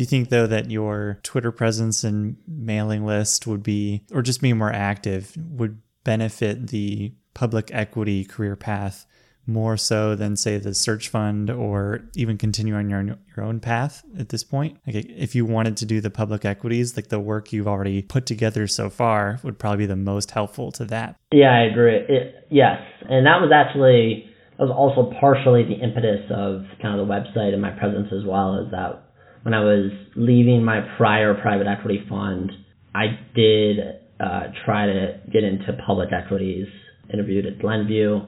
Do 0.00 0.04
you 0.04 0.08
think 0.08 0.30
though 0.30 0.46
that 0.46 0.70
your 0.70 1.20
Twitter 1.22 1.52
presence 1.52 2.04
and 2.04 2.38
mailing 2.48 3.04
list 3.04 3.46
would 3.46 3.62
be, 3.62 4.02
or 4.10 4.22
just 4.22 4.40
being 4.40 4.56
more 4.56 4.72
active, 4.72 5.36
would 5.36 5.78
benefit 6.04 6.68
the 6.68 7.12
public 7.34 7.70
equity 7.74 8.24
career 8.24 8.56
path 8.56 9.04
more 9.46 9.76
so 9.76 10.14
than 10.14 10.36
say 10.36 10.56
the 10.56 10.72
search 10.72 11.10
fund 11.10 11.50
or 11.50 12.00
even 12.14 12.38
continue 12.38 12.74
on 12.76 12.88
your 12.88 13.18
your 13.36 13.44
own 13.44 13.60
path 13.60 14.02
at 14.18 14.30
this 14.30 14.42
point? 14.42 14.78
Like 14.86 15.04
if 15.06 15.34
you 15.34 15.44
wanted 15.44 15.76
to 15.76 15.84
do 15.84 16.00
the 16.00 16.08
public 16.08 16.46
equities 16.46 16.96
like 16.96 17.08
the 17.08 17.20
work 17.20 17.52
you've 17.52 17.68
already 17.68 18.00
put 18.00 18.24
together 18.24 18.66
so 18.66 18.88
far 18.88 19.38
would 19.42 19.58
probably 19.58 19.84
be 19.84 19.86
the 19.86 19.96
most 19.96 20.30
helpful 20.30 20.72
to 20.72 20.86
that. 20.86 21.16
Yeah 21.30 21.52
i 21.52 21.64
agree. 21.64 21.96
It, 22.08 22.46
yes. 22.48 22.80
And 23.06 23.26
that 23.26 23.42
was 23.42 23.52
actually 23.54 24.24
that 24.56 24.64
was 24.64 24.72
also 24.74 25.12
partially 25.20 25.62
the 25.62 25.74
impetus 25.74 26.24
of 26.30 26.64
kind 26.80 26.98
of 26.98 27.06
the 27.06 27.12
website 27.12 27.52
and 27.52 27.60
my 27.60 27.72
presence 27.72 28.08
as 28.14 28.24
well 28.24 28.64
is 28.64 28.70
that 28.70 29.09
when 29.42 29.54
i 29.54 29.60
was 29.60 29.90
leaving 30.16 30.64
my 30.64 30.80
prior 30.96 31.34
private 31.34 31.66
equity 31.66 32.04
fund 32.08 32.50
i 32.94 33.06
did 33.34 33.78
uh, 34.20 34.42
try 34.64 34.86
to 34.86 35.20
get 35.32 35.44
into 35.44 35.72
public 35.86 36.10
equities 36.12 36.66
interviewed 37.12 37.46
at 37.46 37.58
glenview 37.58 38.20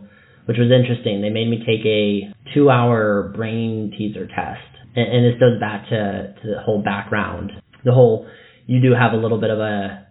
which 0.46 0.56
was 0.58 0.70
interesting. 0.70 1.22
They 1.22 1.30
made 1.30 1.48
me 1.48 1.62
take 1.64 1.84
a 1.86 2.32
two 2.54 2.70
hour 2.70 3.32
brain 3.34 3.92
teaser 3.96 4.26
test. 4.26 4.66
And, 4.96 5.08
and 5.08 5.24
this 5.24 5.40
goes 5.40 5.60
back 5.60 5.88
to, 5.88 6.34
to 6.42 6.48
the 6.56 6.60
whole 6.64 6.82
background. 6.82 7.52
The 7.84 7.92
whole, 7.92 8.26
you 8.66 8.80
do 8.80 8.92
have 8.92 9.12
a 9.12 9.16
little 9.16 9.40
bit 9.40 9.50
of 9.50 9.58
a, 9.58 10.06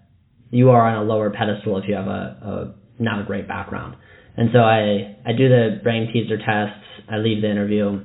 you 0.49 0.69
are 0.69 0.87
on 0.87 0.97
a 0.97 1.03
lower 1.03 1.29
pedestal 1.29 1.77
if 1.77 1.85
you 1.87 1.95
have 1.95 2.07
a, 2.07 2.73
a 2.99 3.03
not 3.03 3.21
a 3.21 3.23
great 3.25 3.47
background. 3.47 3.95
And 4.37 4.49
so 4.53 4.59
I, 4.59 5.17
I 5.25 5.33
do 5.37 5.49
the 5.49 5.79
brain 5.83 6.09
teaser 6.13 6.37
test. 6.37 6.79
I 7.09 7.17
leave 7.17 7.41
the 7.41 7.49
interview. 7.49 8.03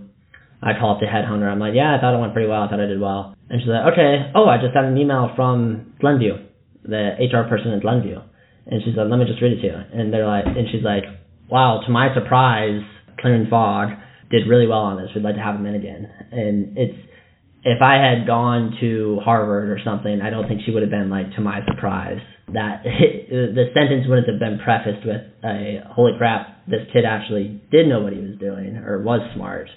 I 0.63 0.73
call 0.79 0.95
up 0.95 1.01
the 1.01 1.07
headhunter. 1.07 1.51
I'm 1.51 1.59
like, 1.59 1.75
yeah, 1.75 1.97
I 1.97 2.01
thought 2.01 2.17
it 2.17 2.21
went 2.21 2.33
pretty 2.33 2.49
well. 2.49 2.63
I 2.63 2.69
thought 2.69 2.81
I 2.81 2.87
did 2.87 3.01
well. 3.01 3.37
And 3.49 3.61
she's 3.61 3.69
like, 3.69 3.93
okay. 3.93 4.33
Oh, 4.35 4.47
I 4.47 4.59
just 4.59 4.75
got 4.75 4.85
an 4.85 4.97
email 4.97 5.31
from 5.37 5.95
Glenview, 6.01 6.35
the 6.83 7.17
HR 7.21 7.49
person 7.49 7.73
at 7.73 7.83
Glenview. 7.83 8.19
And 8.67 8.83
she's 8.83 8.97
like, 8.97 9.07
let 9.09 9.19
me 9.19 9.27
just 9.27 9.41
read 9.41 9.53
it 9.53 9.61
to 9.63 9.67
you. 9.67 9.79
And 9.93 10.13
they're 10.13 10.27
like, 10.27 10.47
and 10.47 10.67
she's 10.73 10.83
like, 10.83 11.05
wow, 11.51 11.81
to 11.87 11.93
my 11.93 12.13
surprise, 12.15 12.83
Clearing 13.21 13.47
Fogg 13.49 13.91
did 14.31 14.49
really 14.49 14.67
well 14.67 14.91
on 14.91 14.97
this. 15.01 15.11
We'd 15.15 15.23
like 15.23 15.37
to 15.37 15.43
have 15.43 15.55
him 15.55 15.67
in 15.67 15.75
again. 15.75 16.11
And 16.33 16.77
it's 16.77 16.99
if 17.67 17.83
I 17.83 17.99
had 17.99 18.27
gone 18.27 18.77
to 18.81 19.19
Harvard 19.25 19.69
or 19.71 19.79
something, 19.85 20.21
I 20.23 20.31
don't 20.31 20.47
think 20.47 20.63
she 20.65 20.71
would 20.71 20.83
have 20.83 20.91
been 20.91 21.11
like, 21.11 21.35
to 21.35 21.41
my 21.41 21.61
surprise. 21.67 22.19
That 22.53 22.83
the 22.85 23.67
sentence 23.75 24.07
wouldn't 24.09 24.29
have 24.29 24.39
been 24.39 24.61
prefaced 24.63 25.05
with 25.05 25.23
a 25.45 25.83
holy 25.91 26.13
crap, 26.17 26.67
this 26.69 26.87
kid 26.93 27.05
actually 27.05 27.61
did 27.73 27.89
know 27.89 28.01
what 28.01 28.13
he 28.13 28.21
was 28.21 28.39
doing 28.39 28.77
or 28.77 29.03
was 29.03 29.21
smart. 29.35 29.69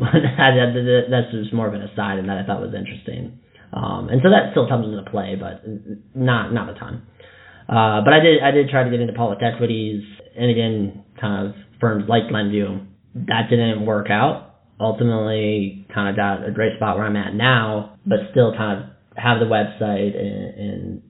That's 1.10 1.30
just 1.32 1.52
more 1.52 1.68
of 1.68 1.74
an 1.74 1.82
aside, 1.82 2.18
and 2.18 2.28
that 2.28 2.38
I 2.38 2.46
thought 2.46 2.60
was 2.60 2.74
interesting. 2.74 3.38
Um, 3.72 4.08
and 4.08 4.20
so 4.22 4.30
that 4.30 4.50
still 4.50 4.66
comes 4.66 4.88
into 4.88 5.08
play, 5.10 5.36
but 5.38 5.62
not 6.14 6.52
not 6.52 6.70
a 6.70 6.74
ton. 6.74 7.06
Uh, 7.68 8.02
but 8.02 8.12
I 8.12 8.20
did 8.20 8.42
I 8.42 8.50
did 8.50 8.68
try 8.68 8.82
to 8.82 8.90
get 8.90 9.00
into 9.00 9.12
public 9.12 9.38
equities 9.42 10.02
and 10.36 10.50
again, 10.50 11.04
kind 11.20 11.48
of 11.48 11.54
firms 11.80 12.04
like 12.08 12.28
Glenview. 12.28 12.80
That 13.14 13.50
didn't 13.50 13.84
work 13.84 14.08
out. 14.10 14.54
Ultimately, 14.78 15.86
kind 15.92 16.08
of 16.08 16.16
got 16.16 16.46
a 16.46 16.52
great 16.52 16.76
spot 16.76 16.96
where 16.96 17.04
I'm 17.06 17.16
at 17.16 17.34
now, 17.34 17.98
but 18.06 18.18
still 18.30 18.54
kind 18.56 18.80
of 18.80 18.90
have 19.16 19.38
the 19.40 19.44
website 19.44 20.16
and, 20.16 20.54
and 20.54 21.02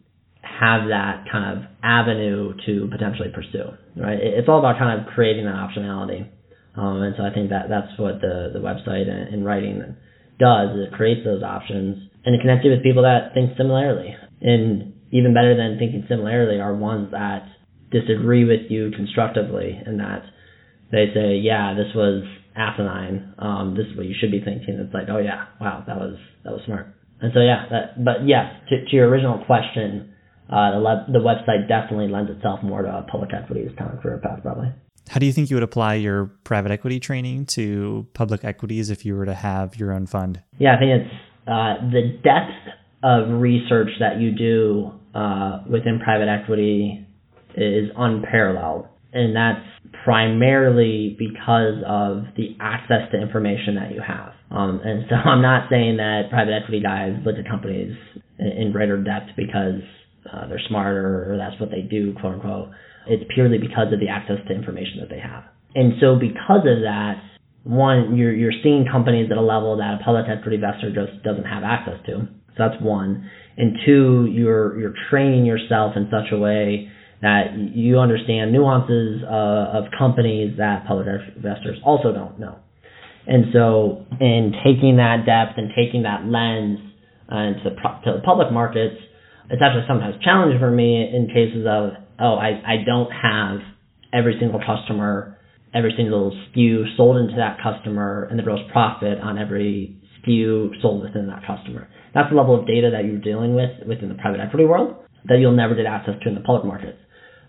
have 0.43 0.89
that 0.89 1.27
kind 1.31 1.59
of 1.59 1.65
avenue 1.83 2.55
to 2.67 2.89
potentially 2.91 3.29
pursue. 3.33 3.71
Right? 3.97 4.19
It's 4.21 4.49
all 4.49 4.59
about 4.59 4.79
kind 4.79 5.01
of 5.01 5.15
creating 5.15 5.45
that 5.45 5.55
optionality. 5.55 6.29
Um, 6.77 7.03
and 7.03 7.15
so 7.17 7.25
I 7.25 7.33
think 7.35 7.51
that 7.51 7.69
that's 7.69 7.99
what 7.99 8.21
the 8.21 8.51
the 8.53 8.61
website 8.61 9.09
and, 9.09 9.35
and 9.35 9.45
writing 9.45 9.97
does. 10.39 10.77
is 10.77 10.89
It 10.89 10.93
creates 10.93 11.25
those 11.25 11.43
options 11.43 12.11
and 12.25 12.35
it 12.35 12.41
connects 12.41 12.65
you 12.65 12.71
with 12.71 12.83
people 12.83 13.03
that 13.03 13.35
think 13.35 13.57
similarly. 13.57 14.15
And 14.41 14.95
even 15.11 15.35
better 15.35 15.57
than 15.57 15.79
thinking 15.79 16.05
similarly 16.09 16.61
are 16.61 16.75
ones 16.75 17.11
that 17.13 17.47
disagree 17.91 18.45
with 18.45 18.71
you 18.71 18.91
constructively 18.95 19.79
and 19.85 19.99
that 20.01 20.23
they 20.93 21.11
say, 21.15 21.37
yeah, 21.43 21.75
this 21.75 21.95
was 21.95 22.25
asinine. 22.57 23.35
Um, 23.39 23.75
this 23.77 23.87
is 23.87 23.97
what 23.97 24.07
you 24.07 24.15
should 24.19 24.31
be 24.31 24.41
thinking. 24.41 24.79
It's 24.79 24.95
like, 24.95 25.09
oh 25.11 25.19
yeah, 25.19 25.47
wow, 25.61 25.85
that 25.87 25.97
was 25.97 26.17
that 26.45 26.53
was 26.53 26.63
smart. 26.67 26.95
And 27.21 27.33
so 27.35 27.41
yeah, 27.41 27.67
that, 27.71 28.05
but 28.05 28.27
yes, 28.27 28.49
to, 28.71 28.85
to 28.85 28.97
your 28.97 29.09
original 29.09 29.45
question, 29.45 30.15
uh, 30.49 30.73
the, 30.73 30.81
le- 30.81 31.07
the 31.13 31.19
website 31.19 31.69
definitely 31.69 32.09
lends 32.09 32.31
itself 32.31 32.61
more 32.63 32.83
to 32.83 33.07
public 33.11 33.31
equities 33.35 33.71
of 33.71 34.01
career 34.01 34.21
path 34.23 34.41
probably. 34.43 34.73
How 35.09 35.19
do 35.19 35.27
you 35.27 35.33
think 35.33 35.51
you 35.51 35.57
would 35.57 35.63
apply 35.63 35.95
your 35.95 36.27
private 36.45 36.71
equity 36.71 37.01
training 37.01 37.47
to 37.47 38.07
public 38.15 38.45
equities 38.45 38.91
if 38.91 39.05
you 39.05 39.17
were 39.17 39.27
to 39.27 39.35
have 39.35 39.77
your 39.77 39.93
own 39.93 40.07
fund? 40.07 40.43
Yeah, 40.59 40.77
I 40.77 40.79
think 40.79 41.03
it's 41.03 41.15
uh, 41.47 41.91
the 41.91 42.19
depth 42.23 42.77
of 43.03 43.41
research 43.41 43.89
that 43.99 44.21
you 44.21 44.31
do 44.33 44.93
uh, 45.15 45.63
within 45.69 45.99
private 46.03 46.29
equity 46.29 47.07
is 47.57 47.91
unparalleled. 47.97 48.87
And 49.13 49.35
that's 49.35 49.67
primarily 50.05 51.17
because 51.19 51.83
of 51.87 52.25
the 52.37 52.57
access 52.61 53.11
to 53.13 53.21
information 53.21 53.75
that 53.75 53.93
you 53.93 54.01
have. 54.07 54.33
Um, 54.51 54.81
and 54.85 55.07
so 55.09 55.17
I'm 55.29 55.43
not 55.43 55.69
saying 55.71 55.97
that 55.97 56.31
private 56.31 56.53
equity 56.53 56.81
guys 56.83 57.15
look 57.25 57.37
at 57.37 57.49
companies 57.49 57.97
in, 58.39 58.71
greater 58.73 58.97
depth 59.03 59.31
because 59.37 59.83
uh, 60.33 60.47
they're 60.49 60.61
smarter 60.69 61.33
or 61.33 61.37
that's 61.37 61.61
what 61.61 61.71
they 61.71 61.83
do, 61.83 62.15
quote 62.21 62.35
unquote. 62.35 62.71
It's 63.07 63.25
purely 63.35 63.59
because 63.59 63.93
of 63.93 64.01
the 64.01 64.09
access 64.09 64.37
to 64.49 64.55
information 64.55 65.01
that 65.01 65.09
they 65.09 65.21
have. 65.21 65.45
And 65.75 65.95
so 66.01 66.17
because 66.17 66.67
of 66.67 66.83
that, 66.83 67.23
one, 67.65 68.17
you're, 68.17 68.33
you're 68.33 68.57
seeing 68.63 68.87
companies 68.91 69.29
at 69.31 69.37
a 69.37 69.43
level 69.43 69.77
that 69.79 70.01
a 70.01 70.05
public 70.05 70.27
equity 70.29 70.57
investor 70.57 70.93
just 70.93 71.23
doesn't 71.23 71.45
have 71.45 71.63
access 71.63 72.01
to. 72.07 72.27
So 72.57 72.59
that's 72.59 72.81
one. 72.83 73.31
And 73.57 73.77
two, 73.85 74.29
you're, 74.31 74.79
you're 74.81 74.95
training 75.11 75.45
yourself 75.45 75.93
in 75.97 76.09
such 76.11 76.33
a 76.33 76.39
way 76.39 76.91
that 77.23 77.53
you 77.75 77.99
understand 77.99 78.53
nuances 78.53 79.23
uh, 79.23 79.77
of 79.77 79.85
companies 79.97 80.57
that 80.57 80.87
public 80.87 81.07
investors 81.37 81.79
also 81.85 82.13
don't 82.13 82.39
know. 82.39 82.59
And 83.27 83.53
so, 83.53 84.07
in 84.19 84.55
taking 84.65 84.97
that 84.97 85.27
depth 85.27 85.59
and 85.59 85.71
taking 85.77 86.03
that 86.05 86.25
lens 86.25 86.79
uh, 87.31 87.37
into 87.37 87.61
the, 87.65 87.71
to 88.11 88.17
the 88.17 88.23
public 88.25 88.51
markets, 88.51 88.97
it's 89.51 89.63
actually 89.63 89.85
sometimes 89.89 90.23
challenging 90.23 90.59
for 90.59 90.71
me 90.71 91.03
in 91.03 91.27
cases 91.27 91.67
of, 91.69 91.91
oh, 92.19 92.37
I, 92.37 92.63
I 92.63 92.77
don't 92.87 93.11
have 93.11 93.59
every 94.13 94.37
single 94.39 94.61
customer, 94.61 95.39
every 95.75 95.93
single 95.97 96.31
SKU 96.31 96.97
sold 96.97 97.19
into 97.19 97.35
that 97.37 97.59
customer, 97.63 98.29
and 98.31 98.39
the 98.39 98.43
gross 98.43 98.61
profit 98.73 99.19
on 99.19 99.39
every 99.39 99.97
SKU 100.23 100.81
sold 100.81 101.03
within 101.03 101.27
that 101.27 101.47
customer. 101.47 101.89
That's 102.15 102.31
the 102.31 102.37
level 102.37 102.59
of 102.59 102.67
data 102.67 102.91
that 102.93 103.05
you're 103.05 103.21
dealing 103.21 103.55
with 103.55 103.71
within 103.87 104.09
the 104.09 104.15
private 104.15 104.41
equity 104.41 104.65
world 104.65 104.97
that 105.29 105.39
you'll 105.39 105.57
never 105.57 105.75
get 105.75 105.87
access 105.87 106.15
to 106.23 106.29
in 106.29 106.35
the 106.35 106.41
public 106.41 106.65
markets. 106.65 106.99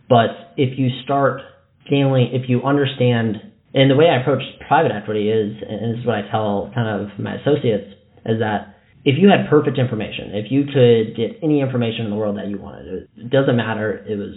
But 0.09 0.53
if 0.57 0.77
you 0.77 0.89
start 1.03 1.41
scaling, 1.85 2.29
if 2.33 2.49
you 2.49 2.63
understand, 2.63 3.37
and 3.73 3.89
the 3.89 3.95
way 3.95 4.09
I 4.09 4.21
approach 4.21 4.41
private 4.67 4.91
equity 4.91 5.29
is, 5.29 5.55
and 5.67 5.93
this 5.93 6.01
is 6.01 6.05
what 6.05 6.15
I 6.15 6.29
tell 6.29 6.71
kind 6.75 7.01
of 7.01 7.19
my 7.19 7.35
associates, 7.35 7.95
is 8.25 8.39
that 8.39 8.70
if 9.03 9.15
you 9.17 9.29
had 9.29 9.49
perfect 9.49 9.77
information, 9.77 10.31
if 10.33 10.51
you 10.51 10.65
could 10.65 11.15
get 11.15 11.39
any 11.43 11.61
information 11.61 12.05
in 12.05 12.11
the 12.11 12.15
world 12.15 12.37
that 12.37 12.47
you 12.47 12.57
wanted, 12.57 13.09
it 13.17 13.29
doesn't 13.29 13.55
matter, 13.55 14.05
it 14.07 14.15
was 14.15 14.35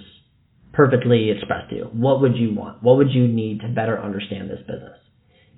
perfectly 0.72 1.30
expressed 1.30 1.70
to 1.70 1.76
you. 1.76 1.84
What 1.92 2.20
would 2.20 2.36
you 2.36 2.54
want? 2.54 2.82
What 2.82 2.96
would 2.96 3.10
you 3.10 3.28
need 3.28 3.60
to 3.60 3.68
better 3.68 4.00
understand 4.00 4.50
this 4.50 4.60
business? 4.60 4.98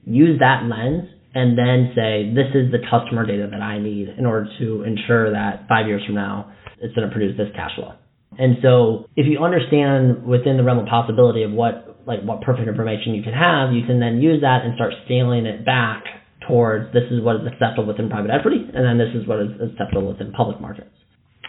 Use 0.05 0.38
that 0.40 0.64
lens 0.64 1.09
and 1.35 1.57
then 1.57 1.92
say, 1.95 2.33
this 2.35 2.51
is 2.55 2.73
the 2.73 2.79
customer 2.90 3.27
data 3.27 3.49
that 3.51 3.61
I 3.61 3.79
need 3.79 4.09
in 4.09 4.27
order 4.27 4.49
to 4.59 4.83
ensure 4.83 5.33
that 5.33 5.66
five 5.69 5.87
years 5.87 6.05
from 6.05 6.14
now, 6.14 6.53
it's 6.79 6.95
going 6.95 7.09
to 7.09 7.12
produce 7.12 7.37
this 7.37 7.49
cash 7.55 7.75
flow. 7.77 7.95
And 8.38 8.57
so 8.62 9.07
if 9.16 9.27
you 9.27 9.42
understand 9.42 10.25
within 10.25 10.57
the 10.57 10.64
realm 10.64 10.79
of 10.79 10.87
possibility 10.87 11.42
of 11.42 11.53
what 11.53 12.03
like 12.07 12.23
what 12.23 12.40
perfect 12.40 12.69
information 12.69 13.14
you 13.14 13.23
can 13.23 13.33
have, 13.33 13.73
you 13.73 13.85
can 13.87 13.99
then 13.99 14.21
use 14.21 14.42
that 14.42 14.64
and 14.64 14.75
start 14.75 14.95
scaling 15.05 15.47
it 15.47 15.64
back 15.64 16.05
towards 16.47 16.93
this 16.93 17.05
is 17.11 17.23
what 17.23 17.37
is 17.37 17.47
acceptable 17.47 17.87
within 17.87 18.09
private 18.09 18.31
equity, 18.31 18.63
and 18.63 18.85
then 18.85 18.99
this 18.99 19.15
is 19.15 19.27
what 19.27 19.41
is 19.41 19.51
acceptable 19.61 20.09
within 20.09 20.33
public 20.33 20.61
markets. 20.61 20.94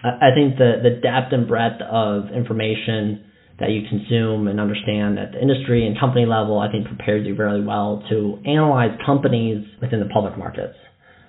I 0.03 0.29
think 0.35 0.57
the 0.57 0.77
the 0.83 1.01
depth 1.01 1.33
and 1.33 1.47
breadth 1.47 1.81
of 1.81 2.29
information 2.29 3.25
that 3.59 3.71
you 3.71 3.81
consume 3.89 4.47
and 4.47 4.59
understand 4.59 5.17
at 5.17 5.31
the 5.31 5.41
industry 5.41 5.87
and 5.87 5.99
company 5.99 6.25
level, 6.25 6.59
I 6.59 6.71
think 6.71 6.85
prepares 6.85 7.25
you 7.25 7.33
very 7.33 7.63
well 7.65 8.03
to 8.09 8.37
analyze 8.45 8.91
companies 9.03 9.65
within 9.81 9.99
the 9.99 10.05
public 10.13 10.37
markets. 10.37 10.75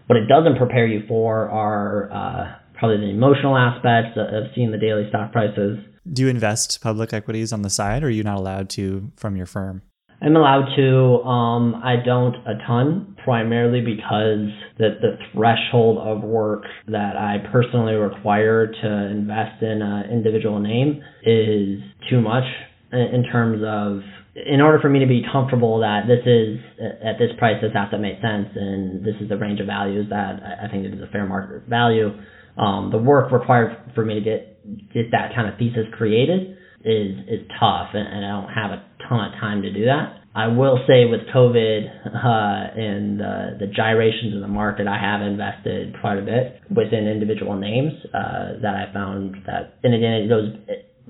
What 0.06 0.18
it 0.18 0.28
doesn't 0.28 0.58
prepare 0.58 0.86
you 0.86 1.04
for 1.08 1.48
are 1.48 2.12
uh, 2.12 2.58
probably 2.78 2.98
the 2.98 3.10
emotional 3.10 3.56
aspects 3.56 4.16
of 4.16 4.44
seeing 4.54 4.70
the 4.70 4.78
daily 4.78 5.08
stock 5.08 5.32
prices. 5.32 5.78
Do 6.10 6.22
you 6.22 6.28
invest 6.28 6.80
public 6.82 7.12
equities 7.12 7.52
on 7.52 7.62
the 7.62 7.70
side, 7.70 8.02
or 8.02 8.06
are 8.06 8.10
you 8.10 8.22
not 8.22 8.36
allowed 8.36 8.70
to 8.70 9.10
from 9.16 9.36
your 9.36 9.46
firm? 9.46 9.82
I'm 10.20 10.34
allowed 10.34 10.74
to. 10.76 11.28
Um, 11.28 11.74
I 11.76 11.96
don't 12.04 12.34
a 12.34 12.58
ton, 12.66 13.16
primarily 13.28 13.82
because 13.82 14.48
the, 14.78 14.96
the 15.04 15.18
threshold 15.34 15.98
of 15.98 16.24
work 16.24 16.62
that 16.86 17.14
I 17.14 17.36
personally 17.52 17.92
require 17.92 18.68
to 18.68 18.88
invest 18.88 19.62
in 19.62 19.82
an 19.82 20.10
individual 20.10 20.60
name 20.60 21.02
is 21.26 21.78
too 22.08 22.22
much 22.22 22.44
in 22.90 23.22
terms 23.30 23.60
of 23.60 24.00
in 24.34 24.62
order 24.62 24.78
for 24.80 24.88
me 24.88 25.00
to 25.00 25.06
be 25.06 25.20
comfortable 25.30 25.80
that 25.80 26.08
this 26.08 26.24
is 26.24 26.56
at 27.04 27.18
this 27.18 27.28
price 27.38 27.60
this 27.60 27.72
asset 27.74 28.00
makes 28.00 28.22
sense 28.22 28.48
and 28.56 29.04
this 29.04 29.16
is 29.20 29.28
the 29.28 29.36
range 29.36 29.60
of 29.60 29.66
values 29.66 30.06
that 30.08 30.40
I 30.64 30.66
think 30.72 30.86
it 30.86 30.94
is 30.94 31.00
a 31.02 31.12
fair 31.12 31.26
market 31.26 31.68
value. 31.68 32.08
Um, 32.56 32.88
the 32.90 32.96
work 32.96 33.30
required 33.30 33.92
for 33.94 34.06
me 34.06 34.14
to 34.14 34.20
get 34.22 34.56
get 34.94 35.10
that 35.12 35.34
kind 35.36 35.52
of 35.52 35.58
thesis 35.58 35.84
created 35.92 36.56
is 36.80 37.12
is 37.28 37.46
tough, 37.60 37.92
and, 37.92 38.08
and 38.08 38.24
I 38.24 38.40
don't 38.40 38.48
have 38.48 38.70
a 38.70 38.82
ton 39.06 39.20
of 39.20 39.38
time 39.38 39.60
to 39.62 39.70
do 39.70 39.84
that. 39.84 40.17
I 40.38 40.46
will 40.46 40.78
say 40.86 41.04
with 41.04 41.26
COVID 41.34 41.82
uh, 42.06 42.78
and 42.78 43.20
uh, 43.20 43.58
the 43.58 43.66
gyrations 43.66 44.34
in 44.34 44.40
the 44.40 44.46
market, 44.46 44.86
I 44.86 44.96
have 44.96 45.20
invested 45.20 45.96
quite 46.00 46.18
a 46.18 46.22
bit 46.22 46.62
within 46.70 47.08
individual 47.08 47.56
names 47.56 47.90
uh, 48.14 48.62
that 48.62 48.74
I 48.78 48.92
found 48.94 49.34
that, 49.46 49.82
and 49.82 49.94
again, 49.94 50.12
it 50.12 50.28
goes 50.28 50.54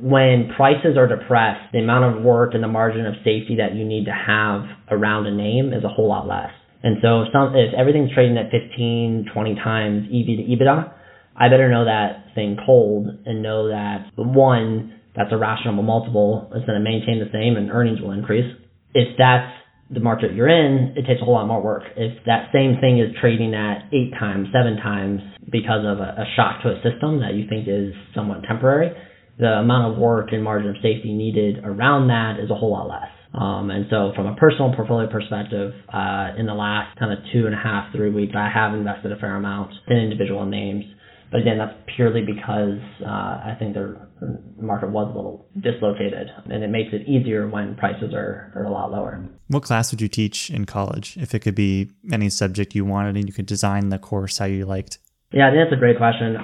when 0.00 0.52
prices 0.56 0.96
are 0.96 1.06
depressed, 1.06 1.60
the 1.72 1.80
amount 1.80 2.16
of 2.16 2.24
work 2.24 2.54
and 2.54 2.62
the 2.62 2.68
margin 2.68 3.04
of 3.04 3.14
safety 3.20 3.56
that 3.58 3.74
you 3.74 3.84
need 3.84 4.06
to 4.06 4.16
have 4.16 4.62
around 4.90 5.26
a 5.26 5.34
name 5.34 5.74
is 5.74 5.84
a 5.84 5.88
whole 5.88 6.08
lot 6.08 6.26
less. 6.26 6.50
And 6.82 6.96
so 7.02 7.22
if, 7.22 7.28
some, 7.30 7.52
if 7.54 7.74
everything's 7.76 8.14
trading 8.14 8.38
at 8.38 8.50
15, 8.50 9.26
20 9.34 9.54
times 9.56 10.06
EV 10.06 10.40
to 10.40 10.44
EBITDA, 10.56 10.92
I 11.36 11.48
better 11.50 11.68
know 11.68 11.84
that 11.84 12.32
thing 12.34 12.56
cold 12.64 13.08
and 13.26 13.42
know 13.42 13.68
that 13.68 14.08
one, 14.16 15.00
that's 15.14 15.32
a 15.32 15.36
rational 15.36 15.82
multiple. 15.82 16.50
It's 16.54 16.64
going 16.64 16.78
to 16.78 16.84
maintain 16.84 17.20
the 17.20 17.28
same 17.30 17.56
and 17.58 17.70
earnings 17.70 18.00
will 18.00 18.12
increase. 18.12 18.48
If 18.94 19.16
that's 19.18 19.52
the 19.90 20.00
market 20.00 20.34
you're 20.34 20.48
in, 20.48 20.94
it 20.96 21.06
takes 21.06 21.20
a 21.22 21.24
whole 21.24 21.34
lot 21.34 21.46
more 21.46 21.62
work. 21.62 21.82
If 21.96 22.24
that 22.26 22.50
same 22.52 22.76
thing 22.80 22.98
is 22.98 23.14
trading 23.20 23.54
at 23.54 23.88
eight 23.92 24.12
times, 24.18 24.48
seven 24.52 24.76
times 24.76 25.20
because 25.50 25.84
of 25.84 25.98
a, 25.98 26.22
a 26.22 26.26
shock 26.36 26.62
to 26.62 26.68
a 26.68 26.76
system 26.82 27.20
that 27.20 27.34
you 27.34 27.48
think 27.48 27.66
is 27.68 27.94
somewhat 28.14 28.42
temporary, 28.46 28.92
the 29.38 29.46
amount 29.46 29.92
of 29.92 29.98
work 29.98 30.28
and 30.32 30.42
margin 30.42 30.70
of 30.70 30.76
safety 30.82 31.12
needed 31.12 31.64
around 31.64 32.08
that 32.08 32.42
is 32.42 32.50
a 32.50 32.54
whole 32.54 32.72
lot 32.72 32.88
less. 32.88 33.08
Um, 33.34 33.70
and 33.70 33.86
so 33.90 34.12
from 34.16 34.26
a 34.26 34.34
personal 34.36 34.74
portfolio 34.74 35.08
perspective, 35.10 35.72
uh, 35.92 36.32
in 36.36 36.46
the 36.46 36.54
last 36.54 36.98
kind 36.98 37.12
of 37.12 37.18
two 37.32 37.46
and 37.46 37.54
a 37.54 37.58
half, 37.58 37.92
three 37.94 38.10
weeks, 38.10 38.32
I 38.36 38.50
have 38.52 38.74
invested 38.74 39.12
a 39.12 39.16
fair 39.16 39.36
amount 39.36 39.72
in 39.86 39.96
individual 39.96 40.44
names. 40.44 40.84
But 41.30 41.42
again, 41.42 41.58
that's 41.58 41.76
purely 41.94 42.22
because 42.22 42.80
uh, 43.04 43.06
I 43.06 43.56
think 43.58 43.74
the 44.20 44.62
market 44.62 44.90
was 44.90 45.10
a 45.12 45.16
little 45.16 45.46
dislocated, 45.60 46.30
and 46.50 46.64
it 46.64 46.68
makes 46.68 46.92
it 46.92 47.08
easier 47.08 47.48
when 47.48 47.76
prices 47.76 48.12
are, 48.14 48.52
are 48.54 48.64
a 48.64 48.70
lot 48.70 48.90
lower. 48.90 49.24
What 49.48 49.62
class 49.62 49.90
would 49.92 50.00
you 50.00 50.08
teach 50.08 50.50
in 50.50 50.64
college? 50.64 51.16
If 51.16 51.34
it 51.34 51.40
could 51.40 51.54
be 51.54 51.90
any 52.12 52.28
subject 52.30 52.74
you 52.74 52.84
wanted 52.84 53.16
and 53.16 53.26
you 53.26 53.32
could 53.32 53.46
design 53.46 53.88
the 53.90 53.98
course 53.98 54.38
how 54.38 54.46
you 54.46 54.64
liked? 54.64 54.98
Yeah, 55.32 55.48
I 55.48 55.50
think 55.50 55.64
that's 55.64 55.76
a 55.76 55.80
great 55.80 55.98
question. 55.98 56.36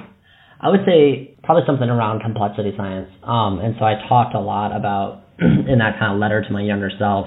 I 0.61 0.69
would 0.71 0.81
say 0.87 1.37
probably 1.43 1.65
something 1.67 1.89
around 1.89 2.21
complexity 2.21 2.73
science. 2.77 3.11
Um, 3.23 3.59
and 3.59 3.75
so 3.79 3.85
I 3.85 3.95
talked 4.09 4.35
a 4.35 4.41
lot 4.41 4.75
about 4.75 5.25
in 5.39 5.79
that 5.79 5.99
kind 5.99 6.15
of 6.15 6.21
letter 6.21 6.43
to 6.43 6.51
my 6.53 6.63
younger 6.63 6.91
self 6.99 7.27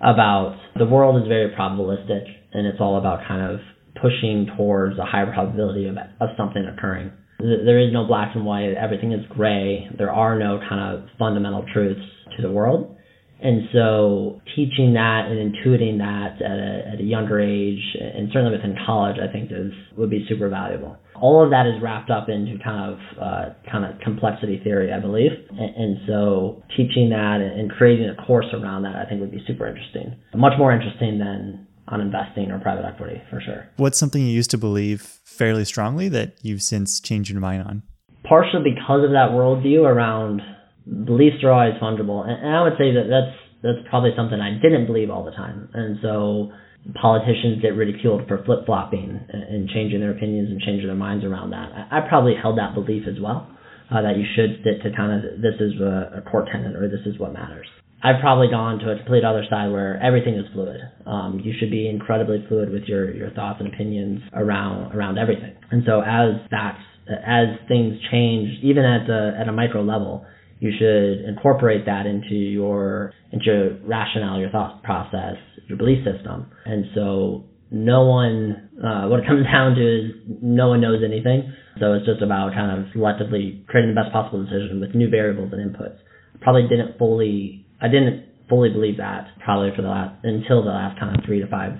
about 0.00 0.58
the 0.76 0.84
world 0.84 1.22
is 1.22 1.28
very 1.28 1.54
probabilistic 1.54 2.24
and 2.52 2.66
it's 2.66 2.78
all 2.80 2.98
about 2.98 3.26
kind 3.26 3.52
of 3.52 3.60
pushing 4.00 4.46
towards 4.56 4.98
a 4.98 5.04
higher 5.04 5.32
probability 5.32 5.86
of, 5.86 5.96
of 6.20 6.28
something 6.36 6.66
occurring. 6.66 7.10
There 7.38 7.78
is 7.78 7.92
no 7.92 8.06
black 8.06 8.34
and 8.34 8.46
white. 8.46 8.72
Everything 8.74 9.12
is 9.12 9.24
gray. 9.28 9.88
There 9.98 10.10
are 10.10 10.38
no 10.38 10.58
kind 10.68 10.96
of 10.96 11.08
fundamental 11.18 11.64
truths 11.72 12.00
to 12.36 12.42
the 12.42 12.50
world. 12.50 12.96
And 13.38 13.68
so 13.72 14.40
teaching 14.56 14.94
that 14.94 15.26
and 15.28 15.52
intuiting 15.52 15.98
that 15.98 16.40
at 16.40 16.58
a, 16.58 16.92
at 16.94 17.00
a 17.00 17.02
younger 17.02 17.38
age, 17.38 17.82
and 18.00 18.30
certainly 18.32 18.56
within 18.56 18.74
college, 18.86 19.16
I 19.20 19.30
think 19.30 19.50
is 19.52 19.72
would 19.98 20.08
be 20.08 20.24
super 20.26 20.48
valuable. 20.48 20.96
All 21.14 21.44
of 21.44 21.50
that 21.50 21.66
is 21.66 21.82
wrapped 21.82 22.10
up 22.10 22.28
into 22.28 22.56
kind 22.64 22.92
of 22.92 22.98
uh, 23.20 23.70
kind 23.70 23.84
of 23.84 24.00
complexity 24.00 24.60
theory, 24.64 24.90
I 24.90 25.00
believe. 25.00 25.32
And, 25.50 25.76
and 25.76 25.96
so 26.06 26.62
teaching 26.76 27.10
that 27.10 27.40
and 27.40 27.70
creating 27.70 28.08
a 28.08 28.26
course 28.26 28.46
around 28.54 28.84
that, 28.84 28.96
I 28.96 29.04
think 29.06 29.20
would 29.20 29.32
be 29.32 29.44
super 29.46 29.66
interesting. 29.66 30.16
Much 30.34 30.54
more 30.58 30.72
interesting 30.72 31.18
than 31.18 31.65
on 31.88 32.00
investing 32.00 32.50
or 32.50 32.58
private 32.58 32.84
equity 32.84 33.22
for 33.30 33.40
sure. 33.40 33.68
What's 33.76 33.98
something 33.98 34.22
you 34.22 34.32
used 34.32 34.50
to 34.50 34.58
believe 34.58 35.02
fairly 35.24 35.64
strongly 35.64 36.08
that 36.08 36.36
you've 36.42 36.62
since 36.62 37.00
changed 37.00 37.30
your 37.30 37.40
mind 37.40 37.62
on? 37.62 37.82
Partially 38.24 38.74
because 38.74 39.04
of 39.04 39.10
that 39.10 39.30
worldview 39.30 39.84
around 39.84 40.42
beliefs 40.86 41.42
are 41.44 41.52
always 41.52 41.74
fungible, 41.80 42.26
and, 42.26 42.44
and 42.44 42.54
I 42.54 42.62
would 42.62 42.74
say 42.78 42.94
that 42.94 43.06
that's 43.08 43.36
that's 43.62 43.88
probably 43.88 44.10
something 44.16 44.38
I 44.38 44.60
didn't 44.60 44.86
believe 44.86 45.10
all 45.10 45.24
the 45.24 45.32
time, 45.32 45.68
and 45.74 45.98
so 46.02 46.52
politicians 47.00 47.62
get 47.62 47.74
ridiculed 47.74 48.28
for 48.28 48.44
flip 48.44 48.66
flopping 48.66 49.18
and 49.32 49.68
changing 49.70 50.00
their 50.00 50.12
opinions 50.12 50.50
and 50.50 50.60
changing 50.60 50.86
their 50.86 50.96
minds 50.96 51.24
around 51.24 51.50
that. 51.50 51.72
I, 51.72 51.98
I 51.98 52.08
probably 52.08 52.34
held 52.40 52.58
that 52.58 52.74
belief 52.74 53.04
as 53.08 53.20
well. 53.20 53.50
Uh, 53.88 54.02
that 54.02 54.18
you 54.18 54.26
should 54.34 54.58
stick 54.62 54.82
to 54.82 54.90
kind 54.96 55.14
of 55.14 55.38
this 55.38 55.54
is 55.60 55.80
a, 55.80 56.18
a 56.18 56.22
core 56.28 56.44
tenet 56.50 56.74
or 56.74 56.88
this 56.88 57.06
is 57.06 57.20
what 57.20 57.32
matters. 57.32 57.68
I've 58.06 58.20
probably 58.20 58.46
gone 58.48 58.78
to 58.78 58.92
a 58.92 58.96
complete 58.96 59.24
other 59.24 59.44
side 59.50 59.72
where 59.72 60.00
everything 60.00 60.34
is 60.34 60.44
fluid. 60.52 60.78
Um, 61.06 61.40
you 61.42 61.52
should 61.58 61.72
be 61.72 61.88
incredibly 61.88 62.44
fluid 62.46 62.70
with 62.70 62.84
your, 62.84 63.12
your 63.12 63.30
thoughts 63.30 63.58
and 63.58 63.74
opinions 63.74 64.20
around 64.32 64.94
around 64.94 65.18
everything. 65.18 65.56
And 65.72 65.82
so 65.84 66.02
as 66.02 66.38
that 66.52 66.78
as 67.10 67.58
things 67.66 67.98
change, 68.12 68.62
even 68.62 68.84
at 68.84 69.08
the 69.08 69.34
at 69.40 69.48
a 69.48 69.52
micro 69.52 69.82
level, 69.82 70.24
you 70.60 70.70
should 70.78 71.28
incorporate 71.28 71.86
that 71.86 72.06
into 72.06 72.36
your 72.36 73.12
into 73.32 73.46
your 73.46 73.78
rationale, 73.82 74.38
your 74.38 74.50
thought 74.50 74.84
process, 74.84 75.34
your 75.68 75.76
belief 75.76 76.06
system. 76.06 76.46
And 76.64 76.84
so 76.94 77.46
no 77.72 78.04
one 78.06 78.70
uh, 78.78 79.08
what 79.08 79.18
it 79.18 79.26
comes 79.26 79.46
down 79.52 79.74
to 79.74 79.82
is 79.82 80.12
no 80.40 80.68
one 80.68 80.80
knows 80.80 81.02
anything. 81.04 81.52
So 81.80 81.94
it's 81.94 82.06
just 82.06 82.22
about 82.22 82.52
kind 82.54 82.70
of 82.70 82.86
selectively 82.94 83.66
creating 83.66 83.96
the 83.96 84.00
best 84.00 84.12
possible 84.12 84.44
decision 84.44 84.78
with 84.80 84.94
new 84.94 85.10
variables 85.10 85.52
and 85.52 85.74
inputs. 85.74 85.98
Probably 86.40 86.68
didn't 86.68 86.98
fully 86.98 87.65
I 87.80 87.88
didn't 87.88 88.24
fully 88.48 88.70
believe 88.70 88.98
that 88.98 89.28
probably 89.44 89.70
for 89.74 89.82
the 89.82 89.88
last 89.88 90.24
until 90.24 90.62
the 90.62 90.70
last 90.70 90.98
kind 90.98 91.16
of 91.16 91.24
three 91.24 91.40
to 91.40 91.46
five 91.48 91.72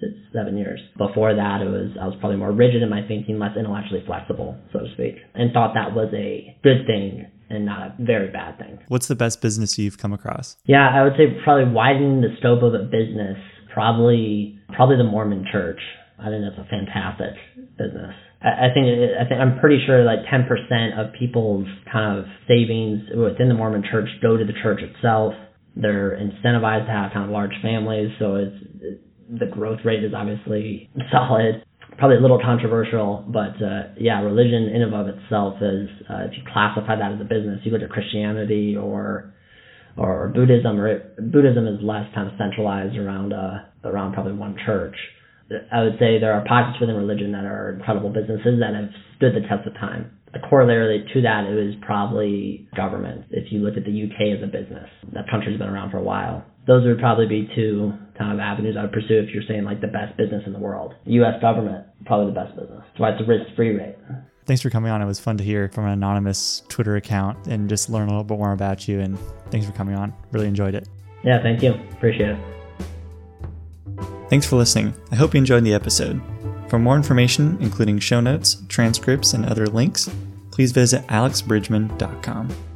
six, 0.00 0.12
seven 0.32 0.56
years. 0.56 0.80
Before 0.96 1.34
that, 1.34 1.60
it 1.60 1.68
was 1.68 1.92
I 2.00 2.06
was 2.06 2.16
probably 2.20 2.38
more 2.38 2.52
rigid 2.52 2.82
in 2.82 2.88
my 2.88 3.06
thinking, 3.06 3.38
less 3.38 3.56
intellectually 3.56 4.02
flexible, 4.06 4.56
so 4.72 4.80
to 4.80 4.92
speak, 4.94 5.16
and 5.34 5.52
thought 5.52 5.74
that 5.74 5.94
was 5.94 6.12
a 6.14 6.56
good 6.62 6.86
thing 6.86 7.26
and 7.50 7.66
not 7.66 7.78
a 7.82 7.94
very 7.98 8.30
bad 8.30 8.58
thing. 8.58 8.78
What's 8.88 9.08
the 9.08 9.16
best 9.16 9.42
business 9.42 9.78
you've 9.78 9.98
come 9.98 10.12
across? 10.12 10.56
Yeah, 10.64 10.88
I 10.88 11.02
would 11.02 11.14
say 11.14 11.36
probably 11.44 11.72
widening 11.72 12.20
the 12.20 12.34
scope 12.38 12.62
of 12.62 12.74
a 12.74 12.84
business. 12.84 13.36
Probably, 13.72 14.58
probably 14.74 14.96
the 14.96 15.04
Mormon 15.04 15.46
Church. 15.50 15.80
I 16.18 16.28
think 16.28 16.42
that's 16.42 16.58
a 16.58 16.68
fantastic 16.68 17.34
business. 17.78 18.14
I, 18.42 18.72
think 18.72 18.86
I 19.20 19.28
think 19.28 19.40
I'm 19.40 19.58
pretty 19.60 19.82
sure 19.84 20.04
like 20.04 20.20
10% 20.32 20.98
of 20.98 21.12
people's 21.18 21.66
kind 21.92 22.18
of 22.18 22.24
savings 22.48 23.02
within 23.14 23.48
the 23.48 23.54
Mormon 23.54 23.84
Church 23.90 24.08
go 24.22 24.36
to 24.36 24.44
the 24.44 24.54
church 24.62 24.80
itself. 24.82 25.34
They're 25.76 26.18
incentivized 26.18 26.86
to 26.86 26.92
have 26.92 27.12
kind 27.12 27.26
of 27.26 27.30
large 27.30 27.52
families, 27.62 28.10
so 28.18 28.36
it's 28.36 28.98
the 29.28 29.46
growth 29.46 29.80
rate 29.84 30.02
is 30.02 30.12
obviously 30.14 30.90
solid 31.12 31.64
probably 31.98 32.16
a 32.16 32.20
little 32.20 32.40
controversial, 32.40 33.24
but 33.28 33.62
uh, 33.62 33.92
yeah, 33.98 34.20
religion 34.22 34.70
in 34.74 34.82
and 34.82 34.94
of 34.94 35.06
itself 35.06 35.56
is 35.60 35.88
uh, 36.08 36.24
if 36.24 36.32
you 36.32 36.42
classify 36.50 36.96
that 36.96 37.12
as 37.12 37.20
a 37.20 37.24
business, 37.24 37.60
you 37.62 37.70
look 37.72 37.82
at 37.82 37.90
Christianity 37.90 38.76
or 38.76 39.34
or 39.96 40.32
Buddhism, 40.34 40.80
or 40.80 40.88
it, 40.88 41.30
Buddhism 41.30 41.66
is 41.66 41.78
less 41.82 42.06
kind 42.14 42.28
of 42.28 42.34
centralized 42.38 42.96
around 42.96 43.32
uh, 43.32 43.64
around 43.84 44.14
probably 44.14 44.32
one 44.32 44.56
church. 44.64 44.96
I 45.72 45.82
would 45.82 45.98
say 45.98 46.18
there 46.18 46.32
are 46.32 46.44
pockets 46.46 46.78
within 46.80 46.96
religion 46.96 47.32
that 47.32 47.44
are 47.44 47.74
incredible 47.74 48.10
businesses 48.10 48.60
that 48.60 48.74
have 48.74 48.90
stood 49.16 49.34
the 49.34 49.46
test 49.48 49.66
of 49.66 49.74
time. 49.74 50.16
A 50.32 50.38
corollary 50.38 51.04
to 51.12 51.22
that 51.22 51.50
is 51.50 51.74
probably 51.82 52.68
government. 52.76 53.26
If 53.30 53.50
you 53.50 53.58
look 53.58 53.76
at 53.76 53.84
the 53.84 53.90
UK 53.90 54.38
as 54.38 54.42
a 54.42 54.46
business, 54.46 54.88
that 55.12 55.28
country's 55.28 55.58
been 55.58 55.68
around 55.68 55.90
for 55.90 55.98
a 55.98 56.02
while 56.02 56.46
those 56.66 56.84
would 56.84 56.98
probably 56.98 57.26
be 57.26 57.48
two 57.54 57.92
kind 58.18 58.32
of 58.32 58.38
avenues 58.38 58.76
I 58.78 58.82
would 58.82 58.92
pursue 58.92 59.18
if 59.18 59.34
you're 59.34 59.42
saying 59.48 59.64
like 59.64 59.80
the 59.80 59.88
best 59.88 60.16
business 60.16 60.42
in 60.46 60.52
the 60.52 60.58
world. 60.58 60.94
U.S. 61.04 61.40
government, 61.40 61.86
probably 62.06 62.32
the 62.32 62.40
best 62.40 62.56
business. 62.56 62.82
That's 62.86 63.00
why 63.00 63.10
it's 63.10 63.20
a 63.20 63.24
risk-free 63.24 63.76
rate. 63.76 63.96
Thanks 64.46 64.62
for 64.62 64.70
coming 64.70 64.90
on. 64.90 65.00
It 65.00 65.06
was 65.06 65.20
fun 65.20 65.36
to 65.38 65.44
hear 65.44 65.68
from 65.68 65.86
an 65.86 65.92
anonymous 65.92 66.62
Twitter 66.68 66.96
account 66.96 67.46
and 67.46 67.68
just 67.68 67.88
learn 67.88 68.08
a 68.08 68.10
little 68.10 68.24
bit 68.24 68.38
more 68.38 68.52
about 68.52 68.88
you. 68.88 69.00
And 69.00 69.18
thanks 69.50 69.66
for 69.66 69.72
coming 69.72 69.94
on. 69.94 70.12
Really 70.32 70.48
enjoyed 70.48 70.74
it. 70.74 70.88
Yeah, 71.24 71.42
thank 71.42 71.62
you. 71.62 71.74
Appreciate 71.92 72.30
it. 72.30 72.59
Thanks 74.30 74.46
for 74.46 74.56
listening. 74.56 74.94
I 75.10 75.16
hope 75.16 75.34
you 75.34 75.38
enjoyed 75.38 75.64
the 75.64 75.74
episode. 75.74 76.22
For 76.68 76.78
more 76.78 76.94
information, 76.94 77.58
including 77.60 77.98
show 77.98 78.20
notes, 78.20 78.62
transcripts, 78.68 79.34
and 79.34 79.44
other 79.44 79.66
links, 79.66 80.08
please 80.52 80.70
visit 80.70 81.04
alexbridgeman.com. 81.08 82.69